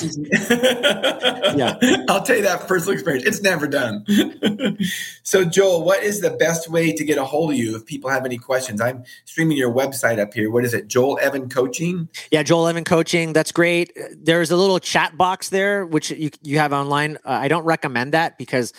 yeah. 1.55 1.77
I'll 2.09 2.23
tell 2.23 2.37
you 2.37 2.43
that 2.43 2.65
personal 2.67 2.95
experience. 2.95 3.27
It's 3.27 3.43
never 3.43 3.67
done. 3.67 4.05
so, 5.23 5.45
Joel, 5.45 5.85
what 5.85 6.03
is 6.03 6.21
the 6.21 6.31
best 6.31 6.71
way 6.71 6.93
to 6.93 7.05
get 7.05 7.19
a 7.19 7.25
hold 7.25 7.53
of 7.53 7.57
you 7.57 7.77
if 7.77 7.85
people 7.85 8.11
have 8.11 8.25
any 8.25 8.39
questions? 8.39 8.81
I'm 8.81 9.05
streaming 9.25 9.57
your 9.57 9.73
website 9.73 10.19
up 10.19 10.33
here. 10.33 10.51
What 10.51 10.65
is 10.65 10.73
it? 10.73 10.89
Joel 10.89 11.19
Evan 11.21 11.49
Coaching. 11.49 12.09
Yeah, 12.31 12.43
Joel 12.43 12.69
Evan 12.69 12.85
Coaching. 12.85 13.33
That's 13.33 13.53
great. 13.53 13.93
There's 14.17 14.51
a 14.51 14.57
little 14.57 14.79
chat 14.79 15.17
box 15.17 15.51
there 15.51 15.87
which 15.87 16.11
you 16.11 16.31
you 16.43 16.59
have 16.59 16.73
online. 16.73 17.17
Uh, 17.25 17.31
I 17.31 17.49
don't 17.49 17.65
recommend 17.67 18.15
that 18.15 18.39
because 18.39 18.73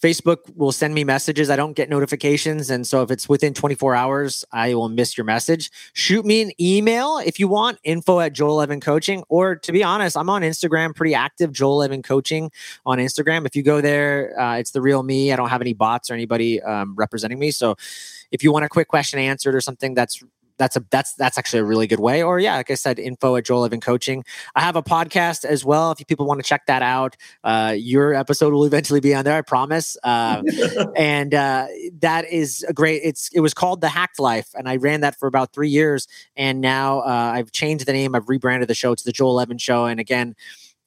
Facebook 0.00 0.38
will 0.54 0.72
send 0.72 0.94
me 0.94 1.04
messages. 1.04 1.48
I 1.48 1.56
don't 1.56 1.72
get 1.72 1.88
notifications. 1.88 2.68
And 2.68 2.86
so 2.86 3.02
if 3.02 3.10
it's 3.10 3.28
within 3.28 3.54
24 3.54 3.94
hours, 3.94 4.44
I 4.52 4.74
will 4.74 4.90
miss 4.90 5.16
your 5.16 5.24
message. 5.24 5.70
Shoot 5.94 6.26
me 6.26 6.42
an 6.42 6.52
email 6.60 7.18
if 7.18 7.40
you 7.40 7.48
want, 7.48 7.78
info 7.82 8.20
at 8.20 8.34
Joel 8.34 8.60
Evan 8.60 8.80
Coaching. 8.80 9.24
Or 9.28 9.56
to 9.56 9.72
be 9.72 9.82
honest, 9.82 10.16
I'm 10.16 10.28
on 10.28 10.42
Instagram, 10.42 10.94
pretty 10.94 11.14
active, 11.14 11.50
Joel 11.50 11.82
Evan 11.82 12.02
Coaching 12.02 12.50
on 12.84 12.98
Instagram. 12.98 13.46
If 13.46 13.56
you 13.56 13.62
go 13.62 13.80
there, 13.80 14.38
uh, 14.38 14.58
it's 14.58 14.72
the 14.72 14.82
real 14.82 15.02
me. 15.02 15.32
I 15.32 15.36
don't 15.36 15.48
have 15.48 15.62
any 15.62 15.72
bots 15.72 16.10
or 16.10 16.14
anybody 16.14 16.62
um, 16.62 16.94
representing 16.94 17.38
me. 17.38 17.50
So 17.50 17.76
if 18.30 18.44
you 18.44 18.52
want 18.52 18.64
a 18.64 18.68
quick 18.68 18.88
question 18.88 19.18
answered 19.18 19.54
or 19.54 19.60
something 19.60 19.94
that's 19.94 20.22
that's 20.58 20.76
a 20.76 20.84
that's 20.90 21.14
that's 21.14 21.38
actually 21.38 21.60
a 21.60 21.64
really 21.64 21.86
good 21.86 22.00
way. 22.00 22.22
Or 22.22 22.38
yeah, 22.38 22.56
like 22.56 22.70
I 22.70 22.74
said, 22.74 22.98
info 22.98 23.36
at 23.36 23.44
Joel 23.44 23.64
Evan 23.64 23.80
Coaching. 23.80 24.24
I 24.54 24.60
have 24.60 24.76
a 24.76 24.82
podcast 24.82 25.44
as 25.44 25.64
well. 25.64 25.90
If 25.92 26.00
you 26.00 26.06
people 26.06 26.26
want 26.26 26.40
to 26.40 26.46
check 26.46 26.66
that 26.66 26.82
out, 26.82 27.16
uh, 27.44 27.74
your 27.76 28.14
episode 28.14 28.52
will 28.52 28.64
eventually 28.64 29.00
be 29.00 29.14
on 29.14 29.24
there. 29.24 29.36
I 29.36 29.42
promise. 29.42 29.96
Uh, 30.02 30.42
and 30.96 31.34
uh, 31.34 31.66
that 32.00 32.30
is 32.30 32.64
a 32.68 32.72
great. 32.72 33.02
It's 33.04 33.28
it 33.32 33.40
was 33.40 33.54
called 33.54 33.80
The 33.80 33.88
Hacked 33.88 34.18
Life, 34.18 34.48
and 34.54 34.68
I 34.68 34.76
ran 34.76 35.00
that 35.00 35.18
for 35.18 35.26
about 35.26 35.52
three 35.52 35.70
years. 35.70 36.08
And 36.36 36.60
now 36.60 37.00
uh, 37.00 37.32
I've 37.34 37.52
changed 37.52 37.86
the 37.86 37.92
name. 37.92 38.14
I've 38.14 38.28
rebranded 38.28 38.68
the 38.68 38.74
show. 38.74 38.94
to 38.94 39.04
the 39.04 39.12
Joel 39.12 39.40
Evan 39.40 39.58
Show. 39.58 39.86
And 39.86 40.00
again. 40.00 40.34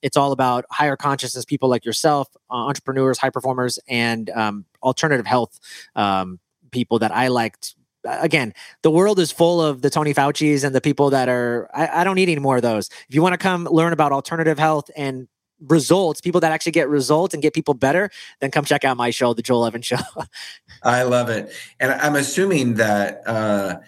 It's 0.01 0.15
all 0.15 0.31
about 0.31 0.63
higher 0.71 0.95
consciousness 0.95 1.43
people 1.43 1.67
like 1.67 1.83
yourself, 1.83 2.29
uh, 2.49 2.53
entrepreneurs, 2.53 3.17
high 3.17 3.31
performers, 3.31 3.77
and 3.89 4.29
um, 4.29 4.63
alternative 4.81 5.25
health 5.25 5.59
um, 5.93 6.39
people 6.71 6.99
that 6.99 7.11
I 7.11 7.27
liked 7.27 7.75
again, 8.05 8.53
the 8.81 8.91
world 8.91 9.19
is 9.19 9.31
full 9.31 9.61
of 9.61 9.81
the 9.81 9.89
Tony 9.89 10.13
Fauci's 10.13 10.63
and 10.63 10.73
the 10.73 10.81
people 10.81 11.09
that 11.09 11.29
are, 11.29 11.69
I, 11.73 12.01
I 12.01 12.03
don't 12.03 12.15
need 12.15 12.29
any 12.29 12.39
more 12.39 12.57
of 12.57 12.61
those. 12.61 12.89
If 13.07 13.15
you 13.15 13.21
want 13.21 13.33
to 13.33 13.37
come 13.37 13.65
learn 13.65 13.93
about 13.93 14.11
alternative 14.11 14.57
health 14.59 14.89
and 14.95 15.27
results, 15.67 16.21
people 16.21 16.41
that 16.41 16.51
actually 16.51 16.71
get 16.71 16.87
results 16.89 17.33
and 17.33 17.43
get 17.43 17.53
people 17.53 17.73
better, 17.73 18.09
then 18.39 18.51
come 18.51 18.65
check 18.65 18.85
out 18.85 18.97
my 18.97 19.09
show, 19.09 19.33
The 19.33 19.41
Joel 19.41 19.65
Evans 19.65 19.85
Show. 19.85 19.97
I 20.83 21.03
love 21.03 21.29
it. 21.29 21.51
And 21.79 21.91
I'm 21.91 22.15
assuming 22.15 22.75
that, 22.75 23.27
uh, 23.27 23.79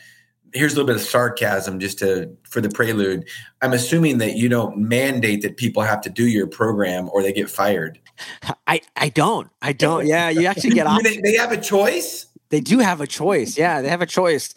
here's 0.53 0.73
a 0.73 0.75
little 0.75 0.87
bit 0.87 0.95
of 0.95 1.01
sarcasm 1.01 1.79
just 1.79 1.99
to 1.99 2.29
for 2.43 2.61
the 2.61 2.69
prelude 2.69 3.25
i'm 3.61 3.73
assuming 3.73 4.17
that 4.17 4.35
you 4.35 4.49
don't 4.49 4.77
mandate 4.77 5.41
that 5.41 5.57
people 5.57 5.81
have 5.81 6.01
to 6.01 6.09
do 6.09 6.27
your 6.27 6.47
program 6.47 7.09
or 7.13 7.23
they 7.23 7.31
get 7.31 7.49
fired 7.49 7.99
i 8.67 8.81
i 8.97 9.09
don't 9.09 9.49
i 9.61 9.71
don't 9.71 10.07
yeah 10.07 10.29
you 10.29 10.45
actually 10.45 10.71
get 10.71 10.85
off 10.87 11.01
they, 11.03 11.21
they 11.21 11.35
have 11.35 11.51
a 11.51 11.61
choice 11.61 12.27
they 12.51 12.59
do 12.59 12.79
have 12.79 13.01
a 13.01 13.07
choice. 13.07 13.57
Yeah, 13.57 13.81
they 13.81 13.89
have 13.89 14.01
a 14.01 14.05
choice. 14.05 14.53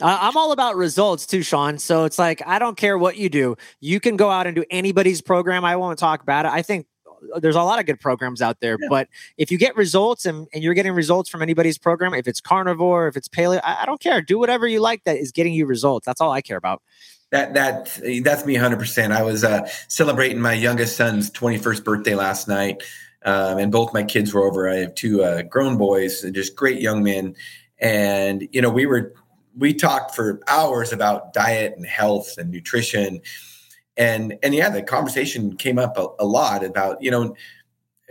Uh, 0.00 0.16
I'm 0.18 0.36
all 0.36 0.52
about 0.52 0.76
results 0.76 1.26
too, 1.26 1.42
Shawn. 1.42 1.78
So 1.78 2.04
it's 2.04 2.18
like 2.18 2.40
I 2.46 2.58
don't 2.58 2.76
care 2.76 2.96
what 2.96 3.16
you 3.16 3.28
do. 3.28 3.56
You 3.80 4.00
can 4.00 4.16
go 4.16 4.30
out 4.30 4.46
and 4.46 4.56
do 4.56 4.64
anybody's 4.70 5.20
program. 5.20 5.64
I 5.64 5.76
won't 5.76 5.98
talk 5.98 6.22
about 6.22 6.46
it. 6.46 6.52
I 6.52 6.62
think 6.62 6.86
uh, 7.34 7.40
there's 7.40 7.56
a 7.56 7.62
lot 7.62 7.78
of 7.78 7.86
good 7.86 8.00
programs 8.00 8.40
out 8.40 8.60
there, 8.60 8.78
yeah. 8.80 8.86
but 8.88 9.08
if 9.36 9.50
you 9.50 9.58
get 9.58 9.76
results 9.76 10.24
and, 10.24 10.46
and 10.54 10.64
you're 10.64 10.72
getting 10.72 10.92
results 10.92 11.28
from 11.28 11.42
anybody's 11.42 11.76
program, 11.76 12.14
if 12.14 12.26
it's 12.26 12.40
carnivore, 12.40 13.08
if 13.08 13.16
it's 13.16 13.28
paleo, 13.28 13.60
I, 13.62 13.82
I 13.82 13.86
don't 13.86 14.00
care. 14.00 14.22
Do 14.22 14.38
whatever 14.38 14.66
you 14.66 14.80
like 14.80 15.04
that 15.04 15.18
is 15.18 15.32
getting 15.32 15.52
you 15.52 15.66
results. 15.66 16.06
That's 16.06 16.20
all 16.20 16.30
I 16.30 16.40
care 16.40 16.56
about. 16.56 16.80
That 17.30 17.54
that 17.54 18.00
that's 18.24 18.46
me 18.46 18.54
100. 18.54 18.78
percent 18.78 19.12
I 19.12 19.22
was 19.22 19.44
uh, 19.44 19.68
celebrating 19.88 20.40
my 20.40 20.54
youngest 20.54 20.96
son's 20.96 21.30
21st 21.30 21.84
birthday 21.84 22.14
last 22.14 22.48
night 22.48 22.82
um, 23.24 23.58
and 23.58 23.72
both 23.72 23.92
my 23.92 24.02
kids 24.02 24.32
were 24.32 24.42
over. 24.42 24.68
I 24.68 24.76
have 24.76 24.94
two 24.94 25.22
uh, 25.22 25.42
grown 25.42 25.76
boys, 25.76 26.22
just 26.32 26.56
great 26.56 26.80
young 26.80 27.02
men, 27.02 27.34
and 27.78 28.48
you 28.52 28.62
know 28.62 28.70
we 28.70 28.86
were 28.86 29.14
we 29.56 29.74
talked 29.74 30.14
for 30.14 30.40
hours 30.48 30.92
about 30.92 31.32
diet 31.32 31.74
and 31.76 31.86
health 31.86 32.38
and 32.38 32.50
nutrition, 32.50 33.20
and 33.96 34.38
and 34.42 34.54
yeah, 34.54 34.70
the 34.70 34.82
conversation 34.82 35.56
came 35.56 35.78
up 35.78 35.98
a, 35.98 36.06
a 36.18 36.24
lot 36.24 36.64
about 36.64 37.02
you 37.02 37.10
know 37.10 37.34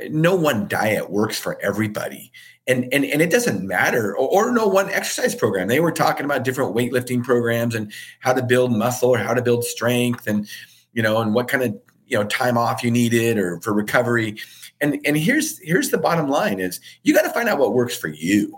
no 0.09 0.35
one 0.35 0.67
diet 0.67 1.09
works 1.09 1.37
for 1.39 1.59
everybody. 1.61 2.31
And, 2.67 2.87
and, 2.93 3.03
and 3.03 3.19
it 3.19 3.31
doesn't 3.31 3.67
matter 3.67 4.15
or, 4.15 4.47
or, 4.47 4.51
no 4.51 4.67
one 4.67 4.91
exercise 4.91 5.33
program 5.33 5.67
they 5.67 5.79
were 5.79 5.91
talking 5.91 6.23
about 6.23 6.43
different 6.43 6.75
weightlifting 6.75 7.23
programs 7.23 7.73
and 7.73 7.91
how 8.19 8.31
to 8.31 8.43
build 8.43 8.71
muscle 8.71 9.09
or 9.09 9.17
how 9.17 9.33
to 9.33 9.41
build 9.41 9.63
strength 9.63 10.27
and 10.27 10.47
you 10.93 11.01
know 11.01 11.19
and 11.19 11.33
what 11.33 11.47
kind 11.47 11.63
of 11.63 11.75
you 12.05 12.15
know 12.15 12.23
time 12.25 12.59
off 12.59 12.83
you 12.83 12.91
needed 12.91 13.39
or 13.39 13.59
for 13.61 13.73
recovery 13.73 14.37
and 14.81 14.99
and 15.05 15.17
here's 15.17 15.59
here's 15.59 15.89
the 15.89 15.97
bottom 15.97 16.29
line 16.29 16.59
is 16.59 16.79
you 17.03 17.13
got 17.13 17.23
to 17.23 17.29
find 17.29 17.49
out 17.49 17.59
what 17.59 17.73
works 17.73 17.97
for 17.97 18.07
you. 18.07 18.57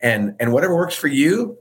And 0.00 0.34
and 0.40 0.52
whatever 0.52 0.74
works 0.74 0.94
for 0.94 1.08
you 1.08 1.58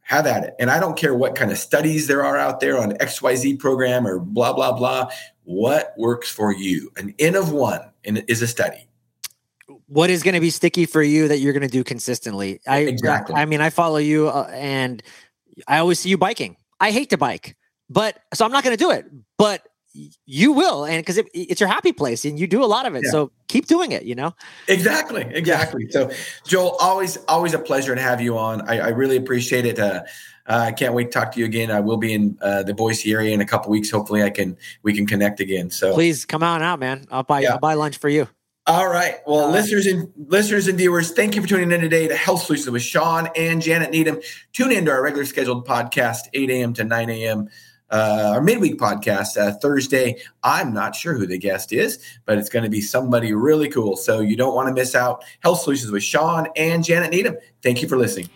have 0.00 0.26
at 0.26 0.44
it. 0.44 0.54
And 0.58 0.70
i 0.70 0.80
don't 0.80 0.96
care 0.96 1.14
what 1.14 1.34
kind 1.34 1.50
of 1.50 1.58
studies 1.58 2.06
there 2.06 2.24
are 2.24 2.36
out 2.36 2.60
there 2.60 2.78
on 2.78 2.92
xyz 2.92 3.58
program 3.58 4.06
or 4.06 4.18
blah 4.18 4.52
blah 4.52 4.72
blah. 4.72 5.10
What 5.44 5.94
works 5.96 6.30
for 6.30 6.52
you? 6.52 6.90
An 6.96 7.14
n 7.18 7.34
of 7.34 7.52
one 7.52 7.80
is 8.04 8.42
a 8.42 8.46
study. 8.46 8.88
What 9.86 10.10
is 10.10 10.22
going 10.22 10.34
to 10.34 10.40
be 10.40 10.50
sticky 10.50 10.86
for 10.86 11.02
you 11.02 11.28
that 11.28 11.38
you're 11.38 11.52
going 11.52 11.62
to 11.62 11.68
do 11.68 11.84
consistently? 11.84 12.60
I 12.66 12.78
exactly. 12.78 13.34
I 13.34 13.44
mean 13.44 13.60
i 13.60 13.70
follow 13.70 13.98
you 13.98 14.28
uh, 14.28 14.50
and 14.52 15.02
i 15.68 15.78
always 15.78 16.00
see 16.00 16.08
you 16.08 16.18
biking. 16.18 16.56
I 16.80 16.90
hate 16.90 17.10
to 17.10 17.18
bike 17.18 17.56
but 17.92 18.18
so 18.32 18.44
i'm 18.44 18.52
not 18.52 18.64
going 18.64 18.76
to 18.76 18.82
do 18.82 18.90
it. 18.90 19.06
But 19.38 19.66
you 19.94 20.52
will 20.52 20.84
and 20.84 20.98
because 20.98 21.18
it, 21.18 21.28
it's 21.34 21.60
your 21.60 21.68
happy 21.68 21.92
place 21.92 22.24
and 22.24 22.38
you 22.38 22.46
do 22.46 22.64
a 22.64 22.66
lot 22.66 22.86
of 22.86 22.94
it 22.94 23.02
yeah. 23.04 23.10
so 23.10 23.30
keep 23.48 23.66
doing 23.66 23.92
it 23.92 24.04
you 24.04 24.14
know 24.14 24.34
exactly 24.68 25.22
exactly 25.30 25.86
so 25.90 26.10
joel 26.46 26.76
always 26.80 27.18
always 27.28 27.52
a 27.52 27.58
pleasure 27.58 27.94
to 27.94 28.00
have 28.00 28.20
you 28.20 28.38
on 28.38 28.66
i, 28.68 28.78
I 28.78 28.88
really 28.88 29.16
appreciate 29.16 29.66
it 29.66 29.78
uh, 29.78 30.02
uh, 30.44 30.64
I 30.66 30.72
can't 30.72 30.92
wait 30.92 31.04
to 31.04 31.10
talk 31.10 31.30
to 31.32 31.38
you 31.38 31.46
again. 31.46 31.70
I 31.70 31.78
will 31.78 31.98
be 31.98 32.12
in 32.12 32.36
uh, 32.42 32.64
the 32.64 32.74
Boise 32.74 33.12
area 33.12 33.32
in 33.32 33.40
a 33.40 33.44
couple 33.44 33.70
weeks. 33.70 33.88
Hopefully, 33.92 34.24
I 34.24 34.30
can 34.30 34.56
we 34.82 34.92
can 34.92 35.06
connect 35.06 35.38
again. 35.38 35.70
So 35.70 35.94
please 35.94 36.24
come 36.24 36.42
on 36.42 36.62
out, 36.62 36.80
man. 36.80 37.06
I'll 37.12 37.22
buy 37.22 37.42
yeah. 37.42 37.52
I'll 37.52 37.60
buy 37.60 37.74
lunch 37.74 37.98
for 37.98 38.08
you. 38.08 38.28
All 38.66 38.88
right. 38.88 39.18
Well, 39.24 39.50
listeners 39.50 39.86
and 39.86 40.12
listeners 40.16 40.66
and 40.66 40.76
viewers, 40.76 41.12
thank 41.12 41.36
you 41.36 41.42
for 41.42 41.48
tuning 41.48 41.70
in 41.70 41.80
today 41.80 42.08
to 42.08 42.16
Health 42.16 42.42
Solutions 42.42 42.70
with 42.70 42.82
Shawn 42.82 43.28
and 43.36 43.62
Janet 43.62 43.92
Needham. 43.92 44.20
Tune 44.52 44.72
in 44.72 44.84
to 44.86 44.90
our 44.90 45.00
regular 45.00 45.26
scheduled 45.26 45.64
podcast, 45.64 46.22
8 46.32 46.50
a.m. 46.50 46.72
to 46.74 46.84
9 46.84 47.10
a.m 47.10 47.48
uh, 47.92 48.32
our 48.34 48.40
midweek 48.40 48.78
podcast 48.78 49.36
uh, 49.36 49.52
Thursday. 49.58 50.16
I'm 50.42 50.72
not 50.72 50.96
sure 50.96 51.14
who 51.14 51.26
the 51.26 51.38
guest 51.38 51.72
is, 51.72 52.02
but 52.24 52.38
it's 52.38 52.48
going 52.48 52.64
to 52.64 52.70
be 52.70 52.80
somebody 52.80 53.32
really 53.32 53.68
cool. 53.68 53.96
So 53.96 54.20
you 54.20 54.36
don't 54.36 54.54
want 54.54 54.68
to 54.68 54.74
miss 54.74 54.94
out. 54.94 55.24
Health 55.40 55.60
Solutions 55.60 55.92
with 55.92 56.02
Shawn 56.02 56.48
and 56.56 56.82
Janet 56.82 57.10
Needham. 57.10 57.36
Thank 57.62 57.82
you 57.82 57.88
for 57.88 57.96
listening. 57.96 58.28